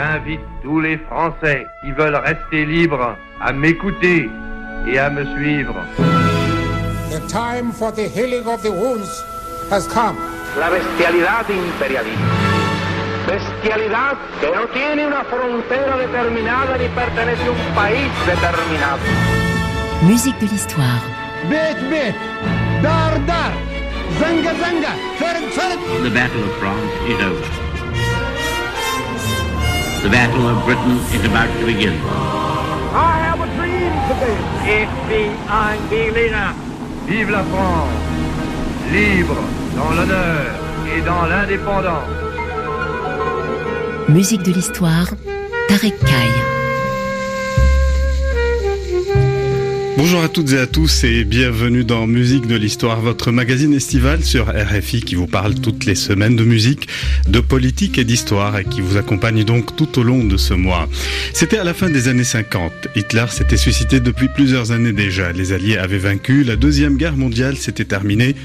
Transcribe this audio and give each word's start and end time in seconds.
J'invite 0.00 0.40
tous 0.62 0.80
les 0.80 0.96
Français 0.96 1.66
qui 1.82 1.92
veulent 1.92 2.16
rester 2.16 2.64
libres 2.64 3.16
à 3.38 3.52
m'écouter 3.52 4.30
et 4.88 4.98
à 4.98 5.10
me 5.10 5.26
suivre. 5.36 5.74
The 7.10 7.20
time 7.28 7.70
for 7.70 7.92
the 7.92 8.08
healing 8.08 8.46
of 8.46 8.62
the 8.62 8.70
wounds 8.70 9.22
has 9.70 9.86
come. 9.86 10.16
La 10.58 10.70
bestialidad 10.70 11.44
imperialista. 11.50 12.24
Bestialidad 13.26 14.16
que 14.40 14.50
no 14.56 14.66
tiene 14.68 15.06
una 15.06 15.22
frontera 15.24 15.98
determinada 15.98 16.78
ni 16.78 16.88
pertenece 16.88 17.44
a 17.44 17.50
un 17.50 17.74
país 17.74 18.10
determinado. 18.24 19.00
Musique 20.00 20.40
de 20.40 20.46
l'histoire. 20.46 21.02
Bet, 21.50 21.76
bet, 21.90 22.14
dar, 22.80 23.20
dar, 23.26 23.52
zanga, 24.18 24.54
zanga, 24.62 24.94
fer, 25.18 25.36
fer. 25.50 25.76
The 26.02 26.10
battle 26.10 26.44
of 26.44 26.56
France 26.58 26.90
is 27.06 27.20
over. 27.22 27.69
The 30.02 30.08
Battle 30.08 30.48
of 30.48 30.64
Britain 30.64 30.96
is 31.12 31.22
about 31.26 31.50
to 31.60 31.66
begin. 31.66 31.92
I 31.92 33.20
have 33.26 33.38
a 33.38 33.48
dream 33.56 33.92
today. 34.08 35.28
Ein 35.48 35.78
Berliner. 35.90 36.54
Vive 37.06 37.30
la 37.30 37.42
France, 37.42 37.90
libre 38.92 39.36
dans 39.76 39.90
l'honneur 39.90 40.54
et 40.96 41.02
dans 41.02 41.26
l'indépendance. 41.26 42.08
Musique 44.08 44.42
de 44.42 44.52
l'histoire. 44.52 45.08
Tarek 45.68 45.98
Kaye. 46.00 46.49
Bonjour 49.96 50.22
à 50.22 50.28
toutes 50.28 50.52
et 50.52 50.58
à 50.58 50.66
tous 50.66 51.04
et 51.04 51.24
bienvenue 51.24 51.84
dans 51.84 52.06
Musique 52.06 52.46
de 52.46 52.56
l'Histoire, 52.56 53.00
votre 53.00 53.32
magazine 53.32 53.74
estival 53.74 54.24
sur 54.24 54.46
RFI 54.46 55.02
qui 55.02 55.14
vous 55.14 55.26
parle 55.26 55.54
toutes 55.54 55.84
les 55.84 55.94
semaines 55.94 56.36
de 56.36 56.44
musique, 56.44 56.88
de 57.28 57.40
politique 57.40 57.98
et 57.98 58.04
d'histoire 58.04 58.58
et 58.58 58.64
qui 58.64 58.80
vous 58.80 58.96
accompagne 58.96 59.44
donc 59.44 59.76
tout 59.76 59.98
au 59.98 60.02
long 60.02 60.24
de 60.24 60.36
ce 60.36 60.54
mois. 60.54 60.88
C'était 61.34 61.58
à 61.58 61.64
la 61.64 61.74
fin 61.74 61.90
des 61.90 62.08
années 62.08 62.24
50. 62.24 62.72
Hitler 62.96 63.26
s'était 63.28 63.56
suscité 63.56 64.00
depuis 64.00 64.28
plusieurs 64.28 64.72
années 64.72 64.92
déjà. 64.92 65.32
Les 65.32 65.52
Alliés 65.52 65.76
avaient 65.76 65.98
vaincu, 65.98 66.44
la 66.44 66.56
Deuxième 66.56 66.96
Guerre 66.96 67.16
mondiale 67.16 67.56
s'était 67.56 67.84
terminée. 67.84 68.36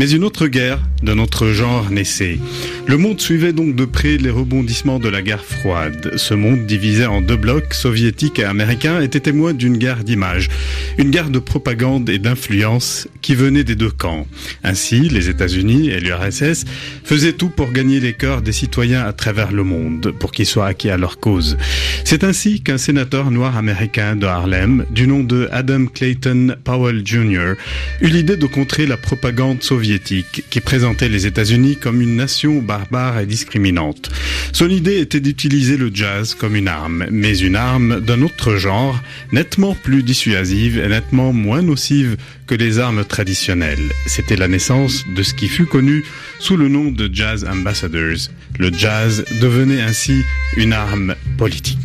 Mais 0.00 0.12
une 0.12 0.24
autre 0.24 0.46
guerre 0.46 0.80
d'un 1.02 1.18
autre 1.18 1.48
genre 1.48 1.90
naissait. 1.90 2.38
Le 2.86 2.96
monde 2.96 3.20
suivait 3.20 3.52
donc 3.52 3.76
de 3.76 3.84
près 3.84 4.16
les 4.16 4.30
rebondissements 4.30 4.98
de 4.98 5.10
la 5.10 5.20
guerre 5.20 5.44
froide. 5.44 6.12
Ce 6.16 6.32
monde 6.32 6.64
divisé 6.64 7.04
en 7.04 7.20
deux 7.20 7.36
blocs, 7.36 7.74
soviétiques 7.74 8.38
et 8.38 8.44
américains, 8.44 9.02
était 9.02 9.20
témoin 9.20 9.52
d'une 9.52 9.76
guerre 9.76 10.02
d'image, 10.02 10.48
une 10.96 11.10
guerre 11.10 11.28
de 11.28 11.38
propagande 11.38 12.08
et 12.08 12.18
d'influence 12.18 13.08
qui 13.20 13.34
venait 13.34 13.62
des 13.62 13.74
deux 13.74 13.90
camps. 13.90 14.26
Ainsi, 14.64 15.00
les 15.10 15.28
États-Unis 15.28 15.90
et 15.90 16.00
l'URSS 16.00 16.64
faisaient 17.04 17.34
tout 17.34 17.50
pour 17.50 17.70
gagner 17.70 18.00
les 18.00 18.14
cœurs 18.14 18.40
des 18.40 18.52
citoyens 18.52 19.04
à 19.04 19.12
travers 19.12 19.52
le 19.52 19.64
monde, 19.64 20.14
pour 20.18 20.32
qu'ils 20.32 20.46
soient 20.46 20.66
acquis 20.66 20.88
à 20.88 20.96
leur 20.96 21.20
cause. 21.20 21.58
C'est 22.04 22.24
ainsi 22.24 22.62
qu'un 22.62 22.78
sénateur 22.78 23.30
noir 23.30 23.58
américain 23.58 24.16
de 24.16 24.24
Harlem, 24.24 24.86
du 24.90 25.06
nom 25.06 25.22
de 25.22 25.46
Adam 25.52 25.84
Clayton 25.84 26.56
Powell 26.64 27.02
Jr., 27.04 27.52
eut 28.00 28.08
l'idée 28.08 28.38
de 28.38 28.46
contrer 28.46 28.86
la 28.86 28.96
propagande 28.96 29.62
soviétique 29.62 29.89
qui 29.98 30.60
présentait 30.60 31.08
les 31.08 31.26
États-Unis 31.26 31.76
comme 31.76 32.00
une 32.00 32.16
nation 32.16 32.60
barbare 32.62 33.18
et 33.18 33.26
discriminante. 33.26 34.10
Son 34.52 34.68
idée 34.68 34.98
était 34.98 35.20
d'utiliser 35.20 35.76
le 35.76 35.90
jazz 35.92 36.34
comme 36.34 36.56
une 36.56 36.68
arme, 36.68 37.06
mais 37.10 37.36
une 37.38 37.56
arme 37.56 38.00
d'un 38.00 38.22
autre 38.22 38.56
genre, 38.56 39.00
nettement 39.32 39.74
plus 39.74 40.02
dissuasive 40.02 40.78
et 40.78 40.88
nettement 40.88 41.32
moins 41.32 41.62
nocive 41.62 42.16
que 42.46 42.54
les 42.54 42.78
armes 42.78 43.04
traditionnelles. 43.04 43.90
C'était 44.06 44.36
la 44.36 44.48
naissance 44.48 45.04
de 45.14 45.22
ce 45.22 45.34
qui 45.34 45.48
fut 45.48 45.66
connu 45.66 46.04
sous 46.38 46.56
le 46.56 46.68
nom 46.68 46.90
de 46.90 47.08
Jazz 47.12 47.44
Ambassadors. 47.44 48.28
Le 48.58 48.72
jazz 48.72 49.24
devenait 49.40 49.82
ainsi 49.82 50.22
une 50.56 50.72
arme 50.72 51.14
politique. 51.38 51.78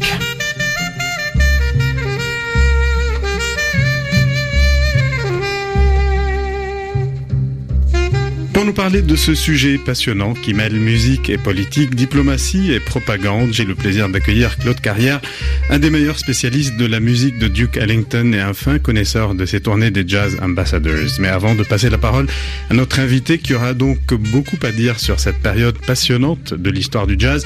Pour 8.65 8.71
nous 8.71 8.81
parler 8.81 9.03
de 9.03 9.15
ce 9.15 9.35
sujet 9.35 9.77
passionnant 9.77 10.33
qui 10.33 10.55
mêle 10.55 10.79
musique 10.79 11.29
et 11.29 11.37
politique, 11.37 11.93
diplomatie 11.93 12.71
et 12.71 12.79
propagande, 12.79 13.53
j'ai 13.53 13.63
le 13.63 13.75
plaisir 13.75 14.09
d'accueillir 14.09 14.57
Claude 14.57 14.81
Carrière, 14.81 15.21
un 15.69 15.77
des 15.77 15.91
meilleurs 15.91 16.17
spécialistes 16.17 16.75
de 16.75 16.87
la 16.87 16.99
musique 16.99 17.37
de 17.37 17.47
Duke 17.47 17.77
Ellington 17.77 18.33
et 18.33 18.39
un 18.39 18.55
fin 18.55 18.79
connaisseur 18.79 19.35
de 19.35 19.45
ses 19.45 19.61
tournées 19.61 19.91
des 19.91 20.03
Jazz 20.07 20.35
Ambassadors. 20.41 21.11
Mais 21.19 21.27
avant 21.27 21.53
de 21.53 21.61
passer 21.61 21.91
la 21.91 21.99
parole 21.99 22.25
à 22.71 22.73
notre 22.73 22.99
invité 22.99 23.37
qui 23.37 23.53
aura 23.53 23.75
donc 23.75 23.99
beaucoup 24.15 24.57
à 24.63 24.71
dire 24.71 24.99
sur 24.99 25.19
cette 25.19 25.43
période 25.43 25.77
passionnante 25.85 26.55
de 26.55 26.69
l'histoire 26.71 27.05
du 27.05 27.17
jazz, 27.19 27.45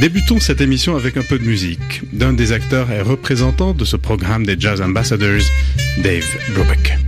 Débutons 0.00 0.40
cette 0.40 0.60
émission 0.62 0.94
avec 0.94 1.16
un 1.16 1.22
peu 1.22 1.38
de 1.38 1.44
musique 1.44 2.02
d'un 2.12 2.34
des 2.34 2.52
acteurs 2.52 2.90
et 2.92 3.00
représentants 3.00 3.72
de 3.72 3.84
ce 3.86 3.96
programme 3.96 4.44
des 4.44 4.56
Jazz 4.58 4.82
Ambassadors, 4.82 5.40
Dave 6.02 6.26
Brubeck. 6.54 6.98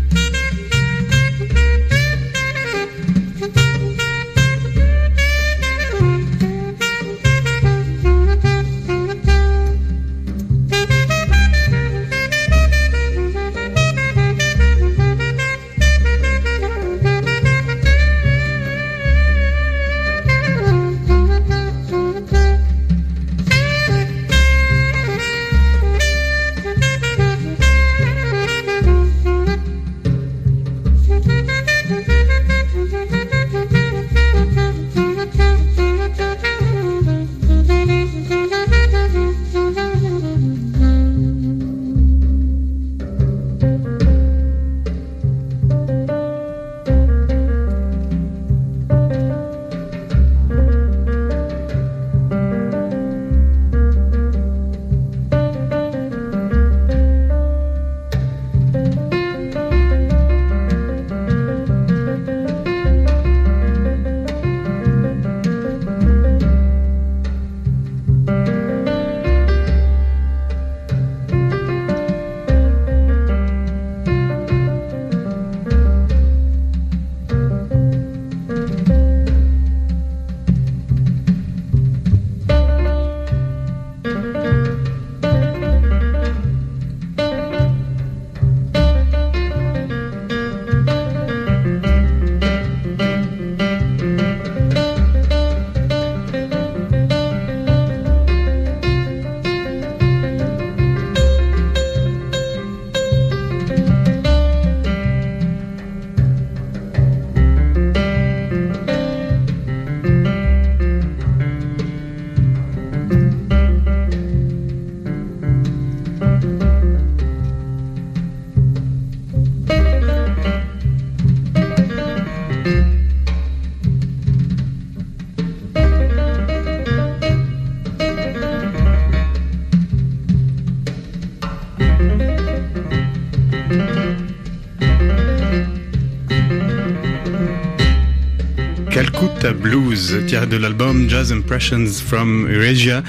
Blues, 139.98 140.26
tiré 140.26 140.46
de 140.46 140.56
l'album 140.56 141.08
Jazz 141.08 141.32
Impressions 141.32 142.00
from 142.00 142.46
Eurasia 142.48 143.02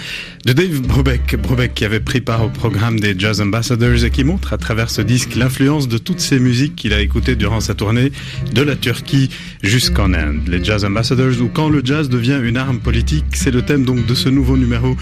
de 0.46 0.54
Dave 0.54 0.82
Brubeck. 0.82 1.36
Brubeck 1.36 1.74
qui 1.74 1.86
avait 1.86 2.00
pris 2.00 2.22
part 2.22 2.44
au 2.44 2.50
programme 2.50 3.00
des 3.00 3.16
Jazz 3.18 3.42
Ambassadors 3.42 4.04
et 4.06 4.10
qui 4.10 4.24
montre 4.24 4.54
à 4.54 4.58
travers 4.58 4.90
ce 4.90 5.02
disque 5.02 5.36
l'influence 5.36 5.88
de 5.88 5.98
toutes 5.98 6.20
ces 6.20 6.40
musiques 6.40 6.76
qu'il 6.76 6.94
a 6.94 7.02
écoutées 7.02 7.36
durant 7.36 7.60
sa 7.60 7.74
tournée 7.74 8.12
de 8.54 8.62
la 8.62 8.76
Turquie 8.76 9.30
jusqu'en 9.64 10.14
Inde. 10.14 10.42
Les 10.48 10.64
Jazz 10.64 10.86
Ambassadors 10.86 11.42
ou 11.42 11.48
quand 11.48 11.70
le 11.70 11.82
jazz 11.84 12.10
devient 12.10 12.40
une 12.42 12.58
arme 12.58 12.80
politique, 12.80 13.26
c'est 13.34 13.52
le 13.52 13.62
thème 13.62 13.84
donc 13.84 14.06
de 14.06 14.14
ce 14.14 14.30
nouveau 14.30 14.58
numéro 14.58 14.96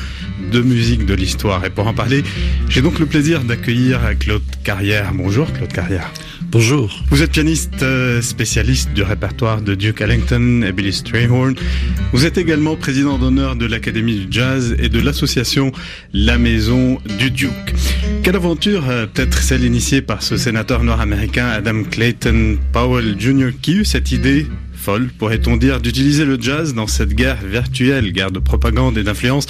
de 0.51 0.62
musique 0.62 1.06
de 1.06 1.13
l'histoire. 1.13 1.63
Et 1.66 1.69
pour 1.69 1.88
en 1.88 1.94
parler, 1.94 2.24
j'ai 2.69 2.81
donc 2.81 3.00
le 3.00 3.06
plaisir 3.06 3.44
d'accueillir 3.44 4.00
Claude 4.19 4.44
Carrière. 4.63 5.13
Bonjour 5.13 5.51
Claude 5.54 5.72
Carrière. 5.72 6.12
Bonjour. 6.50 7.04
Vous 7.10 7.24
êtes 7.24 7.31
pianiste 7.31 7.83
euh, 7.83 8.22
spécialiste 8.22 8.94
du 8.94 9.04
répertoire 9.04 9.62
de 9.62 9.75
Duke 9.75 10.00
Ellington 10.00 10.63
et 10.66 10.72
Billy 10.72 10.94
Strayhorn. 10.94 11.56
Vous 12.13 12.25
êtes 12.25 12.38
également 12.38 12.78
président 12.78 13.18
d'honneur 13.18 13.57
de 13.57 13.66
l'Académie 13.66 14.25
du 14.25 14.28
Jazz 14.31 14.74
et 14.80 14.88
de 14.88 15.00
l'association 15.01 15.27
La 16.14 16.38
Maison 16.38 17.00
du 17.20 17.32
Duke. 17.32 17.76
Quelle 18.24 18.36
aventure, 18.36 18.90
euh, 18.90 19.06
peut-être 19.06 19.42
celle 19.42 19.64
initiée 19.64 20.02
par 20.02 20.24
ce 20.24 20.38
sénateur 20.38 20.84
nord-américain 20.84 21.48
Adam 21.48 21.84
Clayton 21.84 22.58
Powell 22.72 23.16
Jr. 23.20 23.50
qui 23.62 23.74
eut 23.74 23.86
cette 23.86 24.12
idée 24.12 24.48
folle, 24.74 25.10
pourrait-on 25.18 25.58
dire, 25.58 25.82
d'utiliser 25.82 26.24
le 26.24 26.40
jazz 26.40 26.74
dans 26.74 26.88
cette 26.88 27.14
guerre 27.14 27.44
virtuelle, 27.46 28.14
guerre 28.14 28.32
de 28.32 28.40
propagande 28.40 28.98
et 28.98 29.04
d'influence 29.04 29.46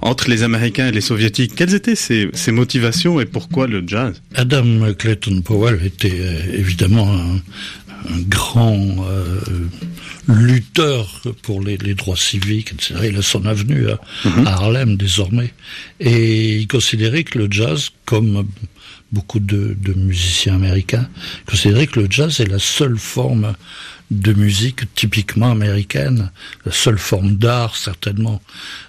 entre 0.00 0.28
les 0.28 0.42
Américains 0.42 0.88
et 0.88 0.92
les 0.92 1.00
Soviétiques? 1.00 1.54
Quelles 1.54 1.74
étaient 1.74 1.94
ses, 1.94 2.30
motivations 2.48 3.20
et 3.20 3.24
pourquoi 3.24 3.68
le 3.68 3.84
jazz? 3.86 4.20
Adam 4.34 4.92
Clayton 4.98 5.42
Powell 5.42 5.78
était 5.84 6.20
euh, 6.20 6.58
évidemment 6.58 7.12
un, 7.12 7.40
grand 8.28 8.76
euh, 9.08 9.40
lutteur 10.34 11.22
pour 11.42 11.62
les, 11.62 11.76
droits 11.94 12.16
civiques, 12.16 12.72
etc. 12.72 12.94
Il 13.10 13.16
a 13.16 13.22
son 13.22 13.46
avenue 13.46 13.86
mhm. 14.24 14.46
à, 14.46 14.52
Harlem 14.52 14.96
désormais. 14.96 15.52
Et 15.98 16.56
il 16.56 16.68
considérait 16.68 17.24
que 17.24 17.38
le 17.38 17.48
jazz, 17.50 17.90
comme 18.04 18.46
beaucoup 19.12 19.40
de, 19.40 19.76
de 19.78 19.92
musiciens 19.94 20.54
américains, 20.54 21.08
considérait 21.46 21.86
que 21.86 22.00
le 22.00 22.06
jazz 22.10 22.40
est 22.40 22.46
la 22.46 22.58
seule 22.58 22.98
forme 22.98 23.54
de 24.10 24.32
musique 24.32 24.92
typiquement 24.94 25.50
américaine, 25.50 26.30
la 26.66 26.72
seule 26.72 26.98
forme 26.98 27.36
d'art 27.36 27.76
certainement 27.76 28.42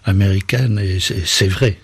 américaine, 0.03 0.79
et 0.79 0.99
c'est 0.99 1.47
vrai 1.47 1.79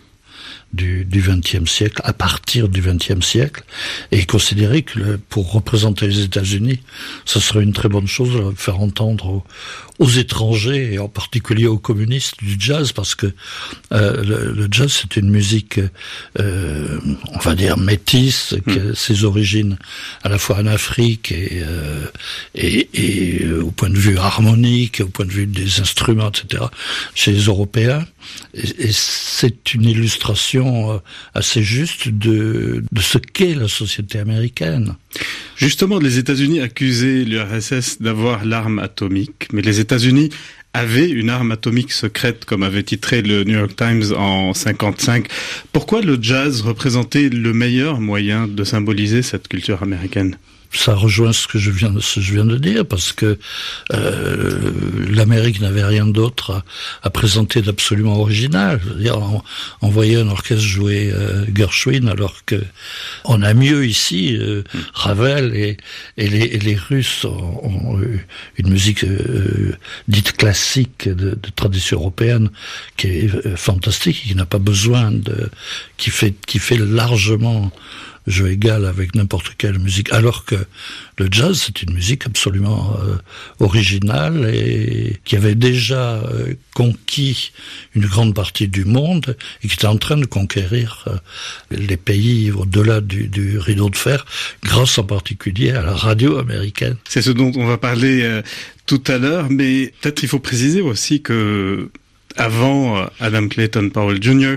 du 0.74 1.08
XXe 1.10 1.70
siècle, 1.70 2.02
à 2.04 2.14
partir 2.14 2.70
du 2.70 2.82
XXe 2.82 3.26
siècle, 3.26 3.64
et 4.12 4.26
considérer 4.26 4.82
que 4.84 5.18
pour 5.30 5.52
représenter 5.52 6.08
les 6.08 6.22
États-Unis, 6.22 6.82
ce 7.26 7.40
serait 7.40 7.64
une 7.64 7.74
très 7.74 7.90
bonne 7.90 8.08
chose 8.08 8.34
de 8.34 8.52
faire 8.56 8.80
entendre 8.80 9.28
aux, 9.28 9.44
étrangers, 10.06 10.94
et 10.94 11.00
en 11.00 11.08
particulier 11.08 11.68
aux 11.68 11.78
communistes, 11.80 12.36
du 12.40 12.56
jazz, 12.60 12.92
parce 12.92 13.16
que 13.16 13.28
euh, 13.94 14.54
le, 14.54 14.68
jazz, 14.72 14.92
c'est 14.92 15.18
une 15.18 15.30
musique, 15.30 15.80
euh, 16.40 17.00
on 17.34 17.40
va 17.40 17.56
dire, 17.56 17.78
métisse, 17.78 18.56
qui 18.68 18.80
a 18.80 18.84
hmm. 18.84 18.96
ses 18.96 19.24
origines 19.24 19.78
à 20.24 20.30
la 20.30 20.38
fois 20.38 20.58
en 20.58 20.68
Afrique 20.68 21.32
et, 21.32 21.62
euh, 21.64 22.06
et, 22.56 22.90
et 22.94 23.52
au 23.52 23.72
point 23.72 23.90
de 23.90 23.98
vue 23.98 24.18
harmonique, 24.18 25.02
au 25.04 25.08
point 25.08 25.26
de 25.26 25.32
vue 25.32 25.48
des 25.48 25.80
instruments, 25.80 26.30
etc., 26.30 26.64
chez 27.16 27.32
les 27.32 27.46
Européens. 27.46 28.06
Et, 28.54 28.92
c'est 28.92 29.74
une 29.74 29.84
illustration 29.84 30.92
euh, 30.92 30.98
assez 31.34 31.64
juste 31.64 32.10
de, 32.10 32.84
de 32.92 33.02
ce 33.02 33.18
qu'est 33.18 33.56
la 33.56 33.68
société 33.68 34.20
américaine. 34.20 34.96
Justement, 35.56 35.98
les 36.00 36.18
États-Unis 36.18 36.60
accusaient 36.60 37.24
l'URSS 37.24 38.02
d'avoir 38.02 38.46
l'arme 38.46 38.80
atomique, 38.80 39.48
mais 39.54 39.62
les 39.62 39.80
États-Unis 39.88 40.32
avaient 40.74 41.10
une 41.10 41.30
arme 41.30 41.52
atomique 41.52 41.94
secrète, 41.94 42.44
comme 42.44 42.62
avait 42.62 42.84
titré 42.84 43.22
le 43.22 43.46
New 43.46 43.58
York 43.58 43.74
Times 43.78 44.14
en 44.18 44.54
55. 44.54 45.28
Pourquoi 45.72 46.02
le 46.02 46.18
jazz 46.22 46.62
représentait 46.62 47.30
le 47.30 47.54
meilleur 47.54 48.02
moyen 48.02 48.50
de 48.50 48.64
symboliser 48.66 49.22
cette 49.22 49.48
culture 49.48 49.82
américaine? 49.82 50.36
Ça 50.74 50.94
rejoint 50.94 51.34
ce 51.34 51.48
que 51.48 51.58
je 51.58 51.72
viens 51.72 51.90
de, 51.90 52.00
ce 52.00 52.16
que 52.16 52.22
je 52.22 52.34
viens 52.34 52.46
de 52.46 52.58
dire 52.58 52.86
parce 52.86 53.12
que 53.12 53.38
euh, 53.94 54.72
l'Amérique 55.10 55.62
n'avait 55.62 55.84
rien 55.84 56.06
d'autre 56.06 56.64
à, 57.04 57.10
présenter 57.10 57.62
d'absolument 57.62 58.20
original. 58.20 58.80
dire 58.98 59.20
on, 59.82 59.90
voyait 59.90 60.18
un 60.18 60.28
orchestre 60.28 60.64
jouer 60.64 61.12
euh, 61.14 61.46
Gershwin 61.54 62.08
alors 62.08 62.46
que 62.46 62.62
on 63.26 63.42
a 63.42 63.54
mieux 63.54 63.86
ici. 63.86 64.38
Euh, 64.38 64.64
Ravel 64.94 65.56
et, 65.56 65.78
et, 66.18 66.28
les, 66.28 66.44
et, 66.44 66.60
les, 66.60 66.76
Russes 66.76 67.26
ont, 67.26 68.00
une 68.58 68.70
musique 68.70 69.04
euh, 69.04 69.76
dite 70.08 70.34
classique 70.34 71.08
de, 71.08 71.32
de, 71.32 71.50
tradition 71.56 72.00
européenne 72.00 72.50
qui 72.96 73.08
est 73.08 73.46
euh, 73.46 73.56
fantastique, 73.56 74.24
qui 74.24 74.36
n'a 74.36 74.46
pas 74.46 74.60
besoin 74.60 75.12
de, 75.12 75.50
qui 75.98 76.10
fait 76.10 76.34
qui 76.46 76.60
fait 76.60 76.78
largement 76.78 77.72
jeu 78.28 78.52
égal 78.52 78.86
avec 78.86 79.16
n'importe 79.16 79.54
quelle 79.58 79.80
musique, 79.80 80.12
alors 80.12 80.46
que 80.46 80.56
le 81.18 81.28
jazz, 81.32 81.64
c'est 81.66 81.82
une 81.82 81.94
musique 81.94 82.26
absolument 82.26 82.96
euh, 83.02 83.16
originale 83.60 84.52
et 84.54 85.18
qui 85.24 85.36
avait 85.36 85.56
déjà 85.56 86.16
euh, 86.16 86.54
conquis 86.76 87.52
une 87.96 88.06
grande 88.06 88.36
partie 88.36 88.68
du 88.68 88.86
monde 88.86 89.36
et 89.64 89.68
qui 89.68 89.74
était 89.76 89.88
en 89.88 89.98
train 89.98 90.18
de 90.18 90.26
conquérir 90.26 91.06
euh, 91.08 91.18
les 91.72 91.98
pays 91.98 92.52
au-delà 92.52 93.02
du, 93.02 93.28
du, 93.28 93.58
rideau 93.58 93.90
de 93.90 93.96
fer, 93.96 94.26
grâce 94.64 94.98
en 94.98 95.04
particulier 95.04 95.72
à 95.72 95.82
la 95.82 95.94
radio 95.94 96.38
américaine. 96.38 96.98
C'est 97.08 97.22
ce 97.22 97.32
dont 97.32 97.52
on 97.56 97.66
va 97.66 97.78
parler 97.78 98.42
tout 98.86 99.02
à 99.08 99.18
l'heure, 99.18 99.48
mais 99.50 99.94
peut-être 100.02 100.24
il 100.24 100.30
faut 100.30 100.40
préciser 100.40 100.82
aussi 100.82 101.22
que 101.22 101.90
avant 102.38 102.98
euh, 102.98 103.06
Adam 103.20 103.48
Clayton 103.48 103.90
Powell 103.90 104.22
Jr., 104.22 104.56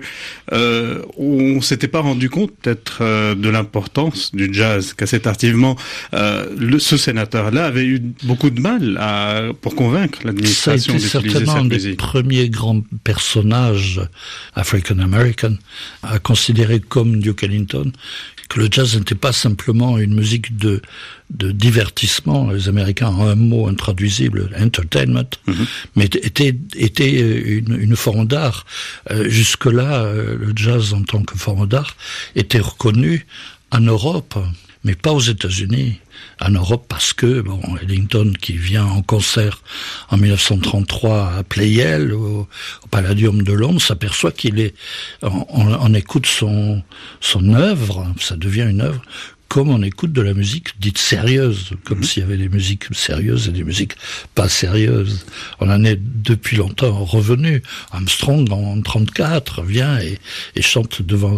euh, 0.52 1.02
on 1.16 1.60
s'était 1.60 1.88
pas 1.88 2.00
rendu 2.00 2.30
compte 2.30 2.52
peut-être 2.60 2.98
euh, 3.00 3.34
de 3.34 3.48
l'importance 3.48 4.34
du 4.34 4.52
jazz, 4.52 4.94
qu'assez 4.94 5.20
tardivement, 5.20 5.76
euh, 6.14 6.46
le, 6.56 6.78
ce 6.78 6.96
sénateur-là 6.96 7.66
avait 7.66 7.86
eu 7.86 8.00
beaucoup 8.24 8.50
de 8.50 8.60
mal 8.60 8.96
à, 9.00 9.50
pour 9.60 9.74
convaincre 9.74 10.20
l'administration 10.24 10.94
d'utiliser 10.94 11.08
cette 11.08 11.22
musique. 11.24 11.38
Certainement 11.46 11.74
un 11.74 11.78
des 11.78 11.94
premiers 11.94 12.48
grands 12.48 12.82
personnages 13.04 14.00
African-American 14.54 15.56
à 16.02 16.18
considérer 16.18 16.80
comme 16.80 17.20
Duke 17.20 17.44
Ellington 17.44 17.92
que 18.48 18.58
le 18.58 18.68
jazz 18.70 18.96
n'était 18.98 19.14
pas 19.14 19.32
simplement 19.32 19.96
une 19.96 20.12
musique 20.12 20.56
de, 20.56 20.82
de 21.30 21.52
divertissement, 21.52 22.50
les 22.50 22.68
Américains 22.68 23.08
ont 23.08 23.26
un 23.26 23.34
mot 23.36 23.68
intraduisible, 23.68 24.50
entertainment, 24.60 25.30
mhm. 25.46 25.66
mais 25.96 26.04
était, 26.06 26.56
était 26.76 27.20
une, 27.58 27.78
une 27.80 27.96
forme 27.96 28.26
d'art. 28.26 28.66
Euh, 29.10 29.28
jusque-là, 29.28 30.02
euh, 30.02 30.36
le 30.38 30.52
jazz 30.56 30.92
en 30.92 31.02
tant 31.02 31.22
que 31.22 31.36
forme 31.38 31.66
d'art 31.66 31.96
était 32.34 32.60
reconnu 32.60 33.26
en 33.70 33.80
Europe, 33.80 34.36
mais 34.82 34.94
pas 34.94 35.12
aux 35.12 35.20
États-Unis 35.20 36.00
en 36.40 36.50
Europe 36.50 36.86
parce 36.88 37.12
que 37.12 37.40
bon, 37.40 37.60
Ellington 37.82 38.32
qui 38.40 38.54
vient 38.54 38.86
en 38.86 39.02
concert 39.02 39.62
en 40.08 40.16
1933 40.16 41.34
à 41.38 41.42
Playel 41.42 42.12
au, 42.12 42.48
Palladium 42.90 43.42
de 43.42 43.52
Londres 43.52 43.80
s'aperçoit 43.80 44.32
qu'il 44.32 44.58
est 44.58 44.74
on, 45.22 45.94
écoute 45.94 46.26
son 46.26 46.82
son 47.20 47.54
œuvre, 47.54 48.06
ça 48.18 48.36
devient 48.36 48.66
une 48.68 48.80
œuvre 48.80 49.02
comme 49.50 49.68
on 49.68 49.82
écoute 49.82 50.12
de 50.12 50.22
la 50.22 50.32
musique 50.32 50.78
dite 50.78 50.96
sérieuse, 50.96 51.72
comme 51.84 51.98
mhm. 51.98 52.04
s'il 52.04 52.22
y 52.22 52.24
avait 52.24 52.36
des 52.36 52.48
musiques 52.48 52.84
sérieuses 52.92 53.48
et 53.48 53.50
des 53.50 53.64
musiques 53.64 53.94
pas 54.36 54.48
sérieuses. 54.48 55.26
On 55.58 55.68
en 55.68 55.82
est 55.82 55.98
depuis 56.00 56.56
longtemps 56.56 57.04
revenu. 57.04 57.60
Armstrong, 57.90 58.48
en 58.52 58.80
34, 58.80 59.62
vient 59.62 59.98
et, 59.98 60.20
et 60.54 60.62
chante 60.62 61.02
devant 61.02 61.36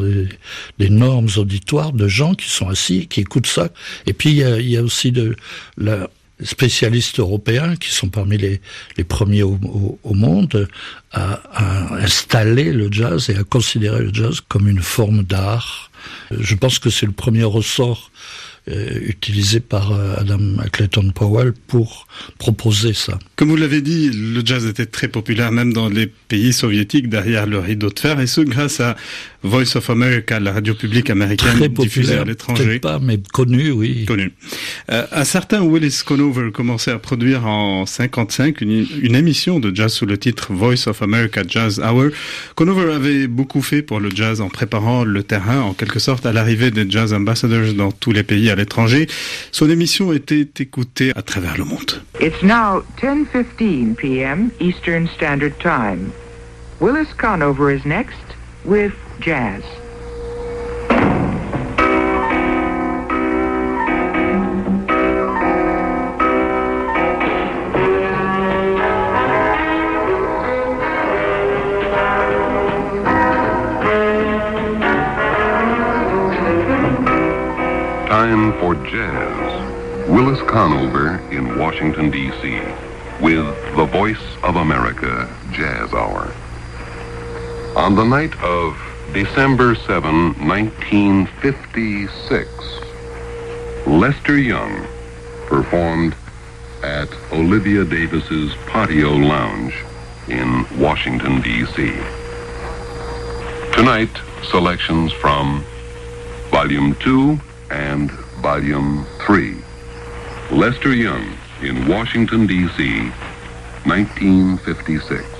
des, 0.78 0.90
normes 0.90 1.30
auditoires 1.38 1.92
de 1.92 2.06
gens 2.06 2.34
qui 2.34 2.50
sont 2.50 2.68
assis, 2.68 3.06
qui 3.06 3.20
écoutent 3.20 3.46
ça. 3.46 3.70
Et 4.04 4.12
puis, 4.12 4.28
il 4.28 4.36
y 4.36 4.44
a, 4.44 4.60
il 4.60 4.68
y 4.68 4.76
a 4.76 4.82
aussi 4.82 5.10
de 5.10 5.34
la 5.78 6.10
spécialistes 6.42 7.18
européens 7.18 7.76
qui 7.76 7.90
sont 7.90 8.08
parmi 8.08 8.36
les, 8.36 8.60
les 8.96 9.04
premiers 9.04 9.44
au, 9.44 9.58
au, 10.02 10.14
monde 10.14 10.68
à, 11.12 11.40
à, 11.52 11.94
installer 11.94 12.72
le 12.72 12.88
jazz 12.90 13.30
et 13.30 13.36
à 13.36 13.44
considérer 13.44 14.02
le 14.02 14.12
jazz 14.12 14.40
comme 14.48 14.68
une 14.68 14.82
forme 14.82 15.22
d'art 15.22 15.91
je 16.30 16.54
pense 16.54 16.78
que 16.78 16.90
c'est 16.90 17.06
le 17.06 17.12
premier 17.12 17.44
ressort 17.44 18.10
euh, 18.68 19.00
utilisé 19.02 19.58
par 19.58 19.90
euh, 19.90 20.14
Adam 20.18 20.38
Clayton 20.72 21.10
Powell 21.10 21.52
pour 21.66 22.06
proposer 22.38 22.92
ça. 22.92 23.18
Comme 23.34 23.48
vous 23.48 23.56
l'avez 23.56 23.80
dit, 23.80 24.08
le 24.10 24.40
jazz 24.44 24.66
était 24.66 24.86
très 24.86 25.08
populaire 25.08 25.50
même 25.50 25.72
dans 25.72 25.88
les 25.88 26.06
pays 26.06 26.52
soviétiques 26.52 27.08
derrière 27.08 27.46
le 27.46 27.58
rideau 27.58 27.90
de 27.90 27.98
fer 27.98 28.20
et 28.20 28.28
ce 28.28 28.40
grâce 28.40 28.78
à 28.78 28.94
Voice 29.44 29.76
of 29.76 29.90
America, 29.90 30.38
la 30.38 30.52
radio 30.52 30.74
publique 30.74 31.10
américaine 31.10 31.56
Très 31.56 31.68
diffusée 31.68 32.16
à 32.16 32.24
l'étranger. 32.24 32.78
pas, 32.78 32.98
mais 33.00 33.18
connu, 33.32 33.70
oui. 33.72 34.04
Connu. 34.06 34.32
Euh, 34.90 35.04
un 35.10 35.24
certain 35.24 35.62
Willis 35.62 36.02
Conover 36.06 36.50
commençait 36.52 36.92
à 36.92 36.98
produire 36.98 37.46
en 37.46 37.84
55 37.84 38.60
une, 38.60 38.86
une 39.02 39.16
émission 39.16 39.58
de 39.58 39.74
jazz 39.74 39.92
sous 39.92 40.06
le 40.06 40.16
titre 40.16 40.52
Voice 40.52 40.86
of 40.86 41.02
America 41.02 41.42
Jazz 41.46 41.80
Hour. 41.80 42.10
Conover 42.54 42.92
avait 42.92 43.26
beaucoup 43.26 43.62
fait 43.62 43.82
pour 43.82 43.98
le 44.00 44.10
jazz 44.10 44.40
en 44.40 44.48
préparant 44.48 45.04
le 45.04 45.22
terrain, 45.22 45.60
en 45.60 45.74
quelque 45.74 45.98
sorte, 45.98 46.24
à 46.24 46.32
l'arrivée 46.32 46.70
des 46.70 46.88
jazz 46.88 47.12
ambassadors 47.12 47.72
dans 47.74 47.90
tous 47.92 48.12
les 48.12 48.22
pays 48.22 48.48
à 48.50 48.54
l'étranger. 48.54 49.08
Son 49.50 49.68
émission 49.68 50.12
était 50.12 50.48
écoutée 50.60 51.12
à 51.16 51.22
travers 51.22 51.56
le 51.58 51.64
monde. 51.64 52.00
It's 52.20 52.42
now 52.42 52.82
10:15 53.00 53.94
p.m. 53.96 54.50
Eastern 54.60 55.08
Standard 55.08 55.56
Time. 55.60 56.10
Willis 56.80 57.12
Conover 57.16 57.70
is 57.74 57.84
next 57.84 58.18
with 58.64 58.92
jazz. 59.22 59.62
Time 78.08 78.52
for 78.58 78.74
jazz. 78.86 80.08
Willis 80.08 80.40
Conover 80.48 81.20
in 81.30 81.56
Washington, 81.60 82.10
D.C. 82.10 82.60
with 83.20 83.46
the 83.76 83.84
Voice 83.84 84.18
of 84.42 84.56
America 84.56 85.32
Jazz 85.52 85.94
Hour. 85.94 86.34
On 87.76 87.94
the 87.94 88.04
night 88.04 88.34
of 88.42 88.91
December 89.12 89.74
7, 89.74 90.48
1956, 90.48 92.48
Lester 93.86 94.38
Young 94.38 94.86
performed 95.46 96.14
at 96.82 97.10
Olivia 97.30 97.84
Davis's 97.84 98.54
Patio 98.66 99.10
Lounge 99.10 99.74
in 100.28 100.64
Washington, 100.80 101.42
D.C. 101.42 101.92
Tonight, 103.76 104.08
selections 104.44 105.12
from 105.12 105.62
Volume 106.50 106.94
2 106.94 107.38
and 107.70 108.10
Volume 108.40 109.04
3. 109.26 109.56
Lester 110.52 110.94
Young 110.94 111.36
in 111.60 111.86
Washington, 111.86 112.46
D.C., 112.46 113.10
1956. 113.84 115.31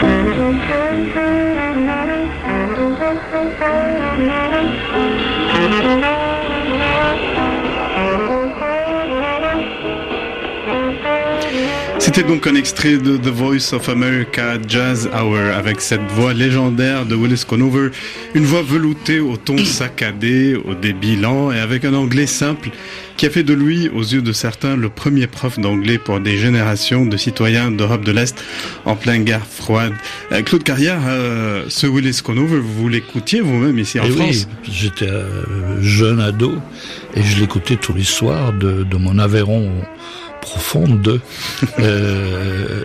Thank 0.00 0.28
you. 7.34 7.39
C'était 12.00 12.22
donc 12.22 12.46
un 12.46 12.54
extrait 12.54 12.96
de 12.96 13.18
The 13.18 13.28
Voice 13.28 13.74
of 13.74 13.90
America 13.90 14.54
Jazz 14.66 15.08
Hour 15.12 15.36
avec 15.54 15.82
cette 15.82 16.00
voix 16.12 16.32
légendaire 16.32 17.04
de 17.04 17.14
Willis 17.14 17.44
Conover, 17.46 17.90
une 18.34 18.46
voix 18.46 18.62
veloutée 18.62 19.20
au 19.20 19.36
ton 19.36 19.58
saccadé, 19.58 20.54
au 20.54 20.74
débit 20.74 21.16
lent 21.16 21.52
et 21.52 21.60
avec 21.60 21.84
un 21.84 21.92
anglais 21.92 22.26
simple 22.26 22.70
qui 23.18 23.26
a 23.26 23.30
fait 23.30 23.42
de 23.42 23.52
lui, 23.52 23.90
aux 23.90 24.02
yeux 24.02 24.22
de 24.22 24.32
certains, 24.32 24.76
le 24.76 24.88
premier 24.88 25.26
prof 25.26 25.58
d'anglais 25.58 25.98
pour 25.98 26.20
des 26.20 26.38
générations 26.38 27.04
de 27.04 27.18
citoyens 27.18 27.70
d'Europe 27.70 28.02
de 28.02 28.12
l'Est 28.12 28.42
en 28.86 28.96
pleine 28.96 29.24
guerre 29.24 29.46
froide. 29.46 29.92
Euh, 30.32 30.40
Claude 30.40 30.62
Carrière, 30.62 31.00
euh, 31.06 31.66
ce 31.68 31.86
Willis 31.86 32.22
Conover, 32.24 32.60
vous 32.60 32.88
l'écoutiez 32.88 33.42
vous-même 33.42 33.78
ici 33.78 34.00
en 34.00 34.04
Et 34.04 34.10
France 34.10 34.48
oui, 34.48 34.72
j'étais 34.72 35.04
euh, 35.06 35.82
jeune 35.82 36.18
ado 36.18 36.54
et 37.14 37.22
je 37.22 37.40
l'écoutais 37.40 37.76
tous 37.76 37.92
les 37.92 38.04
soirs 38.04 38.54
de, 38.54 38.84
de 38.84 38.96
mon 38.96 39.18
Aveyron 39.18 39.70
profonde. 40.40 41.20
euh, 41.78 42.84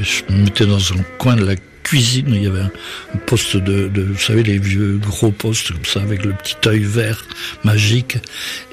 je 0.00 0.22
me 0.32 0.44
mettais 0.44 0.66
dans 0.66 0.92
un 0.92 1.02
coin 1.18 1.36
de 1.36 1.44
la 1.44 1.54
cuisine, 1.88 2.26
il 2.34 2.42
y 2.42 2.46
avait 2.46 2.60
un, 2.60 3.18
poste 3.24 3.56
de, 3.56 3.88
de, 3.88 4.02
vous 4.02 4.18
savez, 4.18 4.42
les 4.42 4.58
vieux 4.58 4.98
gros 4.98 5.32
postes 5.32 5.72
comme 5.72 5.86
ça, 5.86 6.02
avec 6.02 6.22
le 6.22 6.34
petit 6.34 6.56
œil 6.68 6.80
vert 6.80 7.24
magique. 7.64 8.18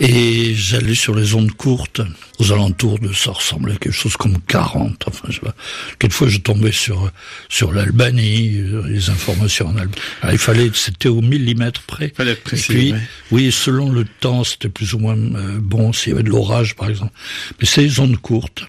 Et 0.02 0.54
j'allais 0.54 0.96
sur 0.96 1.16
les 1.16 1.34
ondes 1.34 1.54
courtes, 1.54 2.02
aux 2.40 2.52
alentours 2.52 3.00
de, 3.00 3.14
ça 3.14 3.32
ressemblait 3.32 3.76
à 3.76 3.78
quelque 3.78 3.94
chose 3.94 4.18
comme 4.18 4.42
40, 4.42 5.06
enfin, 5.08 5.28
je 5.30 5.36
sais 5.36 5.40
pas. 5.40 5.56
Quelquefois, 5.98 6.28
je 6.28 6.40
tombais 6.40 6.74
sur, 6.74 7.10
sur 7.48 7.72
l'Albanie, 7.72 8.62
les 8.86 9.10
informations 9.10 9.68
en 9.68 9.78
Albanie. 9.78 9.96
Alors, 10.22 10.34
il 10.34 10.40
fallait, 10.40 10.70
c'était 10.74 11.08
au 11.08 11.22
millimètre 11.22 11.84
près. 11.84 12.12
Fallait 12.18 12.32
être 12.32 12.44
précis, 12.44 12.74
Et 12.74 12.76
puis, 12.76 12.92
ouais. 12.92 13.00
oui, 13.32 13.52
selon 13.54 13.94
le 13.94 14.04
temps, 14.04 14.44
c'était 14.44 14.68
plus 14.68 14.94
ou 14.94 15.00
moins 15.00 15.16
euh, 15.16 15.58
bon, 15.62 15.94
s'il 15.94 16.12
y 16.12 16.14
avait 16.16 16.24
de 16.24 16.32
l'orage, 16.32 16.76
par 16.76 16.90
exemple. 16.90 17.14
Mais 17.62 17.66
c'est 17.66 17.82
les 17.82 18.02
ondes 18.02 18.18
courtes. 18.18 18.66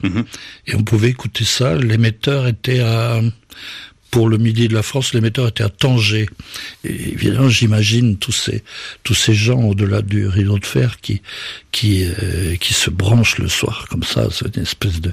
Et 0.69 0.77
on 0.77 0.85
pouvait 0.85 1.09
écouter 1.09 1.45
ça. 1.45 1.75
L'émetteur 1.75 2.47
était 2.47 2.79
à, 2.79 3.21
pour 4.17 4.31
le 4.31 4.39
midi 4.39 4.67
de 4.67 4.73
la 4.73 4.83
France, 4.83 5.13
l'émetteur 5.13 5.47
était 5.47 5.63
à 5.63 5.69
Tanger. 5.69 6.27
Et 6.85 7.13
évidemment, 7.13 7.51
j'imagine 7.51 8.17
tous 8.17 8.33
ces 8.33 8.63
tous 9.03 9.13
ces 9.13 9.35
gens 9.35 9.61
au-delà 9.61 10.01
du 10.01 10.27
rideau 10.27 10.59
de 10.59 10.65
fer 10.65 11.03
qui 11.03 11.21
qui 11.71 12.03
euh, 12.07 12.57
qui 12.57 12.73
se 12.73 12.89
branchent 12.89 13.37
le 13.37 13.49
soir 13.51 13.85
comme 13.91 14.05
ça. 14.05 14.29
C'est 14.31 14.57
une 14.57 14.63
espèce 14.63 15.03
de 15.03 15.13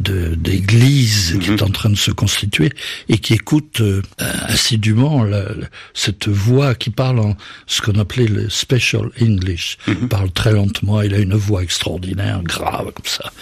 de 0.00 0.34
d'église 0.34 1.38
qui 1.40 1.52
est 1.52 1.62
en 1.62 1.70
train 1.70 1.88
de 1.88 1.96
se 1.96 2.10
constituer 2.10 2.68
et 3.08 3.16
qui 3.16 3.32
écoute 3.32 3.80
euh, 3.80 4.02
assidûment 4.42 5.24
la- 5.24 5.48
cette 5.94 6.28
voix 6.28 6.74
qui 6.74 6.90
parle 6.90 7.20
en 7.20 7.36
ce 7.66 7.80
qu'on 7.80 7.98
appelait 7.98 8.26
le 8.26 8.50
special 8.50 9.06
English. 9.22 9.78
Il 9.88 10.08
parle 10.08 10.30
très 10.30 10.52
lentement. 10.52 11.00
Il 11.00 11.14
a 11.14 11.18
une 11.18 11.34
voix 11.34 11.62
extraordinaire, 11.62 12.42
grave 12.42 12.92
comme 12.92 13.06
ça. 13.06 13.32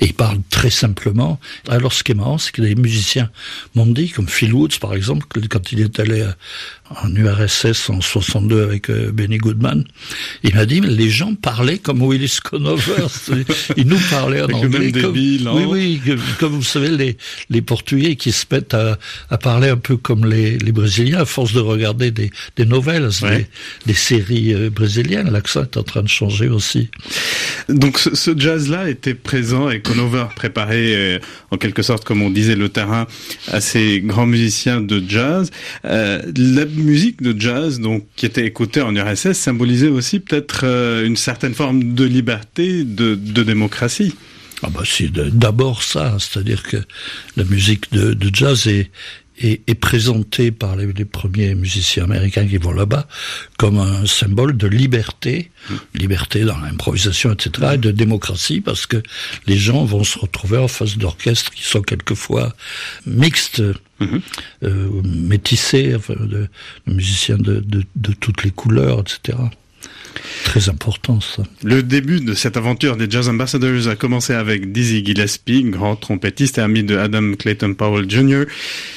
Et 0.00 0.06
il 0.06 0.14
parle 0.14 0.38
très 0.50 0.70
simplement. 0.70 1.40
Alors, 1.68 1.92
ce 1.92 2.04
qui 2.04 2.12
est 2.12 2.14
marrant, 2.14 2.38
c'est 2.38 2.52
que 2.52 2.62
les 2.62 2.76
musiciens 2.76 3.30
m'ont 3.74 3.86
dit, 3.86 4.10
comme 4.10 4.28
Phil 4.28 4.43
Woods, 4.52 4.78
par 4.80 4.94
exemple, 4.94 5.26
quand 5.48 5.72
il 5.72 5.80
est 5.80 5.98
allé 6.00 6.26
en 7.02 7.14
URSS 7.14 7.88
en 7.90 8.00
62 8.00 8.62
avec 8.62 8.90
euh, 8.90 9.10
Benny 9.10 9.38
Goodman, 9.38 9.84
il 10.42 10.54
m'a 10.54 10.66
dit, 10.66 10.80
mais 10.82 10.88
les 10.88 11.08
gens 11.08 11.34
parlaient 11.34 11.78
comme 11.78 12.02
Willis 12.02 12.38
Conover. 12.44 13.06
Ils 13.76 13.86
nous 13.86 13.98
parlaient 14.10 14.42
en 14.42 14.50
anglais. 14.50 14.90
même 14.92 15.02
comme- 15.02 15.14
oui, 15.16 15.40
oui, 15.66 16.00
comme 16.38 16.52
vous 16.52 16.62
savez, 16.62 16.90
les, 16.90 17.16
les 17.50 17.62
Portugais 17.62 18.16
qui 18.16 18.32
se 18.32 18.44
mettent 18.50 18.74
à, 18.74 18.98
à 19.30 19.38
parler 19.38 19.68
un 19.70 19.76
peu 19.78 19.96
comme 19.96 20.26
les, 20.26 20.58
les 20.58 20.72
Brésiliens, 20.72 21.20
à 21.20 21.24
force 21.24 21.52
de 21.54 21.60
regarder 21.60 22.10
des, 22.10 22.30
des 22.56 22.66
nouvelles, 22.66 23.08
Ouais. 23.22 23.38
des, 23.38 23.46
des 23.86 23.94
séries 23.94 24.52
euh, 24.54 24.70
brésiliennes. 24.70 25.30
L'accent 25.30 25.62
est 25.62 25.76
en 25.78 25.82
train 25.82 26.02
de 26.02 26.08
changer 26.08 26.48
aussi. 26.48 26.90
Donc 27.68 27.98
ce, 27.98 28.14
ce 28.14 28.38
jazz-là 28.38 28.90
était 28.90 29.14
présent 29.14 29.70
et 29.70 29.80
Conover 29.80 30.26
préparait 30.36 30.94
euh, 30.94 31.18
en 31.50 31.56
quelque 31.56 31.82
sorte, 31.82 32.04
comme 32.04 32.20
on 32.22 32.30
disait, 32.30 32.56
le 32.56 32.68
terrain 32.68 33.06
à 33.48 33.60
ces 33.60 34.00
grands 34.00 34.26
musiciens 34.26 34.80
de 34.80 35.02
jazz. 35.08 35.50
Euh, 35.86 36.20
la 36.36 36.64
musique 36.76 37.22
de 37.22 37.38
jazz, 37.38 37.80
donc 37.80 38.06
qui 38.16 38.26
était 38.26 38.46
écoutée 38.46 38.82
en 38.82 38.94
URSS, 38.94 39.32
symbolisait 39.32 39.88
aussi 39.88 40.20
peut-être 40.20 40.62
euh, 40.64 41.06
une 41.06 41.16
certaine 41.16 41.54
forme 41.54 41.94
de 41.94 42.04
liberté, 42.04 42.84
de, 42.84 43.14
de 43.14 43.42
démocratie. 43.42 44.14
Ah 44.62 44.70
bah 44.70 44.82
c'est 44.84 45.12
d'abord 45.12 45.82
ça, 45.82 46.16
c'est-à-dire 46.18 46.62
que 46.62 46.78
la 47.36 47.44
musique 47.44 47.92
de, 47.92 48.14
de 48.14 48.34
jazz 48.34 48.66
est, 48.66 48.90
est, 49.38 49.68
est 49.68 49.74
présentée 49.74 50.50
par 50.50 50.76
les, 50.76 50.92
les 50.92 51.04
premiers 51.04 51.54
musiciens 51.54 52.04
américains 52.04 52.46
qui 52.46 52.56
vont 52.58 52.72
là-bas 52.72 53.06
comme 53.58 53.78
un 53.78 54.06
symbole 54.06 54.56
de 54.56 54.66
liberté, 54.66 55.50
liberté 55.94 56.44
dans 56.44 56.58
l'improvisation, 56.58 57.32
etc., 57.32 57.72
et 57.74 57.78
de 57.78 57.90
démocratie, 57.90 58.60
parce 58.60 58.86
que 58.86 59.02
les 59.46 59.56
gens 59.56 59.84
vont 59.84 60.04
se 60.04 60.18
retrouver 60.18 60.58
en 60.58 60.68
face 60.68 60.98
d'orchestres 60.98 61.50
qui 61.50 61.64
sont 61.64 61.82
quelquefois 61.82 62.54
mixtes, 63.06 63.62
euh, 64.62 65.02
métissés, 65.04 65.94
enfin, 65.96 66.14
de, 66.14 66.48
de 66.86 66.92
musiciens 66.92 67.38
de, 67.38 67.60
de, 67.60 67.84
de 67.96 68.12
toutes 68.12 68.44
les 68.44 68.50
couleurs, 68.50 69.00
etc. 69.00 69.38
Très 70.44 70.68
important 70.68 71.20
ça. 71.20 71.42
Le 71.62 71.82
début 71.82 72.20
de 72.20 72.34
cette 72.34 72.56
aventure 72.56 72.96
des 72.96 73.10
Jazz 73.10 73.28
Ambassadors 73.28 73.88
a 73.88 73.96
commencé 73.96 74.32
avec 74.32 74.72
Dizzy 74.72 75.04
Gillespie, 75.04 75.64
grand 75.64 75.96
trompettiste 75.96 76.58
et 76.58 76.60
ami 76.60 76.82
de 76.82 76.96
Adam 76.96 77.32
Clayton 77.38 77.74
Powell 77.74 78.08
Jr. 78.08 78.44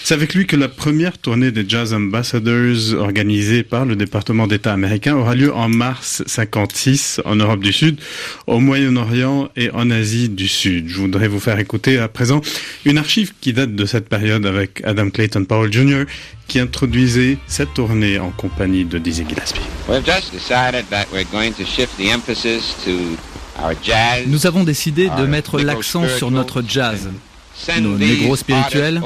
C'est 0.03 0.13
avec 0.13 0.33
lui 0.33 0.45
que 0.45 0.55
la 0.55 0.67
première 0.67 1.17
tournée 1.17 1.51
des 1.51 1.65
Jazz 1.67 1.93
Ambassadors 1.93 2.93
organisée 2.97 3.63
par 3.63 3.86
le 3.86 3.95
département 3.95 4.47
d'État 4.47 4.74
américain 4.74 5.15
aura 5.15 5.36
lieu 5.36 5.53
en 5.53 5.69
mars 5.69 6.24
56 6.25 7.21
en 7.25 7.36
Europe 7.36 7.62
du 7.62 7.74
Sud, 7.74 8.00
au 8.45 8.59
Moyen-Orient 8.59 9.50
et 9.55 9.69
en 9.71 9.89
Asie 9.91 10.29
du 10.29 10.47
Sud. 10.47 10.88
Je 10.88 10.97
voudrais 10.97 11.27
vous 11.27 11.39
faire 11.39 11.59
écouter 11.59 11.97
à 12.00 12.07
présent 12.07 12.41
une 12.86 12.97
archive 12.97 13.33
qui 13.41 13.53
date 13.53 13.75
de 13.75 13.86
cette 13.86 14.09
période 14.09 14.45
avec 14.45 14.81
Adam 14.83 15.09
Clayton 15.09 15.45
Powell 15.45 15.71
Jr. 15.71 16.03
qui 16.47 16.59
introduisait 16.59 17.38
cette 17.47 17.74
tournée 17.74 18.19
en 18.19 18.31
compagnie 18.31 18.86
de 18.86 18.97
Dizzy 18.97 19.25
Gillespie. 19.27 19.59
We've 19.89 20.05
just 20.05 20.31
decided 20.33 20.86
that 20.89 21.07
we're 21.12 21.26
going 21.32 21.54
to 21.54 21.66
shift 21.66 21.98
the 21.98 22.10
emphasis 22.10 22.74
to 22.84 23.18
our 23.62 23.74
jazz. 23.82 24.26
Nous 24.28 24.46
avons 24.46 24.64
décidé 24.64 25.10
de 25.18 25.26
mettre 25.26 25.60
l'accent 25.60 26.08
sur 26.08 26.32
notre 26.32 26.62
jazz, 26.68 27.10
nos 27.82 27.98
négros 27.98 28.36
spirituels 28.36 29.02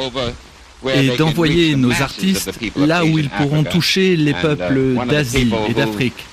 et 0.94 1.16
d'envoyer 1.18 1.76
nos 1.76 1.92
artistes 2.02 2.52
là 2.76 3.06
où 3.06 3.20
ils 3.20 3.30
pourront 3.30 3.64
toucher 3.64 4.16
les 4.16 4.32
uh, 4.32 4.42
peuples 4.42 4.96
d'Asie 5.08 5.52
et 5.70 5.74
d'Afrique. 5.74 6.26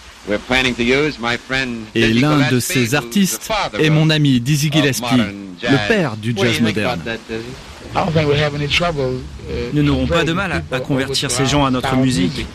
Et 1.94 2.12
l'un 2.12 2.50
de 2.50 2.60
ces 2.60 2.94
artistes 2.94 3.50
est 3.78 3.90
mon 3.90 4.10
ami 4.10 4.40
Dizzy 4.40 4.70
Gillespie, 4.70 5.22
le 5.62 5.88
père 5.88 6.16
du 6.16 6.34
jazz 6.36 6.60
moderne. 6.60 7.00
Nous 9.72 9.82
n'aurons 9.82 10.06
pas 10.06 10.24
de 10.24 10.32
mal 10.32 10.62
à, 10.70 10.80
convertir 10.80 11.30
ces 11.30 11.46
gens 11.46 11.64
à 11.64 11.70
notre 11.70 11.96
musique. 11.96 12.46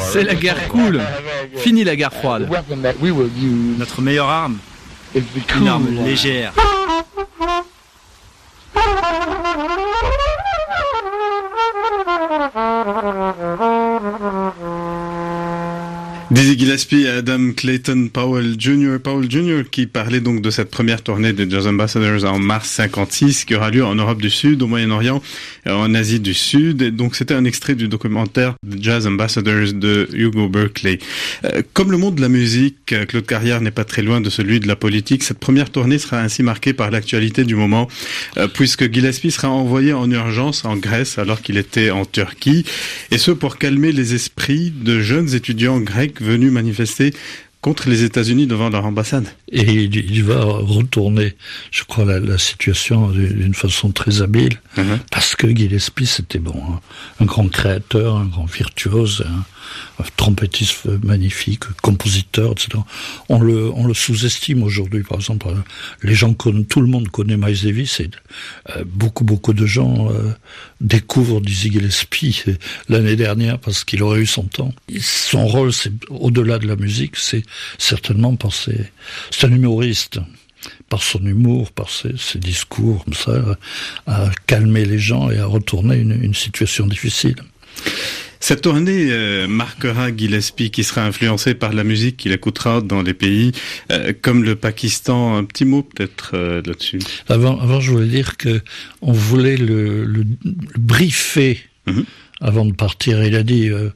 C'est 0.00 0.24
la 0.24 0.34
guerre 0.34 0.68
cool. 0.68 1.00
Fini 1.56 1.84
la 1.84 1.96
guerre 1.96 2.12
froide. 2.12 2.48
Notre 3.78 4.00
meilleure 4.00 4.28
arme, 4.28 4.58
une 5.14 5.68
arme 5.68 5.88
légère. 6.04 6.52
Dizzy 16.32 16.58
Gillespie 16.58 17.02
et 17.02 17.10
Adam 17.10 17.52
Clayton 17.54 18.08
Powell 18.10 18.56
Jr. 18.58 18.96
Powell 19.04 19.30
Jr. 19.30 19.64
qui 19.70 19.86
parlait 19.86 20.20
donc 20.20 20.40
de 20.40 20.48
cette 20.48 20.70
première 20.70 21.02
tournée 21.02 21.34
des 21.34 21.48
Jazz 21.48 21.66
Ambassadors 21.66 22.24
en 22.24 22.38
mars 22.38 22.70
56 22.70 23.44
qui 23.44 23.54
aura 23.54 23.70
lieu 23.70 23.84
en 23.84 23.94
Europe 23.96 24.22
du 24.22 24.30
Sud, 24.30 24.62
au 24.62 24.66
Moyen-Orient, 24.66 25.22
en 25.66 25.94
Asie 25.94 26.20
du 26.20 26.32
Sud. 26.32 26.80
Et 26.80 26.90
donc 26.90 27.16
c'était 27.16 27.34
un 27.34 27.44
extrait 27.44 27.74
du 27.74 27.86
documentaire 27.86 28.54
Jazz 28.66 29.06
Ambassadors 29.06 29.74
de 29.74 30.08
Hugo 30.14 30.48
Berkeley. 30.48 31.00
Euh, 31.44 31.60
comme 31.74 31.90
le 31.90 31.98
monde 31.98 32.14
de 32.14 32.22
la 32.22 32.30
musique, 32.30 32.94
euh, 32.94 33.04
Claude 33.04 33.26
Carrière 33.26 33.60
n'est 33.60 33.70
pas 33.70 33.84
très 33.84 34.00
loin 34.00 34.22
de 34.22 34.30
celui 34.30 34.58
de 34.58 34.66
la 34.66 34.74
politique. 34.74 35.24
Cette 35.24 35.38
première 35.38 35.68
tournée 35.68 35.98
sera 35.98 36.18
ainsi 36.18 36.42
marquée 36.42 36.72
par 36.72 36.90
l'actualité 36.90 37.44
du 37.44 37.56
moment, 37.56 37.88
euh, 38.38 38.48
puisque 38.48 38.90
Gillespie 38.90 39.32
sera 39.32 39.50
envoyé 39.50 39.92
en 39.92 40.10
urgence 40.10 40.64
en 40.64 40.78
Grèce 40.78 41.18
alors 41.18 41.42
qu'il 41.42 41.58
était 41.58 41.90
en 41.90 42.06
Turquie, 42.06 42.64
et 43.10 43.18
ce 43.18 43.32
pour 43.32 43.58
calmer 43.58 43.92
les 43.92 44.14
esprits 44.14 44.72
de 44.74 44.98
jeunes 44.98 45.34
étudiants 45.34 45.78
grecs 45.78 46.21
venus 46.22 46.50
manifester 46.52 47.12
contre 47.60 47.88
les 47.88 48.02
États-Unis 48.02 48.48
devant 48.48 48.70
leur 48.70 48.84
ambassade. 48.84 49.26
Et 49.52 49.62
il, 49.84 49.94
il 49.94 50.24
va 50.24 50.42
retourner, 50.44 51.36
je 51.70 51.84
crois, 51.84 52.04
la, 52.04 52.18
la 52.18 52.36
situation 52.36 53.08
d'une 53.10 53.54
façon 53.54 53.92
très 53.92 54.20
habile, 54.20 54.60
Mhm. 54.76 54.98
parce 55.12 55.36
que 55.36 55.46
Gillespie, 55.48 56.06
c'était 56.06 56.40
bon, 56.40 56.54
un, 57.20 57.22
un 57.22 57.24
grand 57.26 57.48
créateur, 57.48 58.16
un 58.16 58.24
grand 58.26 58.46
virtuose, 58.46 59.24
un 59.28 59.44
trompettiste 60.16 60.86
magnifique, 61.04 61.64
compositeur, 61.82 62.52
etc. 62.52 62.78
On 63.28 63.40
le, 63.40 63.70
on 63.70 63.86
le 63.86 63.94
sous-estime 63.94 64.62
aujourd'hui, 64.62 65.02
par 65.02 65.18
exemple. 65.18 65.48
euh, 65.48 65.54
Les 66.02 66.14
gens 66.14 66.34
connaissent, 66.34 66.66
tout 66.68 66.80
le 66.80 66.86
monde 66.86 67.08
connaît 67.08 67.36
Miles 67.36 67.62
Davis, 67.62 68.00
et 68.00 68.10
euh, 68.76 68.84
beaucoup, 68.86 69.24
beaucoup 69.24 69.52
de 69.52 69.66
gens 69.66 70.10
euh, 70.10 70.32
découvrent 70.80 71.40
Dizzy 71.40 71.72
Gillespie 71.72 72.42
l'année 72.88 73.16
dernière 73.16 73.58
parce 73.58 73.84
qu'il 73.84 74.02
aurait 74.02 74.20
eu 74.20 74.26
son 74.26 74.44
temps. 74.44 74.72
Son 75.00 75.46
rôle, 75.46 75.72
c'est 75.72 75.92
au-delà 76.10 76.58
de 76.58 76.66
la 76.66 76.76
musique, 76.76 77.16
c'est 77.16 77.42
certainement 77.78 78.36
par 78.36 78.52
ses, 78.52 78.90
c'est 79.30 79.46
un 79.46 79.52
humoriste 79.52 80.18
par 80.88 81.02
son 81.02 81.18
humour, 81.26 81.72
par 81.72 81.90
ses, 81.90 82.16
ses 82.16 82.38
discours, 82.38 83.04
comme 83.04 83.14
ça, 83.14 83.32
à 84.06 84.30
calmer 84.46 84.84
les 84.84 84.98
gens 84.98 85.28
et 85.30 85.38
à 85.38 85.46
retourner 85.46 85.96
une, 85.96 86.22
une 86.22 86.34
situation 86.34 86.86
difficile. 86.86 87.34
Cette 88.42 88.62
tournée 88.62 89.06
euh, 89.12 89.46
marquera 89.46 90.08
Gillespie 90.14 90.72
qui 90.72 90.82
sera 90.82 91.04
influencé 91.06 91.54
par 91.54 91.72
la 91.72 91.84
musique 91.84 92.16
qu'il 92.16 92.32
écoutera 92.32 92.80
dans 92.80 93.00
les 93.00 93.14
pays 93.14 93.52
euh, 93.92 94.12
comme 94.20 94.42
le 94.42 94.56
Pakistan. 94.56 95.36
Un 95.36 95.44
petit 95.44 95.64
mot 95.64 95.84
peut-être 95.84 96.32
euh, 96.34 96.60
là-dessus. 96.66 96.98
Avant, 97.28 97.60
avant, 97.60 97.78
je 97.78 97.92
voulais 97.92 98.08
dire 98.08 98.36
que 98.36 98.60
on 99.00 99.12
voulait 99.12 99.56
le, 99.56 100.04
le, 100.04 100.24
le 100.44 100.78
briefer 100.80 101.60
Mhm. 101.86 102.04
avant 102.40 102.64
de 102.64 102.72
partir. 102.72 103.24
Il 103.24 103.34
a 103.36 103.42
dit 103.44 103.68
euh, 103.68 103.90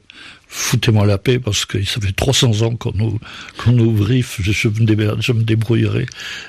foutez-moi 0.49 1.05
la 1.05 1.17
paix 1.17 1.39
parce 1.39 1.65
que 1.65 1.83
ça 1.83 1.99
fait 2.01 2.11
300 2.15 2.61
ans 2.61 2.75
qu'on 2.75 2.93
nous 2.93 3.19
qu'on 3.57 3.71
nous 3.73 3.91
briefe. 3.91 4.39
Je, 4.41 4.51
je, 4.51 4.67
me, 4.69 4.85
débrouillerai, 4.85 5.21
je 5.21 5.31
me 5.33 5.43
débrouillerai 5.43 6.05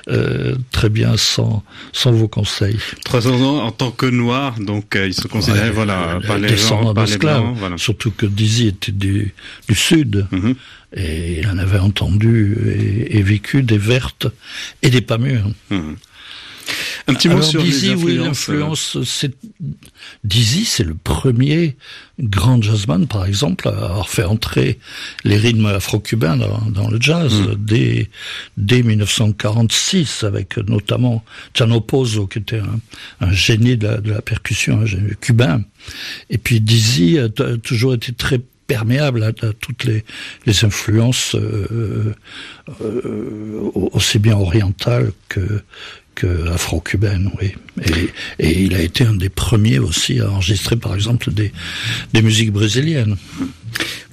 euh, 0.09 0.55
très 0.71 0.89
bien 0.89 1.17
sans 1.17 1.63
sans 1.91 2.11
vos 2.11 2.27
conseils. 2.27 2.79
300 3.05 3.41
ans 3.41 3.63
en 3.65 3.71
tant 3.71 3.91
que 3.91 4.05
noir, 4.05 4.59
donc 4.59 4.95
euh, 4.95 5.07
il 5.07 5.13
se 5.13 5.27
considérait 5.27 5.67
Ouais, 5.69 5.71
voilà 5.71 6.19
le 6.21 6.27
par 6.27 6.37
les 6.37 6.49
descendant 6.49 6.87
gens, 6.87 6.93
par 6.93 7.05
les 7.05 7.11
d'esclaves. 7.11 7.41
blancs, 7.41 7.55
voilà. 7.57 7.77
Surtout 7.77 8.11
que 8.11 8.25
Dizzy 8.25 8.67
était 8.67 8.91
du, 8.91 9.33
du 9.67 9.75
sud. 9.75 10.27
Mhm. 10.31 10.55
Et 10.95 11.39
il 11.39 11.47
en 11.47 11.59
avait 11.59 11.77
entendu 11.77 12.57
et, 12.65 13.17
et 13.17 13.21
vécu 13.21 13.61
des 13.61 13.77
vertes 13.77 14.25
et 14.81 14.89
des 14.89 15.01
pas 15.01 15.19
mûres. 15.19 15.51
Mhm. 15.69 15.97
Un 17.09 17.13
petit 17.15 17.27
mot 17.27 17.35
Alors, 17.35 17.45
sur 17.45 17.63
Dizzy, 17.63 17.89
les 17.89 17.95
oui, 17.95 18.17
influences. 18.19 18.49
euh, 18.49 18.59
l'influence, 18.59 18.97
c'est 19.03 19.33
Dizzy, 20.23 20.65
c'est 20.65 20.83
le 20.83 20.93
premier 20.95 21.75
grand 22.19 22.61
jazzman, 22.61 23.07
par 23.07 23.25
exemple, 23.25 23.67
à 23.67 23.71
avoir 23.71 24.09
fait 24.09 24.23
entrer 24.23 24.79
les 25.23 25.37
rythmes 25.37 25.65
afro-cubains 25.67 26.37
dans, 26.37 26.61
dans 26.69 26.89
le 26.89 26.99
jazz 27.01 27.33
Mm. 27.33 27.55
dès, 27.57 28.09
dès 28.57 28.83
1946, 28.83 30.23
avec 30.23 30.57
notamment 30.57 31.23
Chano 31.53 31.81
Pozo, 31.81 32.27
qui 32.27 32.39
était 32.39 32.59
un, 32.59 32.79
un 33.21 33.31
génie 33.31 33.77
de 33.77 33.87
la, 33.87 33.97
de 33.97 34.11
la 34.11 34.21
percussion, 34.21 34.81
un 34.81 34.85
génie 34.85 35.11
cubain. 35.19 35.63
Et 36.29 36.37
puis 36.37 36.59
Dizzy 36.61 37.17
a, 37.19 37.29
t- 37.29 37.43
a 37.43 37.57
toujours 37.57 37.93
été 37.93 38.11
très 38.13 38.39
perméable 38.67 39.23
à, 39.23 39.27
à 39.29 39.53
toutes 39.59 39.83
les, 39.85 40.03
les 40.45 40.63
influences 40.65 41.33
euh, 41.35 42.13
euh, 42.81 43.71
aussi 43.93 44.19
bien 44.19 44.35
orientales 44.37 45.11
que, 45.27 45.61
que 46.19 46.49
afro-cubaines, 46.49 47.31
oui. 47.41 47.53
Et, 47.81 48.45
et 48.45 48.63
il 48.63 48.75
a 48.75 48.81
été 48.81 49.05
un 49.05 49.13
des 49.13 49.29
premiers 49.29 49.79
aussi 49.79 50.19
à 50.19 50.29
enregistrer, 50.29 50.75
par 50.75 50.93
exemple, 50.93 51.31
des, 51.31 51.53
des 52.13 52.21
musiques 52.21 52.51
brésiliennes. 52.51 53.15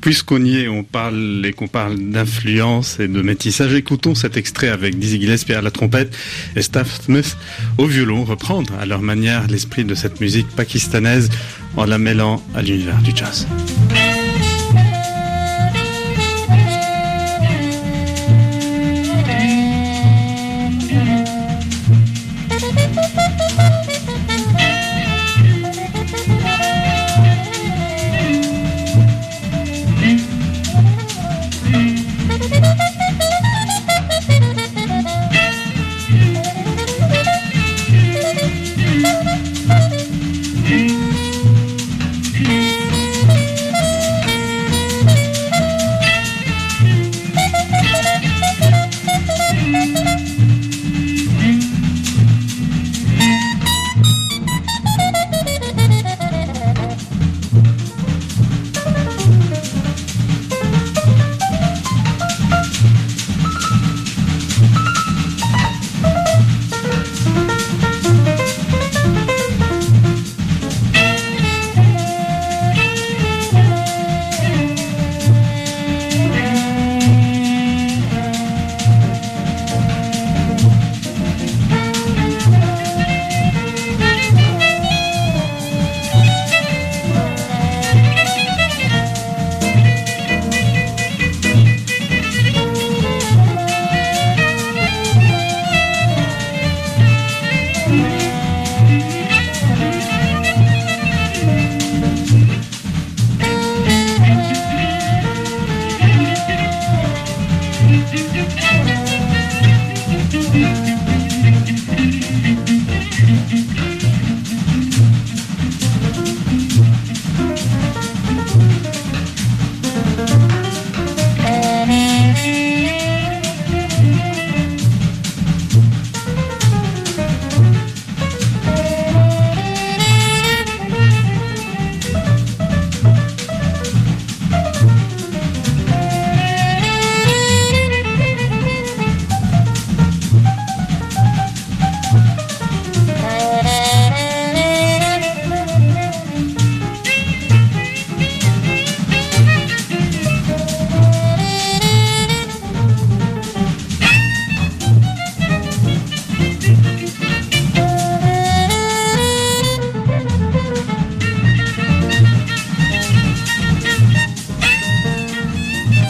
Puisqu'on 0.01 0.45
y 0.45 0.59
est, 0.59 0.69
on 0.69 0.85
parle 0.85 1.43
et 1.45 1.53
qu'on 1.53 1.67
parle 1.67 1.99
d'influence 1.99 3.01
et 3.01 3.09
de 3.09 3.23
métissage, 3.23 3.75
écoutons 3.75 4.15
cet 4.15 4.37
extrait 4.37 4.69
avec 4.69 4.99
Dizzy 4.99 5.21
Gillespie 5.21 5.55
à 5.55 5.63
la 5.63 5.73
trompette 5.73 6.15
et 6.55 6.63
Staff 6.63 7.01
Smith 7.03 7.37
au 7.77 7.87
violon 7.87 8.25
reprendre 8.25 8.73
à 8.81 8.87
leur 8.87 9.03
manière 9.03 9.49
l'esprit 9.49 9.85
de 9.85 9.97
cette 9.97 10.21
musique 10.21 10.47
pakistanaise 10.55 11.29
en 11.77 11.87
la 11.87 11.99
mêlant 11.99 12.41
à 12.55 12.63
l'univers 12.63 13.03
du 13.03 13.11
jazz. 13.17 13.49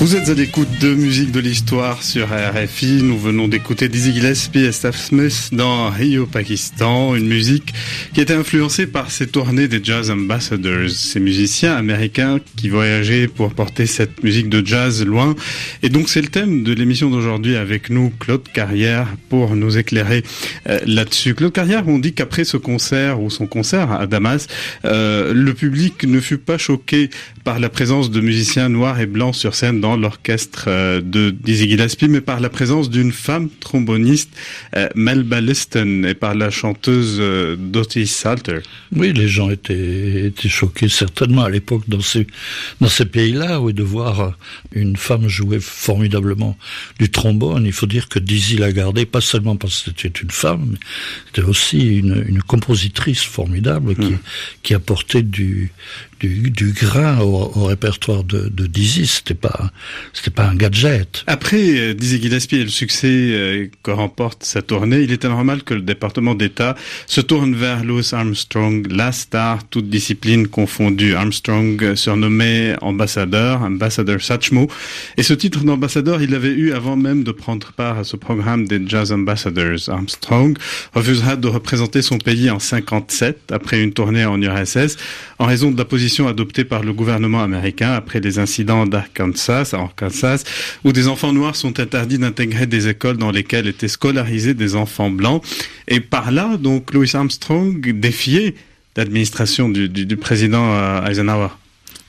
Vous 0.07 0.15
êtes 0.15 0.29
à 0.29 0.35
l'écoute 0.35 0.69
de 0.81 0.95
musique 0.95 1.33
de 1.33 1.41
l'histoire 1.41 2.01
sur 2.05 2.29
RFI. 2.29 3.03
Nous 3.03 3.19
venons 3.19 3.49
d'écouter 3.49 3.89
Dizzy 3.89 4.13
Gillespie 4.13 4.61
et 4.61 4.71
Steph 4.71 4.93
Smith 4.93 5.49
dans 5.51 5.91
Rio, 5.91 6.27
Pakistan, 6.27 7.17
une 7.17 7.27
musique 7.27 7.75
qui 8.15 8.21
était 8.21 8.35
influencée 8.35 8.87
par 8.87 9.11
ces 9.11 9.27
tournées 9.27 9.67
des 9.67 9.83
Jazz 9.83 10.13
Ambassadors, 10.13 10.91
ces 10.91 11.19
musiciens 11.19 11.75
américains 11.75 12.39
qui 12.57 12.69
voyageaient 12.69 13.27
pour 13.27 13.53
porter 13.53 13.87
cette 13.87 14.23
musique 14.23 14.49
de 14.49 14.65
jazz 14.65 15.05
loin. 15.05 15.35
Et 15.83 15.89
donc 15.89 16.09
c'est 16.09 16.23
le 16.23 16.29
thème 16.29 16.63
de 16.63 16.73
l'émission 16.73 17.11
d'aujourd'hui 17.11 17.57
avec 17.57 17.91
nous, 17.91 18.13
Claude 18.21 18.49
Carrière, 18.55 19.09
pour 19.29 19.57
nous 19.57 19.77
éclairer 19.77 20.23
euh, 20.69 20.79
là-dessus. 20.87 21.35
Claude 21.35 21.53
Carrière, 21.53 21.89
on 21.89 21.99
dit 21.99 22.13
qu'après 22.13 22.45
ce 22.45 22.57
concert 22.57 23.21
ou 23.21 23.29
son 23.29 23.49
concert 23.49 23.91
à 23.91 24.07
Damas, 24.07 24.47
euh, 24.85 25.35
le 25.35 25.53
public 25.53 26.05
ne 26.05 26.21
fut 26.21 26.39
pas 26.39 26.59
choqué 26.59 27.11
par 27.47 27.61
la 27.61 27.69
présence 27.69 28.11
de 28.11 28.21
musiciens 28.21 28.69
noirs 28.69 28.99
et 28.99 29.07
blancs 29.07 29.37
sur 29.37 29.55
scène 29.55 29.81
dans 29.81 29.97
l'orchestre 29.97 30.65
euh, 30.67 31.01
de 31.01 31.31
Dizzy 31.31 31.69
Gillespie, 31.69 32.09
mais 32.09 32.21
par 32.21 32.41
la 32.41 32.49
présence 32.49 32.91
d'une 32.91 33.13
femme 33.13 33.51
tromboniste, 33.61 34.31
euh, 34.75 34.89
Melba 34.97 35.41
Liston, 35.41 36.03
et 36.03 36.15
par 36.15 36.35
la 36.35 36.51
chanteuse 36.51 37.19
euh, 37.21 37.55
Dottie 37.57 38.09
Salter. 38.09 38.59
Oui, 38.97 39.13
les 39.13 39.29
gens 39.29 39.49
étaient, 39.49 40.27
étaient 40.27 40.49
choqués 40.49 40.89
certainement 40.89 41.45
à 41.45 41.49
l'époque 41.49 41.85
dans 41.87 42.01
ces, 42.01 42.27
dans 42.81 42.89
ces 42.89 43.07
pays-là, 43.07 43.61
de 43.61 43.83
voir 43.85 44.37
une 44.73 44.97
femme 44.97 45.29
jouer 45.29 45.61
formidablement 45.61 46.59
du 46.99 47.13
trombone. 47.13 47.65
Il 47.65 47.73
faut 47.73 47.87
dire 47.87 48.09
que 48.09 48.19
Dizzy 48.19 48.57
l'a 48.57 48.73
gardé, 48.73 49.07
pas 49.07 49.21
seulement 49.21 49.55
parce 49.55 49.85
que 49.85 49.93
c'était 49.97 50.21
une 50.21 50.33
femme, 50.33 50.71
mais 50.73 50.79
c'était 51.27 51.47
aussi 51.47 51.99
une, 51.99 52.25
une 52.27 52.43
compositrice 52.43 53.23
formidable 53.23 53.95
qui, 53.95 54.15
mm. 54.15 54.19
qui 54.65 54.75
apportait 54.75 55.23
du, 55.23 55.71
du, 56.21 56.51
du 56.51 56.73
grain 56.73 57.21
au, 57.21 57.65
répertoire 57.65 58.25
de, 58.25 58.49
de 58.49 58.67
Dizzy. 58.67 59.07
C'était 59.07 59.35
pas, 59.35 59.71
c'était 60.13 60.31
pas 60.31 60.47
un 60.47 60.55
gadget. 60.55 61.25
Après 61.27 61.79
euh, 61.79 61.95
Dizzy 61.95 62.21
Gillespie 62.21 62.57
et 62.57 62.65
le 62.65 62.71
succès 62.71 63.09
euh, 63.09 63.67
que 63.83 63.91
remporte 63.91 64.45
sa 64.45 64.63
tournée, 64.63 65.01
il 65.01 65.13
était 65.13 65.29
normal 65.29 65.63
que 65.63 65.75
le 65.75 65.83
département 65.83 66.35
d'État 66.35 66.75
se 67.07 67.21
tourne 67.21 67.55
vers 67.55 67.85
Louis 67.85 68.09
Armstrong, 68.13 68.87
la 68.91 69.13
star, 69.13 69.67
toute 69.69 69.89
discipline 69.89 70.49
confondue. 70.49 71.15
Armstrong, 71.15 71.83
euh, 71.83 71.97
surnommé 71.97 72.75
ambassadeur, 72.81 73.63
ambassadeur 73.63 74.21
Satchmo. 74.21 74.69
Et 75.17 75.23
ce 75.23 75.35
titre 75.35 75.65
d'ambassadeur, 75.65 76.23
il 76.23 76.31
l'avait 76.31 76.49
eu 76.53 76.73
avant 76.73 76.97
même 76.97 77.25
de 77.25 77.33
prendre 77.33 77.73
part 77.73 77.99
à 77.99 78.05
ce 78.05 78.17
programme 78.17 78.67
des 78.67 78.81
Jazz 78.87 79.13
Ambassadors. 79.13 79.89
Armstrong 79.89 80.57
refusera 80.95 81.37
de 81.37 81.49
représenter 81.49 82.03
son 82.03 82.19
pays 82.19 82.51
en 82.51 82.59
57 82.59 83.53
après 83.53 83.83
une 83.83 83.93
tournée 83.93 84.25
en 84.25 84.41
URSS 84.41 84.97
en 85.39 85.47
raison 85.47 85.71
de 85.71 85.77
la 85.77 85.85
position 85.85 86.06
adoptée 86.29 86.65
par 86.65 86.83
le 86.83 86.93
gouvernement 86.93 87.43
américain 87.43 87.93
après 87.93 88.21
les 88.21 88.39
incidents 88.39 88.87
d'Arkansas, 88.87 89.71
Arkansas, 89.73 90.45
où 90.85 90.93
des 90.93 91.09
enfants 91.09 91.33
noirs 91.33 91.57
sont 91.57 91.81
interdits 91.81 92.19
d'intégrer 92.19 92.67
des 92.67 92.89
écoles 92.89 93.17
dans 93.17 93.31
lesquelles 93.31 93.67
étaient 93.67 93.89
scolarisés 93.89 94.55
des 94.55 94.75
enfants 94.77 95.11
blancs. 95.11 95.43
Et 95.89 96.01
par 96.01 96.31
là, 96.31 96.57
donc, 96.57 96.93
Louis 96.95 97.11
Armstrong 97.15 97.81
défiait 98.01 98.55
l'administration 98.97 99.69
du, 99.69 99.89
du, 99.89 100.07
du, 100.07 100.17
président 100.17 100.75
euh, 100.75 101.05
Eisenhower. 101.07 101.49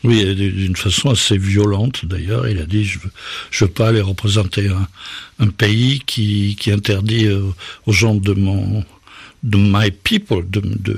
Oui, 0.03 0.35
d'une 0.35 0.75
façon 0.75 1.09
assez 1.09 1.37
violente 1.37 2.05
d'ailleurs. 2.05 2.47
Il 2.47 2.59
a 2.59 2.65
dit 2.65 2.85
je 2.85 2.99
veux, 2.99 3.09
je 3.51 3.65
veux 3.65 3.71
pas 3.71 3.89
aller 3.89 3.99
représenter 3.99 4.67
un, 4.67 4.87
un 5.39 5.47
pays 5.47 6.01
qui, 6.05 6.55
qui 6.59 6.71
interdit 6.71 7.25
euh, 7.25 7.41
aux 7.87 7.91
gens 7.91 8.15
de 8.15 8.33
mon 8.33 8.85
de 9.43 9.57
my 9.57 9.91
people, 9.91 10.43
de, 10.49 10.61
de, 10.61 10.97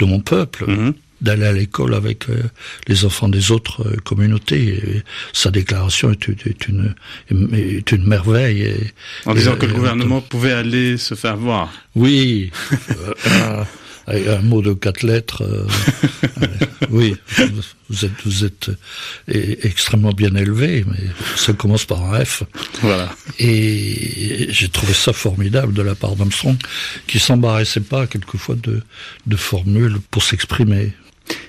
de 0.00 0.04
mon 0.04 0.20
peuple. 0.20 0.64
Mm 0.66 0.74
-hmm 0.74 0.92
d'aller 1.22 1.46
à 1.46 1.52
l'école 1.52 1.94
avec 1.94 2.28
euh, 2.28 2.42
les 2.88 3.04
enfants 3.04 3.28
des 3.28 3.50
autres 3.50 3.86
euh, 3.86 3.96
communautés. 4.04 4.68
Et 4.68 5.02
sa 5.32 5.50
déclaration 5.50 6.10
est, 6.10 6.28
est, 6.28 6.68
une, 6.68 6.94
est 7.30 7.92
une 7.92 8.06
merveille. 8.06 8.62
Et, 8.62 8.92
en 9.24 9.34
disant 9.34 9.54
et, 9.54 9.58
que 9.58 9.66
le 9.66 9.74
gouvernement 9.74 10.20
pouvait 10.20 10.52
aller 10.52 10.98
se 10.98 11.14
faire 11.14 11.36
voir. 11.36 11.72
Oui. 11.94 12.50
euh, 14.08 14.38
un 14.38 14.42
mot 14.42 14.62
de 14.62 14.72
quatre 14.72 15.04
lettres. 15.04 15.42
Euh, 15.44 15.66
oui, 16.90 17.14
vous 17.88 18.04
êtes, 18.04 18.10
vous 18.24 18.44
êtes 18.44 18.70
extrêmement 19.28 20.12
bien 20.12 20.34
élevé, 20.34 20.84
mais 20.88 21.04
ça 21.36 21.52
commence 21.52 21.84
par 21.84 22.12
un 22.12 22.24
F. 22.24 22.42
Voilà. 22.80 23.14
Et 23.38 24.48
j'ai 24.50 24.68
trouvé 24.68 24.92
ça 24.92 25.12
formidable 25.12 25.72
de 25.72 25.82
la 25.82 25.94
part 25.94 26.16
d'Armstrong, 26.16 26.56
qui 27.06 27.20
s'embarrassait 27.20 27.80
pas 27.80 28.08
quelquefois 28.08 28.56
de, 28.56 28.82
de 29.26 29.36
formules 29.36 29.98
pour 30.10 30.24
s'exprimer. 30.24 30.92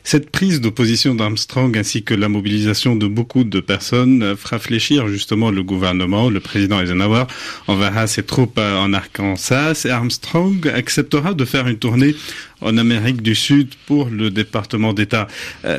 Cette 0.04 0.30
prise 0.32 0.60
d'opposition 0.60 1.16
d'Armstrong 1.16 1.78
ainsi 1.78 2.04
que 2.04 2.14
la 2.14 2.28
mobilisation 2.28 2.96
de 2.96 3.08
beaucoup 3.08 3.44
de 3.46 3.60
personnes 3.62 4.36
fera 4.36 4.60
fléchir 4.60 5.08
justement 5.08 5.50
le 5.50 5.64
gouvernement. 5.64 6.30
Le 6.30 6.40
président 6.40 6.82
Eisenhower 6.82 7.24
enverra 7.68 8.06
ses 8.08 8.24
troupes 8.24 8.58
en 8.58 8.94
Arkansas 8.94 9.84
et 9.86 9.90
Armstrong 9.90 10.68
acceptera 10.68 11.34
de 11.34 11.46
faire 11.46 11.68
une 11.68 11.78
tournée 11.78 12.16
en 12.62 12.78
Amérique 12.78 13.22
du 13.22 13.34
Sud 13.34 13.70
pour 13.86 14.10
le 14.10 14.30
département 14.30 14.94
d'État. 14.94 15.28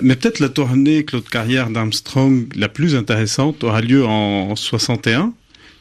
Mais 0.02 0.16
peut-être 0.16 0.40
la 0.40 0.48
tournée 0.48 1.04
Claude 1.04 1.28
Carrière 1.28 1.68
d'Armstrong 1.68 2.46
la 2.56 2.68
plus 2.68 2.96
intéressante 2.96 3.62
aura 3.62 3.82
lieu 3.82 4.06
en 4.06 4.56
61 4.56 5.34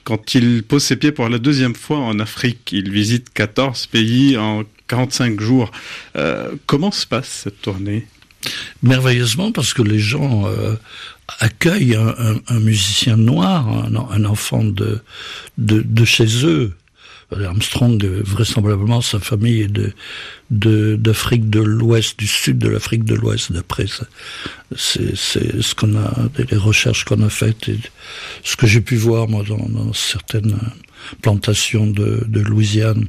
quand 0.04 0.36
il 0.36 0.64
pose 0.64 0.84
ses 0.84 0.96
pieds 0.96 1.12
pour 1.12 1.30
la 1.30 1.38
deuxième 1.38 1.76
fois 1.76 2.00
en 2.00 2.20
Afrique. 2.20 2.72
Il 2.72 2.92
visite 2.92 3.30
14 3.34 3.88
pays 3.88 4.38
en 4.38 4.64
45 4.88 5.40
jours. 5.40 5.72
Euh, 6.16 6.52
comment 6.66 6.92
se 6.92 7.08
passe 7.08 7.44
cette 7.44 7.62
tournée? 7.62 8.06
Merveilleusement 8.82 9.52
parce 9.52 9.74
que 9.74 9.82
les 9.82 10.00
gens 10.00 10.48
euh, 10.48 10.76
accueillent 11.40 11.96
un, 11.96 12.60
musicien 12.60 13.18
noir, 13.18 13.68
un, 13.68 14.26
enfant 14.26 14.64
de, 14.64 15.02
chez 16.06 16.46
eux. 16.46 16.74
Armstrong, 17.32 18.04
vraisemblablement, 18.24 19.02
sa 19.02 19.20
famille 19.20 19.62
est 19.62 19.72
d'Afrique 20.52 21.50
de, 21.50 21.62
l'Ouest, 21.62 22.20
du 22.20 22.28
sud 22.28 22.60
de 22.60 22.68
l'Afrique 22.68 23.06
de 23.06 23.16
l'Ouest, 23.16 23.52
d'après 23.52 23.86
ce 24.76 25.76
qu'on 25.76 25.96
a, 25.98 26.14
les 26.52 26.58
recherches 26.58 27.06
qu'on 27.06 27.24
a 27.24 27.30
faites 27.30 27.70
et 27.70 27.80
ce 28.44 28.56
que 28.56 28.68
j'ai 28.68 28.82
pu 28.82 28.98
voir, 28.98 29.28
moi, 29.28 29.44
dans, 29.48 29.94
certaines 29.94 30.60
plantations 31.22 31.88
de 31.88 32.40
Louisiane 32.40 33.08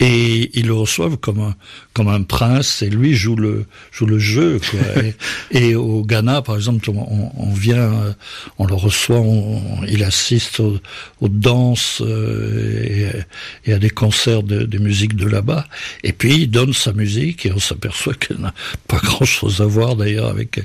et 0.00 0.50
ils 0.58 0.66
le 0.66 0.72
reçoivent 0.72 1.18
comme 1.18 1.40
un, 1.40 1.54
comme 1.92 2.08
un 2.08 2.22
prince 2.22 2.80
et 2.80 2.88
lui 2.88 3.14
joue 3.14 3.36
le, 3.36 3.66
joue 3.92 4.06
le 4.06 4.18
jeu. 4.18 4.58
Quoi. 4.70 4.80
et, 5.52 5.68
et, 5.68 5.74
au 5.74 6.02
Ghana, 6.02 6.40
par 6.40 6.56
exemple, 6.56 6.88
on, 6.90 7.30
on 7.36 7.52
vient, 7.52 8.16
on 8.58 8.66
le 8.66 8.74
reçoit, 8.74 9.20
on, 9.20 9.84
il 9.86 10.02
assiste 10.02 10.60
aux, 10.60 10.78
aux 11.20 11.28
danses 11.28 12.00
euh, 12.00 13.20
et, 13.64 13.70
et, 13.70 13.74
à 13.74 13.78
des 13.78 13.90
concerts 13.90 14.42
de, 14.42 14.64
de 14.64 14.78
musique 14.78 15.16
de 15.16 15.26
là-bas. 15.26 15.66
Et 16.02 16.12
puis 16.12 16.34
il 16.34 16.50
donne 16.50 16.72
sa 16.72 16.94
musique 16.94 17.44
et 17.44 17.52
on 17.52 17.60
s'aperçoit 17.60 18.14
qu'elle 18.14 18.38
n'a 18.38 18.54
pas 18.88 18.98
grand-chose 18.98 19.60
à 19.60 19.66
voir 19.66 19.96
d'ailleurs 19.96 20.28
avec, 20.28 20.60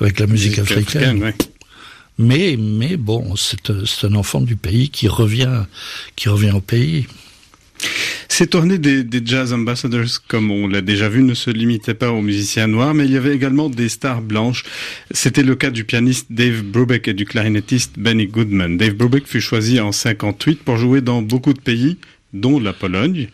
avec 0.00 0.18
la 0.18 0.26
musique, 0.26 0.58
musique 0.58 0.72
africaine. 0.72 1.02
africaine 1.02 1.22
ouais. 1.22 1.34
Mais, 2.18 2.56
mais 2.58 2.98
bon, 2.98 3.34
c'est 3.36 4.04
un 4.04 4.14
enfant 4.14 4.42
du 4.42 4.54
pays 4.54 4.90
qui 4.90 5.08
revient, 5.08 5.62
qui 6.16 6.28
revient 6.28 6.50
au 6.50 6.60
pays. 6.60 7.06
Ces 8.28 8.46
tournées 8.46 8.78
des, 8.78 9.04
des, 9.04 9.20
Jazz 9.24 9.52
Ambassadors, 9.52 10.22
comme 10.28 10.50
on 10.50 10.66
l'a 10.66 10.80
déjà 10.80 11.08
vu, 11.08 11.22
ne 11.22 11.34
se 11.34 11.50
limitaient 11.50 11.94
pas 11.94 12.10
aux 12.10 12.22
musiciens 12.22 12.68
noirs, 12.68 12.94
mais 12.94 13.04
il 13.04 13.12
y 13.12 13.16
avait 13.16 13.34
également 13.34 13.68
des 13.68 13.88
stars 13.88 14.22
blanches. 14.22 14.64
C'était 15.10 15.42
le 15.42 15.54
cas 15.56 15.70
du 15.70 15.84
pianiste 15.84 16.28
Dave 16.30 16.62
Brubeck 16.62 17.08
et 17.08 17.12
du 17.12 17.24
clarinettiste 17.24 17.98
Benny 17.98 18.26
Goodman. 18.26 18.78
Dave 18.78 18.94
Brubeck 18.94 19.26
fut 19.26 19.40
choisi 19.40 19.80
en 19.80 19.92
58 19.92 20.62
pour 20.62 20.76
jouer 20.76 21.00
dans 21.00 21.22
beaucoup 21.22 21.52
de 21.52 21.60
pays, 21.60 21.98
dont 22.32 22.60
la 22.60 22.72
Pologne. 22.72 23.28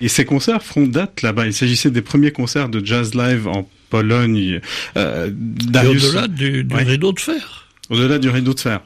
Et 0.00 0.08
ces 0.08 0.24
concerts 0.24 0.62
feront 0.62 0.86
date 0.86 1.22
là-bas. 1.22 1.46
Il 1.46 1.52
s'agissait 1.52 1.90
des 1.90 2.02
premiers 2.02 2.30
concerts 2.30 2.68
de 2.68 2.84
jazz 2.84 3.14
live 3.14 3.48
en 3.48 3.68
Pologne. 3.90 4.60
Euh, 4.96 5.30
au-delà 5.68 6.28
du, 6.28 6.64
du 6.64 6.74
rideau 6.76 7.12
de 7.12 7.20
fer. 7.20 7.66
Au-delà 7.90 8.18
du 8.18 8.28
rideau 8.28 8.54
de 8.54 8.60
fer. 8.60 8.80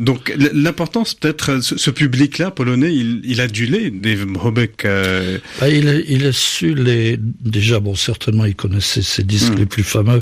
Donc 0.00 0.34
l'importance 0.54 1.12
peut-être, 1.14 1.50
euh, 1.50 1.60
ce, 1.60 1.90
public-là 1.90 2.50
polonais, 2.50 2.92
il, 2.92 3.20
il 3.22 3.40
adulait 3.42 3.90
Dave 3.90 4.24
Brubeck. 4.24 4.86
Euh... 4.86 5.38
Bah, 5.60 5.68
il, 5.68 5.88
a, 5.88 5.94
il 5.94 6.26
a 6.26 6.32
su 6.32 6.74
les 6.74 7.18
déjà 7.18 7.80
bon 7.80 7.94
certainement 7.94 8.46
il 8.46 8.56
connaissait 8.56 9.02
ses 9.02 9.22
disques 9.22 9.52
hmm. 9.52 9.58
les 9.58 9.66
plus 9.66 9.82
fameux 9.82 10.20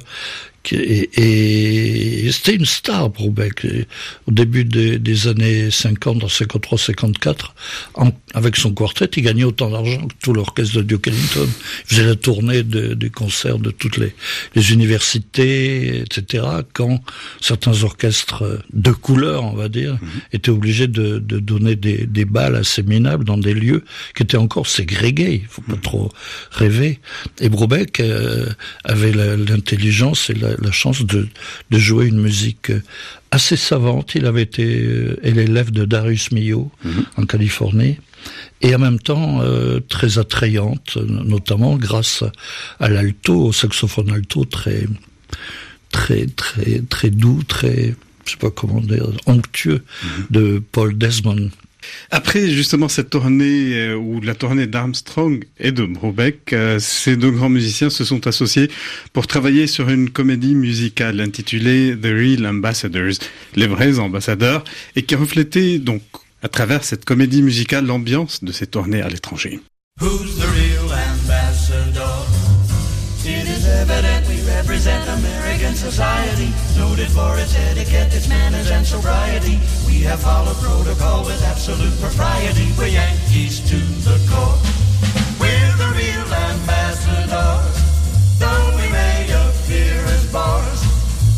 et, 0.72 2.30
c'était 2.32 2.54
une 2.54 2.64
star, 2.64 3.10
Brubeck. 3.10 3.66
Au 4.26 4.30
début 4.30 4.64
des, 4.64 5.28
années 5.28 5.70
50, 5.70 6.24
en 6.24 6.28
53, 6.28 6.78
54, 6.78 7.54
avec 8.34 8.56
son 8.56 8.72
quartet, 8.72 9.06
il 9.16 9.22
gagnait 9.22 9.44
autant 9.44 9.70
d'argent 9.70 10.06
que 10.06 10.14
tout 10.22 10.32
l'orchestre 10.32 10.76
de 10.76 10.82
Duke 10.82 11.08
Ellington. 11.08 11.48
Il 11.84 11.96
faisait 11.96 12.06
la 12.06 12.16
tournée 12.16 12.62
des 12.62 13.10
concerts 13.10 13.58
de 13.58 13.70
toutes 13.70 13.96
les, 13.96 14.12
universités, 14.72 16.00
etc. 16.00 16.44
Quand 16.74 17.00
certains 17.40 17.82
orchestres 17.82 18.44
de 18.72 18.90
couleur, 18.90 19.44
on 19.44 19.54
va 19.54 19.68
dire, 19.68 19.94
mhm. 19.94 20.08
étaient 20.32 20.50
obligés 20.50 20.88
de, 20.88 21.18
donner 21.18 21.76
des, 21.76 22.06
des, 22.06 22.24
balles 22.24 22.56
assez 22.56 22.82
minables 22.82 23.24
dans 23.24 23.38
des 23.38 23.54
lieux 23.54 23.84
qui 24.14 24.24
étaient 24.24 24.36
encore 24.36 24.66
ségrégés. 24.66 25.42
Il 25.42 25.48
faut 25.48 25.62
pas 25.62 25.74
mhm. 25.74 25.80
trop 25.80 26.12
rêver. 26.50 27.00
Et 27.40 27.48
Brubeck 27.48 28.00
euh, 28.00 28.48
avait 28.84 29.12
l'intelligence 29.12 30.30
et 30.30 30.34
la, 30.34 30.54
la 30.62 30.70
chance 30.70 31.04
de, 31.04 31.28
de, 31.70 31.78
jouer 31.78 32.06
une 32.06 32.20
musique 32.20 32.72
assez 33.30 33.56
savante. 33.56 34.14
Il 34.14 34.26
avait 34.26 34.42
été 34.42 34.82
euh, 34.82 35.16
l'élève 35.22 35.70
de 35.70 35.84
Darius 35.84 36.32
Milhaud 36.32 36.70
mhm. 36.84 37.04
en 37.16 37.24
Californie 37.24 37.98
et 38.60 38.74
en 38.74 38.78
même 38.78 38.98
temps 38.98 39.40
euh, 39.42 39.80
très 39.80 40.18
attrayante, 40.18 40.96
notamment 40.96 41.76
grâce 41.76 42.24
à 42.80 42.88
l'alto, 42.88 43.46
au 43.46 43.52
saxophone 43.52 44.10
alto 44.10 44.44
très 44.44 44.86
très 45.90 46.26
très 46.26 46.82
très 46.88 47.10
doux, 47.10 47.42
très 47.44 47.94
je 48.24 48.32
sais 48.32 48.38
pas 48.38 48.50
comment 48.50 48.80
dire, 48.80 49.06
onctueux 49.26 49.82
mhm. 50.02 50.26
de 50.30 50.62
Paul 50.72 50.98
Desmond 50.98 51.50
après 52.10 52.48
justement 52.48 52.88
cette 52.88 53.10
tournée 53.10 53.74
euh, 53.74 53.94
ou 53.96 54.20
la 54.20 54.34
tournée 54.34 54.66
d'Armstrong 54.66 55.44
et 55.58 55.72
de 55.72 55.84
Brubeck, 55.84 56.52
euh, 56.52 56.78
ces 56.78 57.16
deux 57.16 57.30
grands 57.30 57.48
musiciens 57.48 57.90
se 57.90 58.04
sont 58.04 58.26
associés 58.26 58.70
pour 59.12 59.26
travailler 59.26 59.66
sur 59.66 59.88
une 59.88 60.10
comédie 60.10 60.54
musicale 60.54 61.20
intitulée 61.20 61.96
The 62.00 62.06
Real 62.06 62.46
Ambassadors, 62.46 63.18
les 63.54 63.66
vrais 63.66 63.98
ambassadeurs, 63.98 64.64
et 64.96 65.02
qui 65.02 65.14
reflétait 65.14 65.78
donc 65.78 66.02
à 66.42 66.48
travers 66.48 66.84
cette 66.84 67.04
comédie 67.04 67.42
musicale 67.42 67.86
l'ambiance 67.86 68.44
de 68.44 68.52
ces 68.52 68.66
tournées 68.66 69.02
à 69.02 69.08
l'étranger. 69.08 69.60
Represent 74.58 75.06
American 75.20 75.74
society, 75.74 76.50
noted 76.76 77.08
for 77.10 77.38
its 77.38 77.54
etiquette, 77.70 78.12
its 78.12 78.28
manners 78.28 78.70
and 78.70 78.84
sobriety. 78.84 79.56
We 79.86 80.02
have 80.02 80.20
followed 80.20 80.56
protocol 80.56 81.24
with 81.24 81.40
absolute 81.44 81.94
propriety. 82.02 82.66
We're 82.76 82.90
Yankees 82.98 83.62
to 83.70 83.78
the 84.02 84.18
core. 84.26 84.58
We're 85.38 85.74
the 85.78 85.90
real 85.94 86.26
ambassadors, 86.50 87.76
though 88.42 88.66
we 88.74 88.86
may 88.90 89.30
appear 89.30 89.94
as 90.16 90.26
bars. 90.32 90.80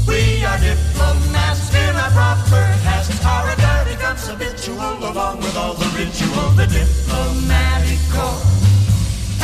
We 0.09 0.43
are 0.49 0.57
diplomats 0.57 1.69
in 1.77 1.93
our 2.03 2.13
proper 2.17 2.65
tasks. 2.89 3.21
Our 3.25 3.53
regard 3.53 3.85
becomes 3.87 4.27
habitual 4.27 4.97
along 4.97 5.39
with 5.45 5.57
all 5.57 5.75
the 5.75 5.91
ritual, 5.93 6.49
the 6.57 6.67
diplomatic 6.67 8.01
corps 8.09 8.41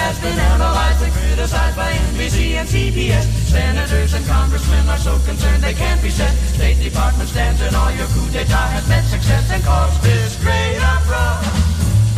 has 0.00 0.20
been 0.20 0.38
analyzed 0.38 1.25
criticized 1.36 1.76
by 1.76 1.92
NBC 1.92 2.56
and 2.56 2.66
CBS. 2.66 3.24
Senators 3.52 4.14
and 4.14 4.24
congressmen 4.26 4.88
are 4.88 4.96
so 4.96 5.18
concerned 5.26 5.62
they 5.62 5.74
can't 5.74 6.00
be 6.00 6.08
set. 6.08 6.32
State 6.56 6.82
Department 6.82 7.28
stands 7.28 7.60
and 7.60 7.76
all 7.76 7.92
your 7.92 8.06
coup 8.06 8.30
d'etat 8.30 8.68
has 8.72 8.88
met 8.88 9.04
success 9.04 9.50
and 9.50 9.62
caused 9.62 10.02
this 10.02 10.42
great 10.42 10.80
uproar. 10.80 11.36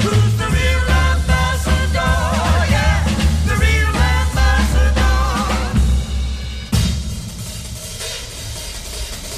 Who's 0.07 0.35
the 0.38 0.46
real 0.46 0.87
ambassador? 1.11 2.14
Yeah, 2.70 3.02
the 3.50 3.57
real 3.59 3.94
ambassador. 4.22 5.18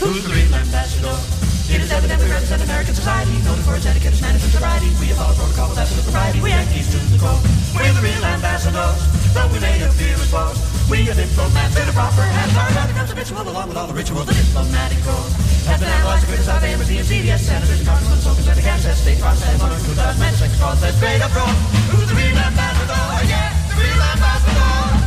Who's 0.05 0.23
the 0.25 0.35
real 0.35 0.55
ambassador? 0.55 1.40
It 1.71 1.87
is 1.87 1.93
evident 1.95 2.19
we 2.19 2.27
represent 2.27 2.67
American 2.67 2.95
society, 2.99 3.31
noted 3.47 3.63
for 3.63 3.79
its 3.79 3.87
etiquette, 3.87 4.11
its 4.11 4.27
and 4.27 4.43
sobriety. 4.43 4.91
We 4.99 5.15
have 5.15 5.23
followed 5.23 5.39
protocol 5.39 5.71
with 5.71 5.79
absolute 5.79 6.03
propriety. 6.03 6.43
We 6.43 6.51
Yankees 6.51 6.91
to 6.91 6.99
the 6.99 7.19
core. 7.23 7.39
We're 7.79 7.95
the 7.95 8.03
real 8.03 8.25
ambassadors, 8.27 8.99
though 9.31 9.47
we 9.55 9.63
may 9.63 9.79
appear 9.79 10.19
as 10.19 10.31
foes. 10.35 10.59
We 10.91 11.07
are 11.07 11.15
diplomats 11.15 11.79
in 11.79 11.87
a 11.87 11.95
proper 11.95 12.27
hands. 12.27 12.59
Our 12.59 12.75
God 12.75 12.91
becomes 12.91 13.11
habitual 13.15 13.47
along 13.47 13.71
with 13.71 13.79
all 13.79 13.87
the 13.87 13.95
ritual. 13.95 14.27
The 14.27 14.35
diplomatic 14.35 14.99
corps 15.07 15.31
has 15.71 15.79
been 15.79 15.87
analyzed 15.95 16.27
and 16.27 16.35
criticized 16.35 16.59
by 16.59 16.75
embassy 16.75 16.99
and 16.99 17.07
CBS. 17.07 17.39
Senators 17.39 17.79
and 17.79 17.87
congressmen, 17.87 18.19
so 18.19 18.35
concerned 18.35 18.59
to 18.59 18.67
cancel 18.67 18.91
state 18.99 19.23
process. 19.23 19.55
Or 19.63 19.71
two 19.71 19.95
thousand 19.95 20.19
men, 20.19 20.35
sex 20.35 20.51
cause 20.59 20.83
that's 20.83 20.99
great 20.99 21.23
uproar. 21.23 21.55
Who's 21.95 22.11
the 22.11 22.19
real 22.19 22.35
ambassador? 22.35 22.99
Yeah, 23.31 23.55
the 23.71 23.79
real 23.79 24.03
ambassador. 24.11 25.07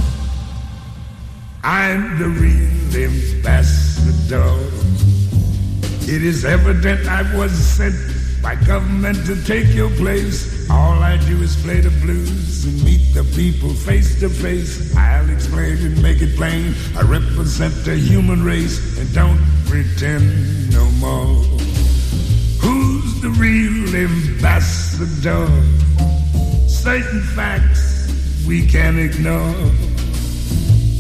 I'm 1.60 2.16
the 2.24 2.32
real 2.32 3.12
ambassador. 3.12 4.74
It 6.06 6.22
is 6.22 6.44
evident 6.44 7.08
I 7.08 7.24
was 7.36 7.54
sent 7.54 7.96
by 8.42 8.56
government 8.56 9.26
to 9.26 9.42
take 9.46 9.74
your 9.74 9.90
place. 9.92 10.70
All 10.70 11.02
I 11.02 11.16
do 11.16 11.42
is 11.42 11.56
play 11.64 11.80
the 11.80 11.92
blues 12.02 12.66
and 12.66 12.84
meet 12.84 13.14
the 13.14 13.24
people 13.34 13.74
face 13.74 14.20
to 14.20 14.28
face. 14.28 14.94
I'll 14.98 15.30
explain 15.30 15.78
and 15.78 16.02
make 16.04 16.22
it 16.22 16.36
plain. 16.36 16.76
I 16.98 17.04
represent 17.04 17.74
the 17.86 17.96
human 17.96 18.44
race 18.44 19.00
and 19.00 19.12
don't 19.14 19.40
pretend 19.66 20.74
no 20.74 20.84
more. 21.00 21.42
Who's 22.60 23.22
the 23.22 23.30
real 23.40 23.96
ambassador? 23.96 25.48
Certain 26.68 27.22
facts 27.34 28.44
we 28.46 28.68
can 28.68 29.00
ignore. 29.00 29.56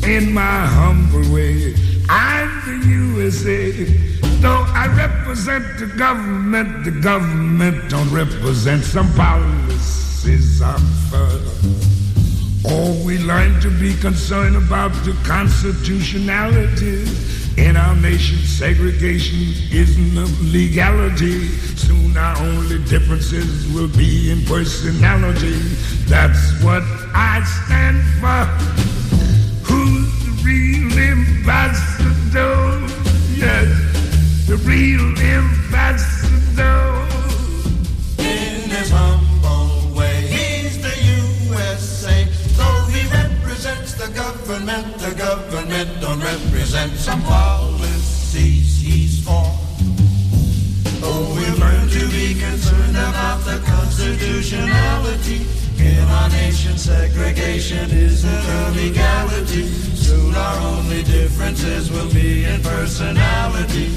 In 0.10 0.32
my 0.34 0.66
humble 0.66 1.30
way, 1.34 1.76
I'm 2.08 2.50
the 2.66 2.88
USA. 2.88 4.13
Though 4.44 4.66
I 4.76 4.88
represent 4.88 5.80
the 5.80 5.88
government, 5.98 6.84
the 6.84 6.92
government 6.92 7.90
don't 7.90 8.10
represent 8.12 8.84
some 8.84 9.08
policies 9.14 10.62
I'm 10.62 10.82
for. 11.08 11.30
Oh, 12.66 13.02
we 13.06 13.20
learn 13.20 13.62
to 13.62 13.70
be 13.80 13.96
concerned 14.02 14.58
about 14.58 14.92
the 15.06 15.14
constitutionality. 15.24 17.06
In 17.56 17.78
our 17.78 17.96
nation, 17.96 18.40
segregation 18.40 19.54
isn't 19.72 20.18
a 20.18 20.26
legality. 20.52 21.48
Soon 21.78 22.18
our 22.18 22.38
only 22.40 22.84
differences 22.84 23.72
will 23.72 23.88
be 23.96 24.30
in 24.30 24.44
personality. 24.44 25.58
That's 26.12 26.62
what 26.62 26.84
I 27.16 27.42
stand 27.64 28.04
for. 28.20 28.44
Who's 29.72 30.12
the 30.26 30.32
real 30.44 30.92
ambassador? 31.00 31.93
Yes 31.93 31.93
real 34.64 35.18
ambassador. 35.20 37.06
In 38.20 38.70
his 38.70 38.90
humble 38.90 39.96
way, 39.96 40.22
he's 40.28 40.82
the 40.82 40.96
USA. 41.60 42.26
Though 42.58 42.86
he 42.92 43.08
represents 43.12 43.94
the 43.94 44.10
government, 44.14 44.98
the 44.98 45.14
government 45.16 45.90
don't 46.02 46.22
represent 46.22 46.94
some 46.94 47.22
policies 47.24 48.82
he's 48.82 49.24
for. 49.24 49.46
Oh, 51.06 51.36
we've 51.36 51.60
learned 51.60 51.92
to 51.92 52.08
be 52.10 52.40
concerned 52.40 52.96
about 52.96 53.44
the 53.44 53.62
constitutionality. 53.66 55.46
In 55.78 56.00
our 56.08 56.30
nation, 56.30 56.78
segregation 56.78 57.92
isn't 57.92 58.30
a 58.32 58.72
legality. 58.72 59.68
Soon 59.96 60.34
our 60.34 60.60
only 60.78 61.04
differences 61.04 61.92
will 61.92 62.12
be 62.14 62.46
in 62.46 62.62
personality. 62.62 63.93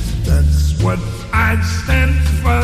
That's 0.86 1.00
what 1.00 1.34
I 1.34 1.60
stand 1.62 2.14
for. 2.42 2.62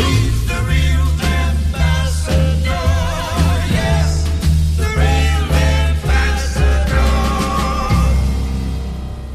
He's 0.00 0.48
the 0.48 0.60
real 0.64 1.08
ambassador. 1.44 2.86
Yes, 3.70 4.24
the 4.78 4.88
real 4.96 5.44
ambassador. 5.92 7.04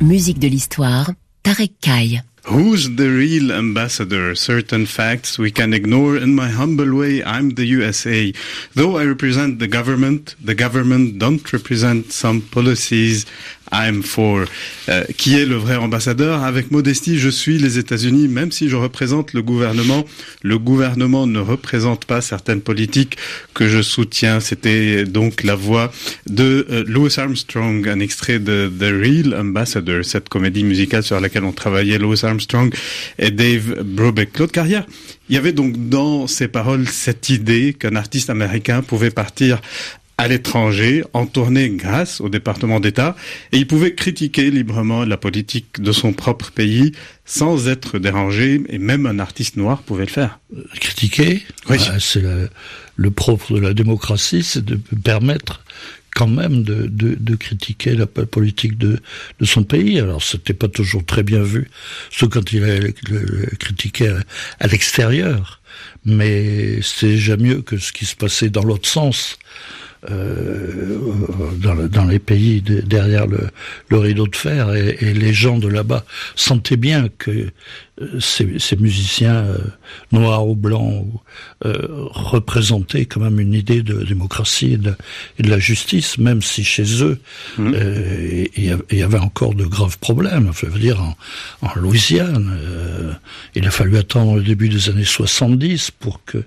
Musique 0.03 0.39
de 0.39 0.49
l'histoire, 0.49 1.13
Tarek 1.43 1.73
Kai. 1.81 2.23
Who's 2.45 2.89
the 2.95 3.07
real 3.07 3.51
ambassador? 3.51 4.33
Certain 4.33 4.87
facts 4.87 5.37
we 5.37 5.51
can 5.51 5.73
ignore. 5.73 6.17
In 6.17 6.33
my 6.33 6.49
humble 6.49 6.95
way, 6.97 7.23
I'm 7.23 7.51
the 7.51 7.65
USA. 7.65 8.33
Though 8.73 8.97
I 8.97 9.05
represent 9.05 9.59
the 9.59 9.67
government, 9.67 10.35
the 10.43 10.55
government 10.55 11.19
don't 11.19 11.53
represent 11.53 12.11
some 12.11 12.41
policies 12.41 13.27
I'm 13.71 14.03
for. 14.03 14.45
Euh, 14.89 15.03
qui 15.17 15.37
est 15.37 15.45
le 15.45 15.55
vrai 15.55 15.75
ambassadeur 15.75 16.43
Avec 16.43 16.71
modestie, 16.71 17.19
je 17.19 17.29
suis 17.29 17.57
les 17.57 17.77
États-Unis, 17.77 18.27
même 18.27 18.51
si 18.51 18.69
je 18.69 18.75
représente 18.75 19.33
le 19.33 19.41
gouvernement. 19.41 20.05
Le 20.41 20.57
gouvernement 20.57 21.27
ne 21.27 21.39
représente 21.39 22.05
pas 22.05 22.21
certaines 22.21 22.61
politiques 22.61 23.17
que 23.53 23.67
je 23.67 23.81
soutiens. 23.81 24.39
C'était 24.39 25.05
donc 25.05 25.43
la 25.43 25.55
voix 25.55 25.91
de 26.27 26.67
euh, 26.69 26.83
Louis 26.87 27.13
Armstrong, 27.17 27.87
un 27.87 27.99
extrait 27.99 28.39
de 28.39 28.71
The 28.79 28.83
Real 28.83 29.35
Ambassador, 29.39 30.03
cette 30.03 30.29
comédie 30.29 30.63
musicale 30.63 31.03
sur 31.03 31.19
laquelle 31.19 31.43
on 31.43 31.53
travaillait 31.53 31.97
Louis 31.97 32.19
Armstrong 32.23 32.73
et 33.19 33.31
Dave 33.31 33.83
Brubeck. 33.83 34.33
Claude 34.33 34.51
Carrière, 34.51 34.85
il 35.29 35.35
y 35.35 35.37
avait 35.37 35.53
donc 35.53 35.87
dans 35.87 36.27
ces 36.27 36.49
paroles 36.49 36.87
cette 36.87 37.29
idée 37.29 37.73
qu'un 37.73 37.95
artiste 37.95 38.29
américain 38.29 38.81
pouvait 38.81 39.11
partir 39.11 39.61
à 40.21 40.27
l'étranger, 40.27 41.03
en 41.13 41.25
tournée 41.25 41.67
grâce 41.69 42.21
au 42.21 42.29
département 42.29 42.79
d'État, 42.79 43.15
et 43.51 43.57
il 43.57 43.65
pouvait 43.65 43.95
critiquer 43.95 44.51
librement 44.51 45.03
la 45.03 45.17
politique 45.17 45.81
de 45.81 45.91
son 45.91 46.13
propre 46.13 46.51
pays 46.51 46.91
sans 47.25 47.67
être 47.67 47.97
dérangé, 47.97 48.61
et 48.69 48.77
même 48.77 49.07
un 49.07 49.17
artiste 49.17 49.57
noir 49.57 49.81
pouvait 49.81 50.05
le 50.05 50.11
faire. 50.11 50.39
Critiquer 50.79 51.41
oui. 51.69 51.77
Bah, 51.79 51.95
c'est 51.99 52.21
le 52.95 53.11
propre 53.11 53.55
de 53.55 53.59
la 53.59 53.73
démocratie, 53.73 54.43
c'est 54.43 54.63
de 54.63 54.79
permettre 55.03 55.63
quand 56.15 56.27
même 56.27 56.61
de, 56.61 56.85
de, 56.85 57.15
de, 57.15 57.35
critiquer 57.35 57.95
la 57.95 58.05
politique 58.05 58.77
de, 58.77 58.99
de 59.39 59.45
son 59.45 59.63
pays. 59.63 59.99
Alors 59.99 60.21
c'était 60.21 60.53
pas 60.53 60.67
toujours 60.67 61.03
très 61.03 61.23
bien 61.23 61.41
vu, 61.41 61.67
sauf 62.11 62.29
quand 62.29 62.53
il 62.53 62.63
a 62.63 62.77
critiqué 63.57 64.09
à, 64.09 64.17
à 64.59 64.67
l'extérieur, 64.67 65.61
mais 66.05 66.79
c'est 66.83 67.07
déjà 67.07 67.37
mieux 67.37 67.63
que 67.63 67.79
ce 67.79 67.91
qui 67.91 68.05
se 68.05 68.15
passait 68.15 68.49
dans 68.51 68.63
l'autre 68.63 68.87
sens. 68.87 69.39
Euh, 70.09 70.97
dans, 71.57 71.75
le, 71.75 71.87
dans, 71.87 72.05
les 72.05 72.17
pays 72.17 72.61
de, 72.61 72.81
derrière 72.81 73.27
le, 73.27 73.49
le, 73.89 73.97
rideau 73.99 74.25
de 74.25 74.35
fer 74.35 74.73
et, 74.73 74.97
et 74.99 75.13
les 75.13 75.31
gens 75.31 75.59
de 75.59 75.67
là-bas 75.67 76.05
sentaient 76.35 76.75
bien 76.75 77.07
que 77.19 77.51
ces, 78.19 78.59
ces, 78.59 78.75
musiciens 78.77 79.35
euh, 79.35 79.57
noirs 80.11 80.47
ou 80.47 80.55
blancs 80.55 81.05
euh, 81.65 81.87
représentaient 81.89 83.05
quand 83.05 83.19
même 83.19 83.39
une 83.39 83.53
idée 83.53 83.83
de 83.83 84.03
démocratie 84.03 84.73
et 84.73 84.77
de, 84.77 84.93
et 85.37 85.43
de 85.43 85.49
la 85.49 85.59
justice, 85.59 86.17
même 86.17 86.41
si 86.41 86.63
chez 86.63 87.03
eux 87.03 87.19
mmh. 87.57 87.73
euh, 87.75 88.45
il 88.55 88.97
y 88.97 89.03
avait 89.03 89.19
encore 89.19 89.53
de 89.53 89.65
graves 89.65 89.97
problèmes. 89.99 90.51
Je 90.55 90.65
veux 90.65 90.79
dire, 90.79 91.01
en, 91.01 91.15
en 91.61 91.79
Louisiane, 91.79 92.51
euh, 92.59 93.13
il 93.55 93.67
a 93.67 93.71
fallu 93.71 93.97
attendre 93.97 94.35
le 94.35 94.43
début 94.43 94.69
des 94.69 94.89
années 94.89 95.05
70 95.05 95.91
pour 95.91 96.23
que, 96.25 96.43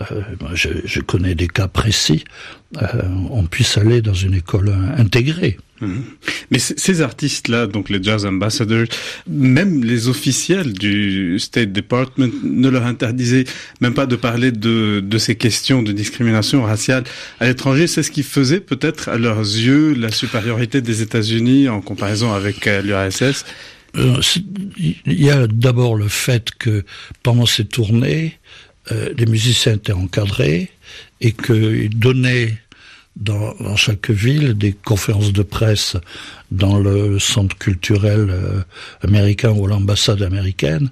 euh, 0.00 0.22
je, 0.54 0.68
je, 0.84 1.00
connais 1.00 1.34
des 1.34 1.48
cas 1.48 1.68
précis, 1.68 2.24
euh, 2.26 2.57
on 3.30 3.44
puisse 3.44 3.78
aller 3.78 4.02
dans 4.02 4.14
une 4.14 4.34
école 4.34 4.72
intégrée. 4.96 5.58
Mmh. 5.80 6.00
Mais 6.50 6.58
ces 6.58 7.02
artistes-là, 7.02 7.66
donc 7.66 7.88
les 7.88 8.02
jazz 8.02 8.26
ambassadors, 8.26 8.86
même 9.28 9.84
les 9.84 10.08
officiels 10.08 10.72
du 10.72 11.38
State 11.38 11.72
Department 11.72 12.32
ne 12.42 12.68
leur 12.68 12.84
interdisaient 12.84 13.44
même 13.80 13.94
pas 13.94 14.06
de 14.06 14.16
parler 14.16 14.50
de, 14.50 15.00
de 15.00 15.18
ces 15.18 15.36
questions 15.36 15.82
de 15.82 15.92
discrimination 15.92 16.64
raciale 16.64 17.04
à 17.38 17.46
l'étranger. 17.46 17.86
C'est 17.86 18.02
ce 18.02 18.10
qui 18.10 18.22
faisait 18.22 18.60
peut-être 18.60 19.08
à 19.08 19.18
leurs 19.18 19.38
yeux 19.38 19.94
la 19.94 20.10
supériorité 20.10 20.80
des 20.80 21.02
États-Unis 21.02 21.68
en 21.68 21.80
comparaison 21.80 22.32
avec 22.32 22.66
euh, 22.66 22.82
l'URSS. 22.82 23.44
Euh, 23.96 24.20
il 24.76 25.22
y 25.22 25.30
a 25.30 25.46
d'abord 25.46 25.96
le 25.96 26.08
fait 26.08 26.50
que 26.58 26.84
pendant 27.22 27.46
ces 27.46 27.64
tournées, 27.64 28.38
euh, 28.90 29.12
les 29.16 29.26
musiciens 29.26 29.74
étaient 29.74 29.92
encadrés 29.92 30.70
et 31.20 31.32
qu'ils 31.32 31.98
donnaient 31.98 32.58
dans, 33.18 33.54
dans, 33.58 33.76
chaque 33.76 34.10
ville 34.10 34.54
des 34.54 34.72
conférences 34.72 35.32
de 35.32 35.42
presse 35.42 35.96
dans 36.52 36.78
le 36.78 37.18
centre 37.18 37.56
culturel 37.58 38.28
euh, 38.30 38.60
américain 39.02 39.50
ou 39.50 39.66
l'ambassade 39.66 40.22
américaine 40.22 40.90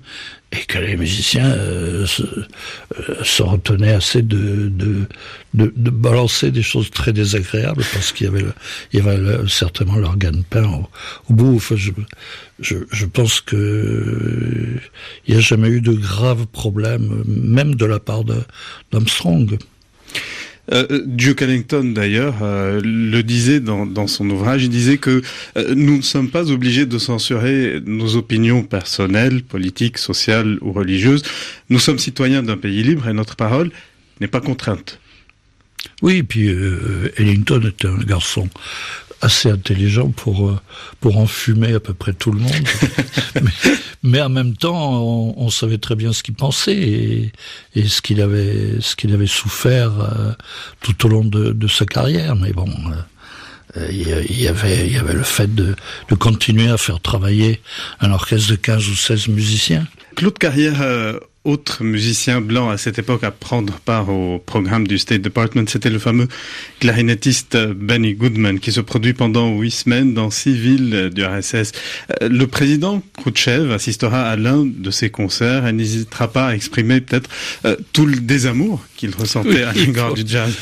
et 0.53 0.65
que 0.65 0.79
les 0.79 0.97
musiciens 0.97 1.51
euh, 1.51 2.05
se, 2.07 2.23
euh, 2.23 3.45
retenaient 3.45 3.93
assez 3.93 4.23
de, 4.23 4.69
de, 4.69 5.07
de, 5.55 5.73
de, 5.77 5.91
balancer 5.91 6.51
des 6.51 6.63
choses 6.63 6.91
très 6.91 7.13
désagréables 7.13 7.85
parce 7.93 8.13
qu'il 8.13 8.27
y 8.27 8.29
avait, 8.29 8.43
le, 8.43 8.53
il 8.93 8.99
y 8.99 9.09
avait 9.09 9.49
certainement 9.49 9.97
leur 9.97 10.17
gagne-pain 10.17 10.65
au, 10.65 10.89
au, 11.31 11.35
bout. 11.35 11.57
Enfin, 11.57 11.77
je, 11.77 11.93
je, 12.59 12.77
je 12.91 13.07
pense 13.07 13.41
que 13.41 14.79
il 15.27 15.35
n'y 15.35 15.39
a 15.39 15.43
jamais 15.43 15.69
eu 15.69 15.81
de 15.81 15.93
graves 15.93 16.47
problèmes, 16.47 17.23
même 17.27 17.77
de 17.77 17.87
la 17.87 18.01
part 18.01 18.25
d'Armstrong. 18.93 19.59
Euh, 20.73 21.03
Duke 21.07 21.43
Ellington, 21.43 21.85
d'ailleurs, 21.95 22.37
euh, 22.43 22.81
le 22.83 23.23
disait 23.23 23.61
dans, 23.61 24.07
son 24.07 24.29
ouvrage, 24.31 24.65
il 24.65 24.69
disait 24.69 24.99
que 24.99 25.23
euh, 25.57 25.75
nous 25.77 25.99
ne 25.99 26.03
sommes 26.03 26.29
pas 26.29 26.51
obligés 26.51 26.87
de 26.87 26.99
censurer 26.99 27.81
nos 27.87 28.17
opinions 28.17 28.63
personnelles, 28.63 29.43
politiques, 29.43 29.99
sociales 29.99 30.59
ou 30.63 30.73
religieuses. 30.73 31.23
Nous 31.71 31.79
sommes 31.79 31.99
citoyens 31.99 32.43
d'un 32.43 32.57
pays 32.57 32.83
libre 32.83 33.09
et 33.09 33.13
notre 33.13 33.37
parole 33.37 33.71
n'est 34.21 34.29
pas 34.29 34.41
contrainte. 34.41 34.99
Oui, 36.03 36.23
puis 36.23 36.49
euh, 36.49 37.13
Ellington 37.17 37.63
était 37.67 37.89
un 37.89 37.99
garçon 37.99 38.49
assez 39.27 39.51
intelligent 39.51 40.11
pour 40.11 40.49
euh, 40.49 40.59
pour 41.01 41.19
enfumer 41.19 41.75
à 41.75 41.81
peu 41.81 41.93
près 41.93 42.13
tout 42.13 42.31
le 42.31 42.39
monde. 42.39 42.69
mais, 43.43 43.51
mais, 44.03 44.23
en 44.23 44.29
même 44.29 44.57
temps, 44.57 45.03
on, 45.03 45.35
on 45.37 45.51
savait 45.51 45.79
très 45.79 45.97
bien 45.97 46.13
ce 46.13 46.23
qu'il 46.23 46.35
pensait 46.35 46.77
et, 46.77 47.33
et, 47.75 47.89
ce 47.89 48.01
qu'il 48.01 48.21
avait 48.21 48.81
ce 48.81 48.95
qu'il 48.95 49.13
avait 49.13 49.27
souffert 49.27 49.93
euh, 50.01 50.33
tout 50.81 51.07
au 51.07 51.09
long 51.09 51.25
de, 51.25 51.53
de, 51.53 51.69
sa 51.69 51.85
carrière. 51.85 52.37
Mais 52.37 52.53
bon. 52.53 52.71
Euh, 53.77 53.89
il 53.91 54.41
y 54.41 54.49
avait, 54.49 54.87
il 54.87 54.95
y 54.95 54.97
avait 54.97 55.13
le 55.13 55.23
fait 55.23 55.55
de, 55.55 55.75
de 56.09 56.15
continuer 56.15 56.71
à 56.71 56.79
faire 56.79 56.99
travailler 57.01 57.61
un 58.01 58.11
orchestre 58.11 58.51
de 58.53 58.57
15 58.57 58.89
ou 58.89 58.95
16 58.95 59.29
musiciens. 59.29 59.87
Claude 60.17 60.39
Carrière, 60.39 60.81
euh, 60.81 61.21
autre 61.45 61.85
musicien 61.85 62.41
blanc 62.41 62.71
à 62.71 62.79
cette 62.79 62.99
époque 62.99 63.23
à 63.23 63.31
prendre 63.31 63.75
part 63.81 64.09
au 64.09 64.39
programme 64.39 64.89
du 64.89 64.97
State 64.97 65.21
Department, 65.21 65.67
c'était 65.69 65.91
le 65.91 65.99
fameux 65.99 66.27
clarinettiste 66.81 67.57
Benny 67.57 68.15
Goodman 68.15 68.59
qui 68.59 68.73
se 68.73 68.81
produit 68.81 69.13
pendant 69.13 69.51
huit 69.59 69.73
semaines 69.73 70.15
dans 70.15 70.31
six 70.31 70.55
villes 70.57 71.11
du 71.15 71.23
RSS. 71.23 71.73
Euh, 72.23 72.31
le 72.31 72.47
président 72.47 73.03
Khrouchtchev 73.19 73.71
assistera 73.75 74.23
à 74.23 74.37
l'un 74.37 74.65
de 74.65 74.91
ses 74.91 75.11
concerts 75.11 75.67
et 75.67 75.73
n'hésitera 75.75 76.33
pas 76.33 76.49
à 76.49 76.55
exprimer 76.55 77.03
peut-être 77.03 77.29
euh, 77.67 77.77
tout 77.93 78.07
le 78.07 78.17
désamour 78.17 78.83
qu'il 78.97 79.15
ressentait 79.15 79.51
oui, 79.51 79.63
à 79.65 79.73
l'égard 79.73 80.15
du 80.15 80.23
jazz. 80.27 80.55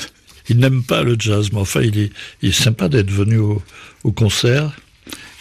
Il 0.49 0.59
n'aime 0.59 0.83
pas 0.83 1.05
le 1.05 1.14
jazz, 1.17 1.51
mais 1.53 1.61
enfin 1.61 1.81
il 1.81 1.97
est, 1.97 2.11
il 2.43 2.49
est 2.49 2.53
sympa 2.53 2.88
d'être 2.88 3.11
venu 3.11 3.38
au, 3.38 3.62
au 4.03 4.11
concert. 4.11 4.73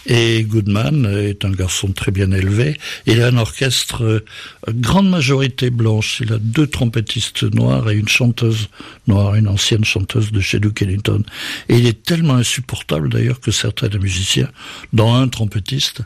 Et 0.06 0.44
Goodman 0.44 1.06
est 1.06 1.46
un 1.46 1.52
garçon 1.52 1.92
très 1.94 2.12
bien 2.12 2.32
élevé. 2.32 2.78
Il 3.06 3.22
a 3.22 3.28
un 3.28 3.38
orchestre 3.38 4.04
euh, 4.04 4.26
grande 4.70 5.10
majorité 5.10 5.70
blanche. 5.70 6.22
Il 6.22 6.34
a 6.34 6.38
deux 6.40 6.68
trompettistes 6.68 7.44
noirs 7.44 7.90
et 7.90 7.96
une 7.96 8.10
chanteuse 8.10 8.70
noire, 9.08 9.36
une 9.36 9.48
ancienne 9.48 9.86
chanteuse 9.86 10.32
de 10.32 10.42
chez 10.42 10.60
Duke 10.60 10.82
Ellington. 10.82 11.24
Et 11.70 11.78
il 11.78 11.88
est 11.88 12.04
tellement 12.04 12.36
insupportable 12.36 13.10
d'ailleurs 13.10 13.40
que 13.40 13.52
certains 13.52 13.88
des 13.88 14.00
musiciens, 14.00 14.50
dont 14.92 15.14
un 15.14 15.28
trompettiste, 15.30 16.02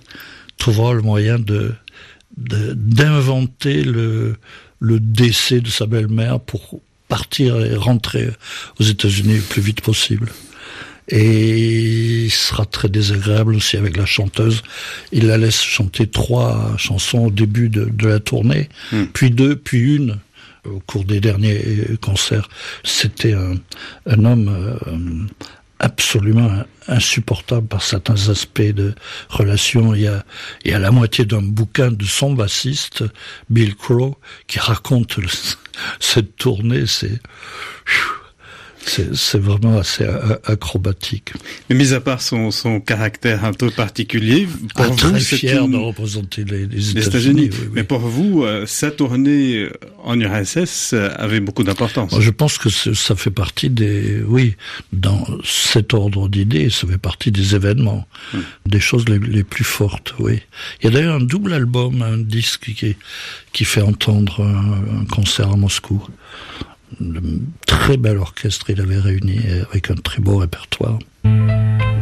trouveront 0.57 0.93
le 0.93 1.01
moyen 1.01 1.39
de 1.39 1.73
d'inventer 2.37 3.83
le, 3.83 4.35
le 4.79 4.99
décès 4.99 5.59
de 5.59 5.69
sa 5.69 5.87
belle-mère 5.87 6.39
pour 6.39 6.79
partir 7.07 7.59
et 7.65 7.75
rentrer 7.75 8.29
aux 8.79 8.83
États-Unis 8.83 9.37
le 9.37 9.41
plus 9.41 9.61
vite 9.61 9.81
possible 9.81 10.31
et 11.09 12.25
il 12.25 12.31
sera 12.31 12.65
très 12.65 12.89
désagréable 12.89 13.55
aussi 13.55 13.77
avec 13.77 13.95
la 13.97 14.05
chanteuse. 14.05 14.61
Il 15.11 15.27
la 15.27 15.37
laisse 15.37 15.61
chanter 15.61 16.07
trois 16.07 16.75
chansons 16.77 17.27
au 17.27 17.31
début 17.31 17.69
de, 17.69 17.85
de 17.85 18.07
la 18.07 18.19
tournée, 18.19 18.69
mm. 18.91 19.05
puis 19.13 19.31
deux, 19.31 19.55
puis 19.55 19.95
une 19.95 20.19
au 20.65 20.81
cours 20.81 21.05
des 21.05 21.21
derniers 21.21 21.61
concerts. 22.01 22.49
C'était 22.83 23.33
un, 23.33 23.55
un, 24.05 24.25
homme 24.25 24.49
euh, 24.49 25.25
absolument 25.79 26.63
insupportable 26.87 27.67
par 27.67 27.81
certains 27.81 28.29
aspects 28.29 28.61
de 28.61 28.93
relation. 29.29 29.93
Il 29.93 30.01
y 30.01 30.07
a, 30.07 30.25
il 30.65 30.71
y 30.71 30.73
a 30.73 30.79
la 30.79 30.91
moitié 30.91 31.25
d'un 31.25 31.41
bouquin 31.41 31.91
de 31.91 32.05
son 32.05 32.33
bassiste, 32.33 33.03
Bill 33.49 33.75
Crow, 33.75 34.17
qui 34.47 34.59
raconte 34.59 35.17
le, 35.17 35.27
cette 35.99 36.35
tournée. 36.35 36.85
C'est 36.85 37.19
C'est 38.89 39.39
vraiment 39.39 39.77
assez 39.77 40.05
acrobatique. 40.45 41.33
Mais 41.69 41.75
mis 41.75 41.93
à 41.93 41.99
part 41.99 42.21
son, 42.21 42.51
son 42.51 42.79
caractère 42.79 43.45
un 43.45 43.53
peu 43.53 43.69
particulier, 43.69 44.47
pour 44.75 44.85
ah, 44.85 44.87
vous, 44.87 44.95
très 44.95 45.19
fier 45.19 45.67
de 45.67 45.77
représenter 45.77 46.43
les, 46.43 46.65
les 46.65 46.97
États-Unis. 46.97 47.49
Mais 47.73 47.83
pour 47.83 47.99
vous, 47.99 48.43
euh, 48.43 48.65
sa 48.65 48.91
tournée 48.91 49.67
en 50.03 50.19
URSS 50.19 50.93
avait 50.93 51.39
beaucoup 51.39 51.63
d'importance. 51.63 52.19
Je 52.19 52.31
pense 52.31 52.57
que 52.57 52.69
ça 52.69 53.15
fait 53.15 53.31
partie 53.31 53.69
des, 53.69 54.21
oui, 54.25 54.55
dans 54.93 55.25
cet 55.43 55.93
ordre 55.93 56.29
d'idées, 56.29 56.69
ça 56.69 56.87
fait 56.87 56.97
partie 56.97 57.31
des 57.31 57.55
événements, 57.55 58.07
hmm. 58.33 58.39
des 58.65 58.79
choses 58.79 59.07
les, 59.07 59.19
les, 59.19 59.43
plus 59.43 59.63
fortes, 59.63 60.13
oui. 60.19 60.41
Il 60.81 60.85
y 60.85 60.87
a 60.87 60.91
d'ailleurs 60.91 61.15
un 61.15 61.23
double 61.23 61.53
album, 61.53 62.01
un 62.01 62.17
disque 62.17 62.73
qui, 62.73 62.95
qui 63.53 63.65
fait 63.65 63.81
entendre 63.81 64.41
un, 64.41 65.01
un 65.01 65.05
concert 65.05 65.51
à 65.51 65.57
Moscou 65.57 66.03
très 67.65 67.97
bel 67.97 68.17
orchestre 68.17 68.69
il 68.69 68.81
avait 68.81 68.99
réuni 68.99 69.39
avec 69.71 69.91
un 69.91 69.95
très 69.95 70.21
beau 70.21 70.37
répertoire. 70.37 70.99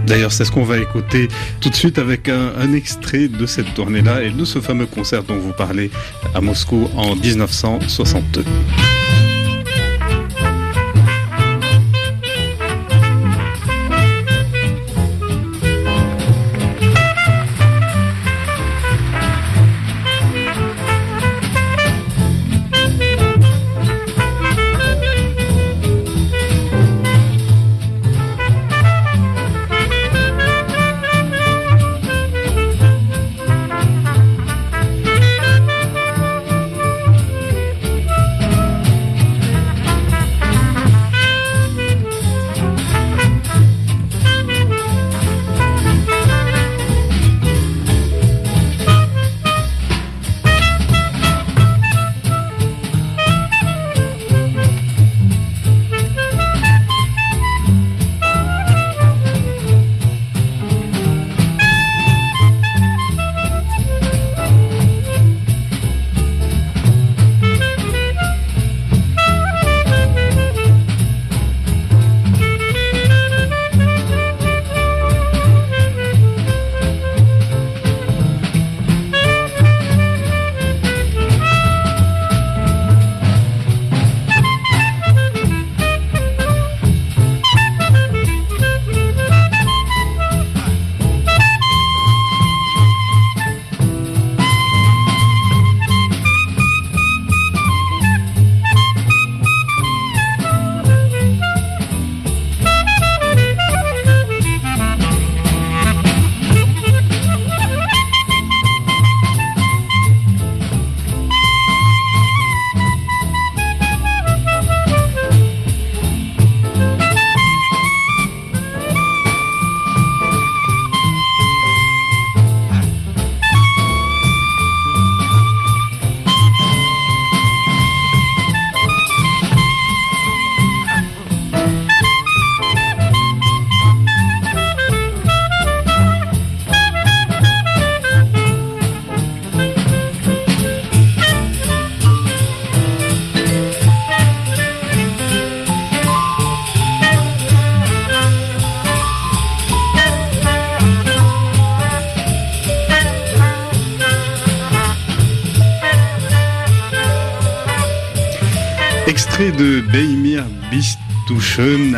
D'ailleurs, 0.05 0.31
c'est 0.31 0.45
ce 0.45 0.51
qu'on 0.51 0.63
va 0.63 0.77
écouter 0.77 1.27
tout 1.61 1.69
de 1.69 1.75
suite 1.75 1.97
avec 1.97 2.29
un, 2.29 2.53
un 2.57 2.73
extrait 2.73 3.27
de 3.27 3.45
cette 3.45 3.73
tournée-là 3.73 4.21
et 4.21 4.29
de 4.29 4.45
ce 4.45 4.59
fameux 4.61 4.85
concert 4.85 5.23
dont 5.23 5.37
vous 5.37 5.53
parlez 5.53 5.89
à 6.35 6.41
Moscou 6.41 6.87
en 6.95 7.15
1962. 7.15 8.43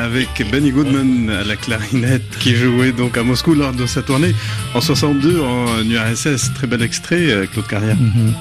Avec 0.08 0.50
Benny 0.50 0.72
Goodman 0.72 1.30
à 1.30 1.44
la 1.44 1.58
clarinette 1.58 2.38
qui 2.40 2.56
jouait 2.56 2.94
donc 2.94 3.18
à 3.18 3.24
Moscou 3.24 3.54
lors 3.54 3.74
de 3.74 3.86
sa 3.86 4.02
tournée 4.02 4.34
en 4.74 4.80
62 4.80 5.42
en 5.42 5.84
URSS. 5.84 6.54
Très 6.56 6.66
bel 6.66 6.82
extrait, 6.82 7.30
euh, 7.30 7.46
Claude 7.46 7.68
Carrière. 7.68 7.98
Mhm. 7.98 8.34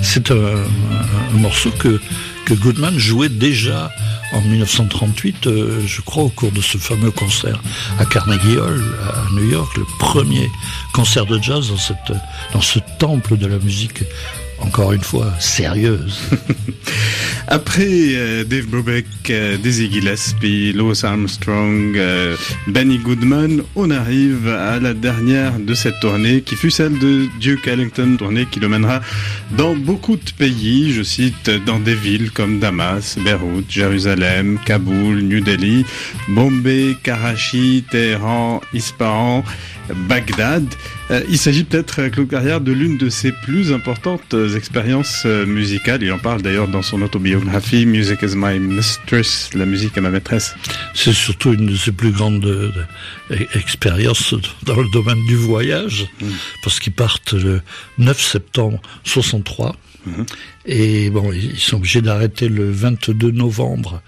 C'est 0.00 0.30
un, 0.30 0.54
morceau 1.34 1.70
que, 1.78 2.00
que 2.46 2.54
Goodman 2.54 2.98
jouait 2.98 3.28
déjà 3.28 3.90
en 4.32 4.40
1938, 4.40 5.46
euh, 5.46 5.80
je 5.86 6.00
crois, 6.00 6.24
au 6.24 6.30
cours 6.30 6.50
de 6.50 6.62
ce 6.62 6.78
fameux 6.78 7.10
concert 7.10 7.60
à 7.98 8.06
Carnegie 8.06 8.56
Hall, 8.56 8.82
à 9.02 9.34
New 9.34 9.50
York, 9.50 9.76
le 9.76 9.84
premier 9.98 10.50
concert 10.94 11.26
de 11.26 11.38
jazz 11.42 11.68
dans, 11.68 11.76
cette, 11.76 12.16
dans 12.54 12.62
ce 12.62 12.78
temple 12.98 13.36
de 13.36 13.46
la 13.46 13.58
musique 13.58 14.02
encore 14.60 14.92
une 14.92 15.02
fois, 15.02 15.32
sérieuse. 15.38 16.20
Après 17.48 17.86
euh, 17.86 18.42
Dave 18.42 18.66
Brubeck, 18.66 19.06
euh, 19.30 19.56
Dizzy 19.56 19.90
Gillespie, 19.90 20.72
Louis 20.72 20.98
Armstrong, 21.04 21.96
euh, 21.96 22.36
Benny 22.66 22.98
Goodman, 22.98 23.62
on 23.76 23.90
arrive 23.90 24.48
à 24.48 24.80
la 24.80 24.94
dernière 24.94 25.58
de 25.60 25.72
cette 25.74 26.00
tournée 26.00 26.40
qui 26.40 26.56
fut 26.56 26.72
celle 26.72 26.98
de 26.98 27.26
Duke 27.38 27.68
Ellington, 27.68 28.16
tournée 28.18 28.46
qui 28.46 28.58
le 28.58 28.68
mènera 28.68 29.00
dans 29.52 29.76
beaucoup 29.76 30.16
de 30.16 30.30
pays, 30.36 30.92
je 30.92 31.02
cite, 31.02 31.50
dans 31.66 31.78
des 31.78 31.94
villes 31.94 32.32
comme 32.32 32.58
Damas, 32.58 33.16
Beyrouth, 33.24 33.66
Jérusalem, 33.68 34.58
Kaboul, 34.66 35.20
New 35.22 35.40
Delhi, 35.40 35.84
Bombay, 36.28 36.96
Karachi, 37.04 37.84
Téhéran, 37.88 38.60
Ispahan, 38.74 39.44
Bagdad. 40.08 40.66
Euh, 41.10 41.22
il 41.28 41.38
s'agit 41.38 41.64
peut-être, 41.64 42.00
euh, 42.00 42.08
Claude 42.08 42.28
Carrière, 42.28 42.60
de 42.60 42.72
l'une 42.72 42.98
de 42.98 43.08
ses 43.08 43.32
plus 43.32 43.72
importantes 43.72 44.34
euh, 44.34 44.56
expériences 44.56 45.24
musicales. 45.24 46.02
Il 46.02 46.12
en 46.12 46.18
parle 46.18 46.42
d'ailleurs 46.42 46.68
dans 46.68 46.82
son 46.82 47.02
autobiographie 47.02 47.86
Music 47.86 48.22
is 48.22 48.34
my 48.34 48.58
mistress, 48.58 49.50
la 49.54 49.66
musique 49.66 49.96
est 49.96 50.00
ma 50.00 50.10
maîtresse. 50.10 50.54
C'est 50.94 51.12
surtout 51.12 51.52
une 51.52 51.66
de 51.66 51.76
ses 51.76 51.92
plus 51.92 52.10
grandes 52.10 52.72
expériences 53.54 54.34
dans 54.64 54.76
le 54.76 54.88
domaine 54.90 55.24
du 55.26 55.36
voyage, 55.36 56.08
mm. 56.20 56.26
parce 56.62 56.80
qu'ils 56.80 56.92
partent 56.92 57.34
le 57.34 57.60
9 57.98 58.20
septembre 58.20 58.80
63. 59.04 59.76
Mm-hmm. 60.06 60.26
Et 60.66 61.10
bon, 61.10 61.32
ils 61.32 61.58
sont 61.58 61.76
obligés 61.76 62.02
d'arrêter 62.02 62.48
le 62.48 62.70
22 62.70 63.30
novembre 63.30 64.02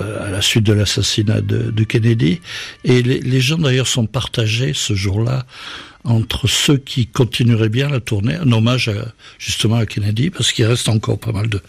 à 0.00 0.30
la 0.30 0.42
suite 0.42 0.64
de 0.64 0.72
l'assassinat 0.72 1.40
de, 1.40 1.84
Kennedy. 1.84 2.40
Et 2.84 3.02
les, 3.02 3.40
gens 3.40 3.58
d'ailleurs 3.58 3.86
sont 3.86 4.06
partagés 4.06 4.72
ce 4.74 4.94
jour-là 4.94 5.46
entre 6.04 6.46
ceux 6.46 6.76
qui 6.76 7.06
continueraient 7.06 7.70
bien 7.70 7.88
la 7.88 8.00
tournée, 8.00 8.34
un 8.34 8.52
hommage 8.52 8.90
justement 9.38 9.76
à 9.76 9.86
Kennedy, 9.86 10.30
parce 10.30 10.52
qu'il 10.52 10.66
reste 10.66 10.88
encore 10.88 11.18
pas 11.18 11.32
mal 11.32 11.48
de, 11.48 11.60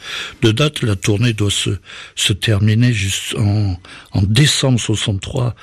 de 0.41 0.51
dates. 0.51 0.81
La 0.81 0.95
tournée 0.95 1.33
doit 1.33 1.51
se, 1.51 1.71
se 2.15 2.33
terminer 2.33 2.91
juste 2.91 3.35
en, 3.37 3.79
en 4.11 4.21
décembre 4.21 4.79
63, 4.79 5.55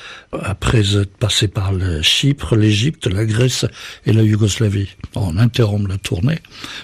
après 0.43 0.97
être 0.97 1.15
passé 1.17 1.49
par 1.49 1.73
le 1.73 2.01
Chypre, 2.03 2.57
l'Égypte, 2.57 3.07
la 3.07 3.27
Grèce 3.27 3.67
et 4.07 4.13
la 4.13 4.23
Yougoslavie. 4.23 4.89
On 5.15 5.37
interrompt 5.37 5.89
la 5.89 5.99
tournée, 5.99 6.39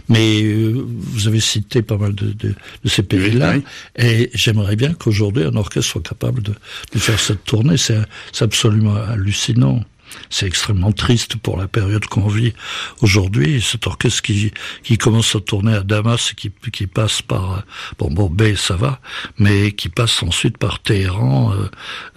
mais 0.08 0.42
euh, 0.42 0.84
vous 0.86 1.26
avez 1.26 1.40
cité 1.40 1.80
pas 1.80 1.96
mal 1.96 2.14
de, 2.14 2.32
de, 2.32 2.54
de 2.84 2.88
ces 2.88 3.02
pays-là, 3.02 3.54
et 3.96 4.30
j'aimerais 4.34 4.76
bien 4.76 4.92
qu'aujourd'hui 4.92 5.44
un 5.44 5.56
orchestre 5.56 5.92
soit 5.92 6.02
capable 6.02 6.42
de, 6.42 6.52
de 6.92 6.98
faire 6.98 7.18
cette 7.18 7.44
tournée. 7.44 7.76
C'est 7.78 8.04
absolument 8.40 8.94
hallucinant. 8.94 9.82
C'est 10.30 10.46
extrêmement 10.46 10.92
triste 10.92 11.36
pour 11.36 11.56
la 11.56 11.68
période 11.68 12.06
qu'on 12.06 12.28
vit 12.28 12.52
aujourd'hui. 13.00 13.62
Cet 13.62 13.86
orchestre 13.86 14.22
qui, 14.22 14.52
qui 14.82 14.98
commence 14.98 15.34
à 15.34 15.40
tourner 15.40 15.74
à 15.74 15.80
Damas 15.80 16.32
et 16.32 16.34
qui, 16.34 16.50
qui 16.72 16.86
passe 16.86 17.22
par 17.22 17.64
bon 17.98 18.10
Bombay, 18.10 18.56
ça 18.56 18.76
va, 18.76 19.00
mais 19.38 19.72
qui 19.72 19.88
passe 19.88 20.22
ensuite 20.22 20.58
par 20.58 20.80
Téhéran, 20.80 21.52
euh, 21.52 21.68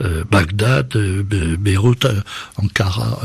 euh, 0.02 0.24
Bagdad, 0.30 0.96
euh, 0.96 1.24
Beyrouth, 1.24 2.08
Ankara, 2.58 3.20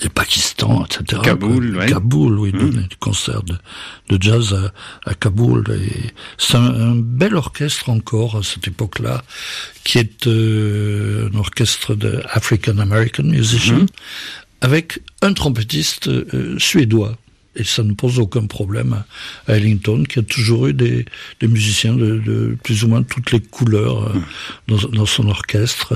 et 0.00 0.08
Pakistan, 0.08 0.84
etc. 0.84 1.22
Kaboul, 1.22 1.76
oui. 1.78 1.86
Kaboul, 1.86 2.38
oui, 2.38 2.52
mmh. 2.52 2.70
des 2.70 2.96
concerts 3.00 3.42
de, 3.42 3.54
de 4.08 4.22
jazz 4.22 4.54
à, 4.54 5.10
à 5.10 5.14
Kaboul. 5.14 5.64
C'est 6.38 6.56
un, 6.56 6.90
un, 6.90 6.94
bel 6.94 7.34
orchestre 7.34 7.90
encore 7.90 8.36
à 8.36 8.42
cette 8.42 8.68
époque-là, 8.68 9.22
qui 9.84 9.98
est 9.98 10.26
euh, 10.26 11.28
un 11.32 11.38
orchestre 11.38 11.94
de 11.94 12.22
African 12.30 12.78
American 12.78 13.24
musicians, 13.24 13.78
mmh. 13.78 13.86
Avec 14.60 15.00
un 15.22 15.32
trompettiste 15.34 16.08
euh, 16.08 16.58
suédois 16.58 17.16
et 17.56 17.64
ça 17.64 17.82
ne 17.82 17.92
pose 17.92 18.18
aucun 18.18 18.46
problème 18.46 19.04
à 19.46 19.56
Ellington, 19.56 20.04
qui 20.08 20.18
a 20.18 20.22
toujours 20.22 20.66
eu 20.66 20.72
des, 20.72 21.04
des 21.40 21.48
musiciens 21.48 21.94
de, 21.94 22.18
de, 22.18 22.56
plus 22.62 22.84
ou 22.84 22.88
moins 22.88 23.02
toutes 23.02 23.32
les 23.32 23.40
couleurs 23.40 24.08
euh, 24.08 24.18
dans, 24.68 24.88
dans, 24.88 25.06
son 25.06 25.28
orchestre. 25.28 25.94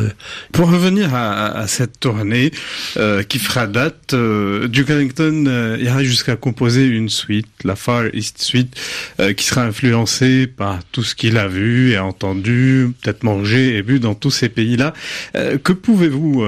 Pour 0.53 0.71
revenir 0.71 1.15
à, 1.15 1.47
à 1.47 1.67
cette 1.67 2.01
tournée 2.01 2.51
euh, 2.97 3.23
qui 3.23 3.39
fera 3.39 3.67
date, 3.67 4.15
euh, 4.15 4.69
Duke 4.69 4.91
Ellington 4.91 5.45
euh, 5.47 5.79
ira 5.81 6.03
jusqu'à 6.03 6.37
composer 6.37 6.87
une 6.87 7.09
suite, 7.09 7.49
la 7.65 7.77
Far 7.77 8.05
East 8.15 8.41
Suite, 8.41 8.77
euh, 9.21 9.33
qui 9.33 9.45
sera 9.45 9.65
influencée 9.65 10.47
par 10.47 10.81
tout 10.93 11.03
ce 11.03 11.15
qu'il 11.15 11.37
a 11.39 11.49
vu 11.49 11.93
et 11.93 11.99
entendu, 11.99 12.95
peut-être 13.01 13.25
mangé 13.25 13.77
et 13.77 13.83
bu 13.83 13.99
dans 13.99 14.15
tous 14.15 14.31
ces 14.31 14.49
pays-là. 14.49 14.93
Euh, 15.35 15.59
que 15.59 15.73
pouvez-vous 15.73 16.45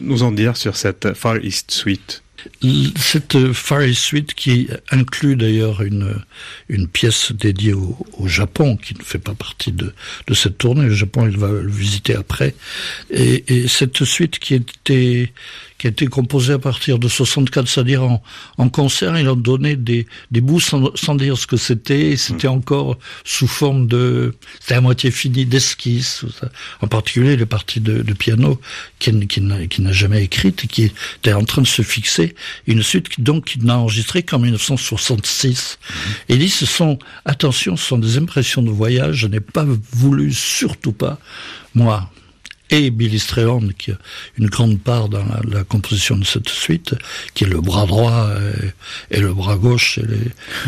nous 0.00 0.22
en 0.22 0.32
dire 0.32 0.56
sur 0.56 0.76
cette 0.76 1.14
Far 1.14 1.36
East 1.44 1.70
Suite? 1.70 2.22
Cette 2.96 3.52
Far 3.52 3.84
East 3.84 4.02
Suite 4.02 4.34
qui 4.34 4.68
inclut 4.90 5.36
d'ailleurs 5.36 5.82
une, 5.82 6.16
une 6.68 6.88
pièce 6.88 7.32
dédiée 7.32 7.72
au, 7.72 7.96
au, 8.18 8.28
Japon 8.28 8.76
qui 8.76 8.94
ne 8.94 9.02
fait 9.02 9.18
pas 9.18 9.34
partie 9.34 9.72
de, 9.72 9.92
de 10.26 10.34
cette 10.34 10.58
tournée. 10.58 10.84
Le 10.84 10.94
Japon, 10.94 11.26
il 11.28 11.38
va 11.38 11.48
le 11.48 11.70
visiter 11.70 12.14
après. 12.14 12.54
Et, 13.10 13.44
et 13.48 13.68
cette 13.68 14.04
suite 14.04 14.38
qui 14.38 14.54
était 14.54 15.32
qui 15.78 15.86
a 15.86 15.90
été 15.90 16.06
composé 16.06 16.54
à 16.54 16.58
partir 16.58 16.98
de 16.98 17.08
64, 17.08 17.68
c'est-à-dire 17.68 18.02
en, 18.02 18.22
en, 18.58 18.68
concert, 18.68 19.18
ils 19.18 19.28
ont 19.28 19.36
donné 19.36 19.76
des, 19.76 20.06
des 20.30 20.40
bouts 20.40 20.60
sans, 20.60 20.94
sans, 20.94 21.14
dire 21.14 21.36
ce 21.36 21.46
que 21.46 21.56
c'était, 21.56 22.16
c'était 22.16 22.48
mmh. 22.48 22.52
encore 22.52 22.98
sous 23.24 23.46
forme 23.46 23.86
de, 23.86 24.34
c'était 24.60 24.74
à 24.74 24.80
moitié 24.80 25.10
fini 25.10 25.44
d'esquisse, 25.44 26.24
en 26.80 26.86
particulier 26.88 27.36
les 27.36 27.46
parties 27.46 27.80
de, 27.80 28.02
de 28.02 28.12
piano 28.14 28.60
qui, 28.98 29.26
qui 29.26 29.40
n'a 29.42 29.92
jamais 29.92 30.22
écrite 30.24 30.64
et 30.64 30.66
qui 30.66 30.92
était 31.18 31.32
en 31.32 31.44
train 31.44 31.62
de 31.62 31.66
se 31.66 31.82
fixer, 31.82 32.34
une 32.66 32.82
suite 32.82 33.08
qui, 33.08 33.20
donc 33.20 33.44
qui 33.46 33.58
n'a 33.60 33.78
enregistré 33.78 34.22
qu'en 34.22 34.38
1966. 34.38 35.78
Mmh. 35.78 35.94
Et 36.30 36.36
dit, 36.38 36.48
ce 36.48 36.66
sont, 36.66 36.98
attention, 37.24 37.76
ce 37.76 37.86
sont 37.86 37.98
des 37.98 38.16
impressions 38.16 38.62
de 38.62 38.70
voyage, 38.70 39.16
je 39.16 39.26
n'ai 39.26 39.40
pas 39.40 39.66
voulu, 39.92 40.32
surtout 40.32 40.92
pas, 40.92 41.18
moi, 41.74 42.10
et 42.70 42.90
Billy 42.90 43.18
Strayhorn, 43.18 43.72
qui 43.74 43.92
a 43.92 43.98
une 44.38 44.48
grande 44.48 44.80
part 44.80 45.08
dans 45.08 45.24
la, 45.48 45.64
composition 45.64 46.16
de 46.16 46.24
cette 46.24 46.48
suite, 46.48 46.94
qui 47.34 47.44
est 47.44 47.48
le 47.48 47.60
bras 47.60 47.86
droit 47.86 48.30
et, 49.10 49.16
et 49.16 49.20
le 49.20 49.32
bras 49.32 49.56
gauche 49.56 49.98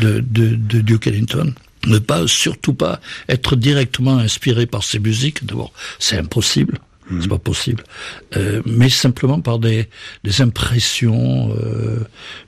de 0.00 0.20
Duke 0.80 1.06
Ellington 1.06 1.54
ne 1.86 1.98
pas 1.98 2.26
surtout 2.26 2.74
pas 2.74 3.00
être 3.28 3.56
directement 3.56 4.18
inspiré 4.18 4.66
par 4.66 4.84
ces 4.84 4.98
musiques. 4.98 5.44
D'abord, 5.46 5.72
c'est 5.98 6.18
impossible. 6.18 6.78
Mmh. 7.10 7.22
C'est 7.22 7.28
pas 7.28 7.38
possible, 7.38 7.84
euh, 8.36 8.60
mais 8.66 8.90
simplement 8.90 9.40
par 9.40 9.58
des, 9.58 9.88
des 10.24 10.42
impressions, 10.42 11.54
euh, 11.56 12.00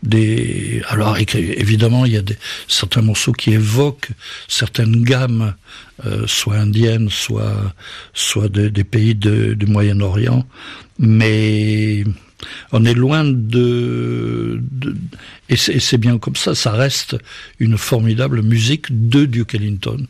des. 0.02 0.82
Alors 0.88 1.16
évidemment, 1.16 2.04
il 2.04 2.12
y 2.12 2.18
a 2.18 2.22
des, 2.22 2.36
certains 2.68 3.00
morceaux 3.00 3.32
qui 3.32 3.52
évoquent 3.52 4.11
certaines 4.48 5.02
gammes 5.02 5.54
euh, 6.04 6.26
soit 6.26 6.56
indiennes, 6.56 7.08
soit 7.08 7.74
soit 8.12 8.48
de, 8.50 8.68
des 8.68 8.84
pays 8.84 9.14
de, 9.14 9.54
du 9.54 9.64
Moyen-Orient, 9.64 10.46
mais 10.98 12.04
on 12.72 12.84
est 12.84 12.94
loin 12.94 13.24
de, 13.24 14.61
de 14.61 14.94
et 15.48 15.56
c'est 15.56 15.98
bien 15.98 16.18
comme 16.18 16.36
ça. 16.36 16.54
Ça 16.54 16.72
reste 16.72 17.16
une 17.58 17.78
formidable 17.78 18.42
musique 18.42 19.08
de 19.08 19.24
Duke 19.24 19.54
Ellington 19.54 20.06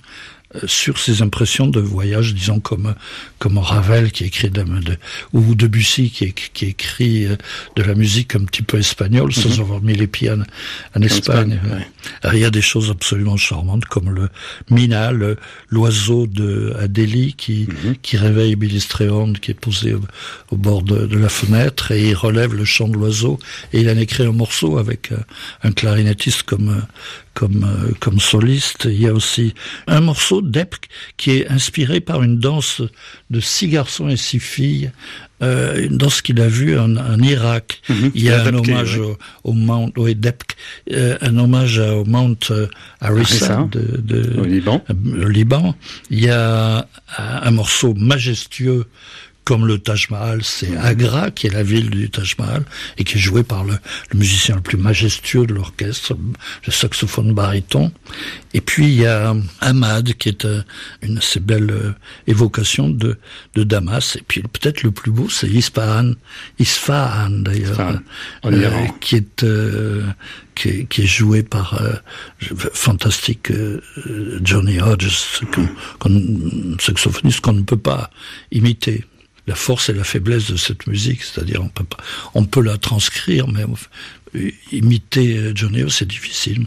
sur 0.66 0.98
ses 0.98 1.22
impressions 1.22 1.68
de 1.68 1.80
voyage, 1.80 2.34
disons 2.34 2.58
comme 2.58 2.94
comme 3.38 3.58
Ravel 3.58 4.10
qui 4.10 4.24
écrit 4.24 4.50
de, 4.50 4.62
de 4.62 4.96
ou 5.32 5.54
Debussy 5.54 6.10
qui, 6.10 6.32
qui 6.32 6.66
écrit 6.66 7.26
euh, 7.26 7.36
de 7.76 7.82
la 7.82 7.94
musique 7.94 8.34
un 8.34 8.44
petit 8.44 8.62
peu 8.62 8.78
espagnole 8.78 9.32
sans 9.32 9.48
mm 9.48 9.52
-hmm. 9.52 9.60
avoir 9.60 9.80
mis 9.80 9.94
les 9.94 10.08
pieds 10.08 10.30
en, 10.30 10.40
en 10.96 11.02
Espagne. 11.02 11.52
Espagne 11.52 11.60
ouais. 11.70 12.32
Il 12.34 12.40
y 12.40 12.44
a 12.44 12.50
des 12.50 12.62
choses 12.72 12.90
absolument 12.90 13.36
charmantes 13.36 13.84
comme 13.84 14.10
le 14.10 14.28
Mina, 14.70 15.12
l'oiseau 15.74 16.26
de 16.26 16.74
Adélie 16.84 17.34
qui 17.42 17.58
mm 17.68 17.74
-hmm. 17.74 17.94
qui 18.02 18.14
réveille 18.26 18.56
Billy 18.56 18.80
Strayhorn 18.80 19.32
qui 19.40 19.48
est 19.52 19.60
posé 19.68 19.88
au, 19.94 20.02
au 20.52 20.56
bord 20.66 20.82
de, 20.82 20.98
de, 21.12 21.18
la 21.26 21.28
fenêtre 21.40 21.84
et 21.92 22.00
il 22.10 22.16
relève 22.26 22.52
le 22.62 22.66
chant 22.74 22.88
de 22.92 22.96
l'oiseau 23.00 23.34
et 23.72 23.76
il 23.82 23.88
en 23.94 23.98
écrit 24.06 24.24
un 24.32 24.36
morceau 24.44 24.70
avec 24.84 25.02
euh, 25.12 25.16
un 25.66 25.72
clarinettiste 25.80 26.42
comme 26.50 26.70
comme, 27.40 27.64
euh, 27.64 27.92
comme 28.00 28.20
soliste. 28.20 28.84
Il 28.84 29.00
y 29.00 29.08
a 29.08 29.14
aussi 29.14 29.54
un 29.86 30.02
morceau 30.02 30.42
d'Epk 30.42 30.88
qui 31.16 31.30
est 31.38 31.48
inspiré 31.48 32.00
par 32.00 32.22
une 32.22 32.38
danse 32.38 32.82
de 33.30 33.40
six 33.40 33.68
garçons 33.68 34.10
et 34.10 34.18
six 34.18 34.40
filles 34.40 34.90
euh, 35.42 35.86
une 35.86 35.96
danse 35.96 36.20
qu'il 36.20 36.38
a 36.42 36.48
vue 36.48 36.78
en, 36.78 36.96
en 36.96 37.18
Irak. 37.22 37.80
Mm 37.88 37.94
-hmm. 37.94 38.10
Il 38.14 38.22
y 38.22 38.30
a 38.30 38.44
un 38.44 38.54
hommage 38.54 38.98
au, 38.98 39.16
au 39.44 39.52
Mount 39.54 39.92
Depk, 39.96 40.48
euh, 40.92 41.16
un 41.22 41.38
hommage 41.38 41.78
au 41.78 42.04
Mount 42.04 42.42
euh, 42.50 42.66
Arissa 43.00 43.66
de, 43.72 43.84
de, 44.10 44.18
au 44.38 44.44
Liban. 44.44 44.84
le 45.22 45.28
Liban. 45.30 45.74
Il 46.10 46.20
y 46.20 46.28
a 46.28 46.86
un 47.48 47.52
morceau 47.60 47.94
majestueux 48.12 48.84
comme 49.44 49.66
le 49.66 49.78
Taj 49.78 50.10
Mahal, 50.10 50.44
c'est 50.44 50.76
Agra 50.76 51.30
qui 51.30 51.46
est 51.46 51.50
la 51.50 51.62
ville 51.62 51.90
du 51.90 52.10
Taj 52.10 52.36
Mahal 52.38 52.64
et 52.98 53.04
qui 53.04 53.16
est 53.16 53.20
joué 53.20 53.42
par 53.42 53.64
le, 53.64 53.78
le 54.10 54.18
musicien 54.18 54.56
le 54.56 54.60
plus 54.60 54.78
majestueux 54.78 55.46
de 55.46 55.54
l'orchestre, 55.54 56.16
le 56.66 56.72
saxophone 56.72 57.32
baryton. 57.32 57.90
Et 58.54 58.60
puis 58.60 58.86
il 58.86 59.00
y 59.00 59.06
a 59.06 59.34
Ahmad 59.60 60.14
qui 60.14 60.28
est 60.28 60.44
euh, 60.44 60.62
une 61.02 61.18
assez 61.18 61.40
belle 61.40 61.70
euh, 61.70 61.92
évocation 62.26 62.88
de, 62.88 63.18
de 63.54 63.64
Damas. 63.64 64.16
Et 64.16 64.22
puis 64.26 64.42
peut-être 64.42 64.82
le 64.82 64.90
plus 64.90 65.10
beau, 65.10 65.28
c'est 65.28 65.48
Isfahan, 65.48 66.12
Isfahan 66.58 67.30
d'ailleurs, 67.30 68.00
euh, 68.44 68.86
qui 69.00 69.16
est 69.16 69.42
euh, 69.44 70.04
qui 70.54 70.68
est, 70.68 70.84
qui 70.88 71.02
est, 71.02 71.06
joué 71.06 71.42
par 71.42 71.80
euh, 71.80 71.94
fantastique 72.72 73.50
euh, 73.50 73.80
Johnny 74.42 74.80
Hodges, 74.80 75.40
qu 75.50 75.60
qu 76.00 76.08
saxophoniste 76.78 77.40
qu'on 77.40 77.54
ne 77.54 77.62
peut 77.62 77.78
pas 77.78 78.10
imiter 78.52 79.04
la 79.50 79.56
force 79.56 79.88
et 79.88 79.92
la 79.92 80.04
faiblesse 80.04 80.46
de 80.48 80.56
cette 80.56 80.86
musique, 80.86 81.24
c'est-à-dire 81.24 81.60
on 81.60 81.68
peut 81.68 81.84
pas, 81.84 81.98
on 82.34 82.44
peut 82.44 82.62
la 82.62 82.78
transcrire, 82.78 83.48
mais 83.48 83.64
imiter 84.70 85.50
Johnny 85.56 85.82
c'est 85.90 86.06
difficile. 86.06 86.66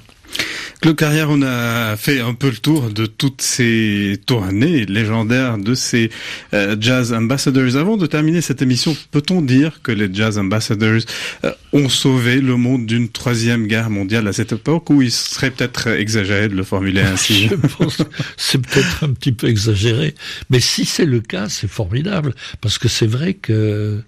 Claude 0.83 0.97
Carrière, 0.97 1.29
on 1.29 1.41
a 1.43 1.95
fait 1.95 2.19
un 2.19 2.33
peu 2.33 2.49
le 2.49 2.57
tour 2.57 2.89
de 2.89 3.05
toutes 3.05 3.41
ces 3.41 4.19
tournées 4.25 4.85
légendaires 4.85 5.57
de 5.57 5.75
ces 5.75 6.09
euh, 6.53 6.75
Jazz 6.77 7.13
Ambassadors. 7.13 7.77
Avant 7.77 7.95
de 7.95 8.05
terminer 8.05 8.41
cette 8.41 8.61
émission, 8.61 8.93
peut-on 9.11 9.41
dire 9.41 9.79
que 9.81 9.93
les 9.93 10.13
Jazz 10.13 10.37
Ambassadors 10.37 10.99
euh, 11.45 11.53
ont 11.71 11.87
sauvé 11.87 12.41
le 12.41 12.57
monde 12.57 12.85
d'une 12.85 13.07
troisième 13.07 13.65
guerre 13.65 13.89
mondiale 13.89 14.27
à 14.27 14.33
cette 14.33 14.51
époque 14.51 14.89
ou 14.89 15.01
il 15.01 15.09
serait 15.09 15.51
peut-être 15.51 15.87
exagéré 15.87 16.49
de 16.49 16.55
le 16.55 16.63
formuler 16.63 16.99
ainsi? 17.13 17.47
Je 17.47 17.55
pense 17.55 18.01
c'est 18.35 18.61
peut-être 18.61 19.05
un 19.05 19.13
petit 19.13 19.31
peu 19.31 19.47
exagéré, 19.47 20.15
mais 20.49 20.59
si 20.59 20.83
c'est 20.83 21.05
le 21.05 21.21
cas, 21.21 21.47
c'est 21.47 21.69
formidable 21.69 22.35
parce 22.59 22.77
que 22.77 22.89
c'est 22.89 23.07
vrai 23.07 23.35
que 23.35 24.01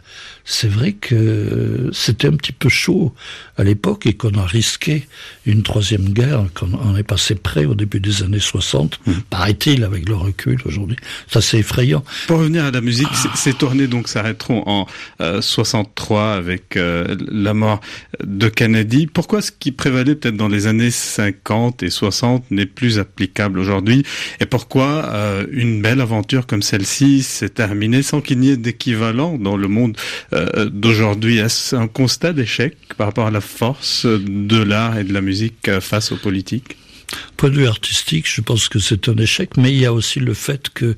c'est 0.43 0.67
vrai 0.67 0.91
que 0.91 1.89
c'était 1.93 2.27
un 2.27 2.35
petit 2.35 2.51
peu 2.51 2.67
chaud 2.67 3.15
à 3.55 3.63
l'époque 3.63 4.05
et 4.07 4.13
qu'on 4.13 4.33
a 4.33 4.45
risqué 4.45 5.07
une 5.45 5.63
troisième 5.63 6.09
guerre 6.09 6.43
quand 6.53 6.64
on, 6.73 6.95
est 6.95 7.03
passé 7.03 7.35
près 7.35 7.65
au 7.65 7.75
début 7.75 7.99
des 7.99 8.23
années 8.23 8.39
60, 8.39 8.99
mmh. 9.05 9.11
paraît-il, 9.29 9.83
avec 9.83 10.07
le 10.07 10.15
recul 10.15 10.59
aujourd'hui. 10.65 10.97
Ça, 11.31 11.41
c'est 11.41 11.59
effrayant. 11.59 12.03
Pour 12.27 12.39
revenir 12.39 12.65
à 12.65 12.71
la 12.71 12.81
musique, 12.81 13.07
ces 13.35 13.53
tournées 13.53 13.87
donc 13.87 14.07
s'arrêteront 14.07 14.63
en 14.65 14.87
63 15.41 16.19
euh, 16.19 16.37
avec 16.37 16.77
euh, 16.77 17.15
la 17.27 17.53
mort 17.53 17.81
de 18.23 18.47
Kennedy. 18.47 19.07
Pourquoi 19.07 19.41
ce 19.41 19.51
qui 19.51 19.71
prévalait 19.71 20.15
peut-être 20.15 20.37
dans 20.37 20.47
les 20.47 20.67
années 20.67 20.91
50 20.91 21.83
et 21.83 21.89
60 21.89 22.49
n'est 22.51 22.65
plus 22.65 22.99
applicable 22.99 23.59
aujourd'hui? 23.59 24.03
Et 24.39 24.45
pourquoi 24.45 25.05
euh, 25.13 25.45
une 25.51 25.81
belle 25.81 26.01
aventure 26.01 26.47
comme 26.47 26.61
celle-ci 26.61 27.23
s'est 27.23 27.49
terminée 27.49 28.01
sans 28.01 28.21
qu'il 28.21 28.39
n'y 28.39 28.49
ait 28.49 28.57
d'équivalent 28.57 29.37
dans 29.37 29.57
le 29.57 29.67
monde 29.67 29.97
d'aujourd'hui? 30.71 31.37
Est-ce 31.37 31.75
un 31.75 31.87
constat 31.87 32.33
d'échec 32.33 32.75
par 32.97 33.07
rapport 33.07 33.27
à 33.27 33.31
la 33.31 33.41
force 33.41 34.05
de 34.05 34.61
l'art 34.61 34.97
et 34.97 35.03
de 35.03 35.13
la 35.13 35.21
musique 35.21 35.69
face 35.79 36.11
aux 36.11 36.17
politiques 36.17 36.54
Point 37.37 37.49
de 37.49 37.55
vue 37.55 37.67
artistique, 37.67 38.27
je 38.27 38.41
pense 38.41 38.67
que 38.67 38.79
c'est 38.79 39.09
un 39.09 39.17
échec, 39.17 39.57
mais 39.57 39.71
il 39.71 39.79
y 39.79 39.85
a 39.85 39.93
aussi 39.93 40.19
le 40.19 40.33
fait 40.33 40.69
que 40.69 40.95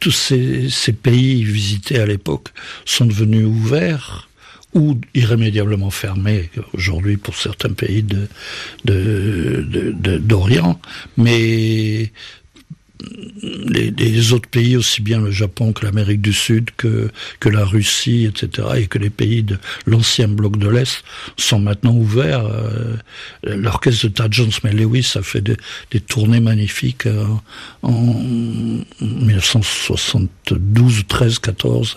tous 0.00 0.10
ces, 0.10 0.92
pays 0.92 1.44
visités 1.44 1.98
à 1.98 2.06
l'époque 2.06 2.48
sont 2.84 3.06
devenus 3.06 3.46
ouverts 3.46 4.28
ou 4.74 4.98
irrémédiablement 5.14 5.90
fermés 5.90 6.50
aujourd'hui 6.72 7.18
pour 7.18 7.36
certains 7.36 7.72
pays 7.72 8.04
d'Orient, 8.84 10.80
les, 13.42 14.32
autres 14.32 14.48
pays, 14.48 14.76
aussi 14.76 15.02
bien 15.02 15.20
le 15.20 15.30
Japon 15.30 15.72
que 15.72 15.84
l'Amérique 15.84 16.20
du 16.20 16.32
Sud, 16.32 16.70
que, 16.76 17.10
que 17.40 17.48
la 17.48 17.64
Russie, 17.64 18.26
etc., 18.26 18.68
et 18.76 18.86
que 18.86 18.98
les 18.98 19.10
pays 19.10 19.42
de 19.42 19.58
l'ancien 19.86 20.28
bloc 20.28 20.58
de 20.58 20.68
l'Est 20.68 21.02
sont 21.36 21.58
maintenant 21.58 21.94
ouverts. 21.94 22.46
Euh, 22.46 22.96
l'orchestre 23.44 24.08
de 24.08 24.12
Tad 24.12 24.32
Jones 24.32 24.50
mais 24.64 24.72
Lewis 24.72 25.12
a 25.16 25.22
fait 25.22 25.40
des, 25.40 25.56
des 25.90 26.00
tournées 26.00 26.40
magnifiques 26.40 27.06
euh, 27.06 27.24
en 27.82 28.14
1972, 29.00 31.04
13, 31.08 31.38
14. 31.38 31.96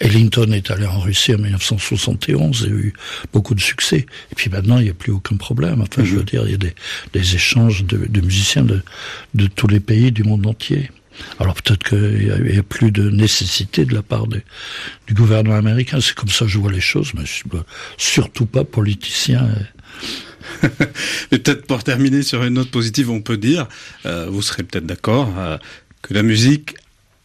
Ellington 0.00 0.52
est 0.52 0.70
allé 0.70 0.86
en 0.86 1.00
Russie 1.00 1.34
en 1.34 1.38
1971 1.38 2.64
et 2.64 2.66
a 2.66 2.70
eu 2.70 2.92
beaucoup 3.32 3.54
de 3.54 3.60
succès. 3.60 4.06
Et 4.32 4.34
puis 4.34 4.50
maintenant, 4.50 4.78
il 4.78 4.84
n'y 4.84 4.90
a 4.90 4.94
plus 4.94 5.12
aucun 5.12 5.36
problème. 5.36 5.82
Enfin, 5.82 6.04
je 6.04 6.14
veux 6.14 6.20
mhm. 6.20 6.26
dire, 6.26 6.42
il 6.46 6.52
y 6.52 6.54
a 6.54 6.58
des, 6.58 6.74
des 7.12 7.34
échanges 7.34 7.84
de, 7.84 8.06
de 8.06 8.20
musiciens 8.20 8.64
de, 8.64 8.82
de 9.34 9.46
tous 9.46 9.66
les 9.66 9.80
pays 9.80 10.12
du 10.12 10.22
monde 10.22 10.43
entier. 10.46 10.90
Alors 11.38 11.54
peut-être 11.54 11.88
qu'il 11.88 12.44
n'y 12.50 12.58
a, 12.58 12.62
plus 12.62 12.90
de 12.90 13.08
nécessité 13.08 13.84
de 13.84 13.94
la 13.94 14.02
part 14.02 14.26
du 14.26 15.14
gouvernement 15.14 15.56
américain. 15.56 15.98
C'est 16.00 16.14
comme 16.14 16.28
ça 16.28 16.44
que 16.44 16.50
je 16.50 16.58
vois 16.58 16.72
les 16.72 16.80
choses, 16.80 17.12
mais 17.14 17.24
je 17.24 17.32
suis 17.32 17.44
surtout 17.96 18.46
pas 18.46 18.64
politicien. 18.64 19.48
mais 20.62 21.38
peut-être 21.38 21.66
pour 21.66 21.84
terminer 21.84 22.22
sur 22.22 22.42
une 22.44 22.54
note 22.54 22.70
positive, 22.70 23.10
on 23.10 23.20
peut 23.20 23.36
dire, 23.36 23.68
euh, 24.06 24.26
vous 24.28 24.42
serez 24.42 24.62
peut-être 24.62 24.86
d'accord, 24.86 25.32
euh, 25.38 25.56
que 26.02 26.14
la 26.14 26.22
musique 26.22 26.74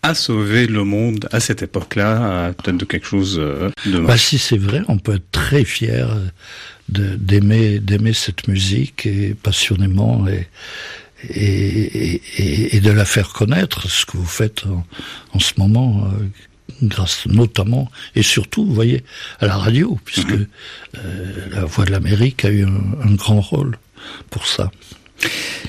a 0.02 0.14
sauvé 0.14 0.68
le 0.68 0.86
monde 0.86 1.28
à 1.32 1.42
cette 1.42 1.62
époque-là, 1.62 2.54
peut-être 2.54 2.78
de 2.78 2.86
quelque 2.86 3.06
chose 3.06 3.38
euh, 3.38 3.70
de... 3.86 4.00
Bah, 4.00 4.18
si 4.18 4.38
c'est 4.38 4.58
vrai, 4.58 4.82
on 4.88 4.98
peut 4.98 5.16
être 5.16 5.32
très 5.32 5.66
fier 5.66 6.10
d'aimer 6.88 7.80
d'aimer 7.80 8.14
cette 8.14 8.48
musique 8.48 9.06
et 9.06 9.36
passionnément 9.36 10.28
et 10.28 10.48
et, 11.28 12.22
et, 12.38 12.76
et, 12.76 12.80
de 12.80 12.92
la 12.92 13.06
faire 13.06 13.30
connaître, 13.34 13.90
ce 13.90 14.06
que 14.06 14.18
vous 14.18 14.26
faites 14.26 14.64
en, 15.34 15.40
ce 15.40 15.54
moment, 15.58 16.06
euh, 16.06 16.26
grâce 16.84 17.26
notamment 17.26 17.92
et 18.16 18.24
surtout, 18.24 18.66
vous 18.66 18.74
voyez, 18.74 19.04
à 19.40 19.48
la 19.48 19.58
radio, 19.58 19.98
puisque 20.06 20.32
mhm. 20.32 20.48
euh, 20.98 21.48
la 21.52 21.66
Voix 21.66 21.86
de 21.86 21.92
l'Amérique 21.92 22.46
a 22.46 22.50
eu 22.50 22.64
un, 22.64 22.84
un, 23.04 23.14
grand 23.16 23.42
rôle 23.42 23.78
pour 24.30 24.48
ça. 24.48 24.72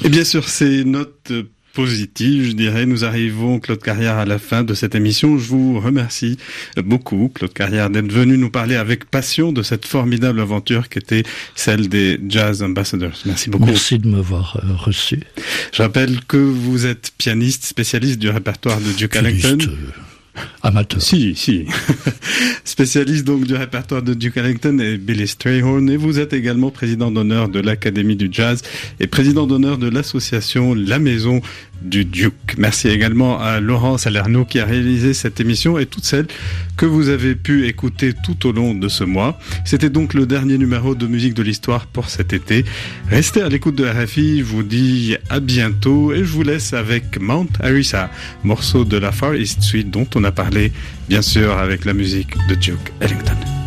Et 0.05 0.09
bien 0.09 0.25
sûr, 0.25 0.49
ces 0.49 0.85
notes 0.85 1.33
positive, 1.73 2.51
je 2.51 2.53
dirais. 2.53 2.87
Nous 2.87 3.05
arrivons, 3.05 3.59
Claude 3.59 3.83
Carrière, 3.83 4.19
à 4.19 4.25
la 4.25 4.39
fin 4.39 4.63
de 4.65 4.75
cette 4.75 4.95
émission. 4.95 5.39
Je 5.39 5.49
vous 5.49 5.81
remercie 5.81 6.39
beaucoup, 6.77 7.31
Claude 7.35 7.53
Carrière, 7.53 7.91
d'être 7.91 8.13
venu 8.13 8.39
nous 8.39 8.51
parler 8.51 8.77
avec 8.77 9.05
passion 9.05 9.53
de 9.53 9.63
cette 9.63 9.87
formidable 9.87 10.41
aventure 10.41 10.89
qui 10.89 10.99
était 10.99 11.23
celle 11.55 11.89
des 11.89 12.19
Jazz 12.29 12.63
Ambassadors. 12.63 13.19
Merci 13.25 13.51
beaucoup. 13.51 13.67
Merci 13.67 13.99
de 13.99 14.09
m'avoir 14.09 14.61
euh, 14.63 14.75
reçu. 14.75 15.21
Je 15.73 15.83
rappelle 15.83 16.21
que 16.25 16.37
vous 16.37 16.87
êtes 16.87 17.13
pianiste 17.19 17.65
spécialiste 17.65 18.19
du 18.19 18.29
répertoire 18.29 18.81
de 18.81 18.93
Duke 18.93 19.17
Ellington. 19.17 19.59
Amateur. 20.63 21.01
Si, 21.01 21.35
si. 21.35 21.67
Spécialiste 22.65 23.25
donc 23.25 23.47
du 23.47 23.55
répertoire 23.55 24.03
de 24.03 24.15
Duke 24.15 24.37
Ellington 24.37 24.79
et 24.79 24.99
Billy 24.99 25.27
Strayhorn. 25.27 25.89
Et 25.91 25.97
vous 25.97 26.19
êtes 26.19 26.33
également 26.33 26.71
président 26.71 27.11
d'honneur 27.11 27.49
de 27.49 27.61
l'Académie 27.61 28.17
du 28.17 28.29
Jazz 28.31 28.63
et 29.01 29.07
président 29.07 29.47
d'honneur 29.47 29.79
de 29.79 29.89
l'association 29.89 30.75
La 30.75 30.99
Maison 30.99 31.41
du 31.81 32.05
Duke. 32.05 32.55
Merci 32.59 32.89
également 32.89 33.41
à 33.41 33.61
Laurent 33.61 33.99
Salerno 33.99 34.45
qui 34.45 34.59
a 34.59 34.65
réalisé 34.65 35.15
cette 35.15 35.41
émission 35.41 35.79
et 35.79 35.87
toutes 35.87 36.05
celles 36.05 36.27
que 36.77 36.87
vous 36.87 37.09
avez 37.09 37.35
pu 37.35 37.67
écouter 37.67 38.13
tout 38.13 38.47
au 38.47 38.53
long 38.53 38.75
de 38.75 38.89
ce 38.89 39.05
mois. 39.05 39.39
C'était 39.65 39.91
donc 39.91 40.15
le 40.15 40.27
dernier 40.27 40.59
numéro 40.59 40.95
de 40.95 41.07
Musique 41.07 41.35
de 41.35 41.43
l'Histoire 41.43 41.87
pour 41.87 42.09
cet 42.09 42.33
été. 42.33 42.65
Restez 43.09 43.43
à 43.43 43.49
l'écoute 43.49 43.75
de 43.77 43.87
RFI, 43.87 44.39
je 44.39 44.45
vous 44.45 44.63
dis 44.63 45.17
à 45.29 45.41
bientôt 45.41 46.13
et 46.13 46.19
je 46.19 46.33
vous 46.33 46.43
laisse 46.43 46.73
avec 46.73 47.21
Mount 47.21 47.49
Arisa, 47.61 48.11
morceau 48.45 48.85
de 48.85 48.97
la 48.97 49.13
Far 49.13 49.35
East 49.35 49.63
Suite 49.63 49.91
dont 49.91 50.07
on 50.15 50.25
a 50.25 50.33
parlé 50.33 50.73
bien 51.09 51.23
sûr 51.23 51.59
avec 51.59 51.85
la 51.85 51.93
musique 51.93 52.35
de 52.49 52.55
Duke 52.55 52.93
Ellington. 53.01 53.60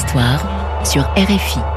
L'histoire 0.00 0.40
sur 0.82 1.02
RFI. 1.14 1.69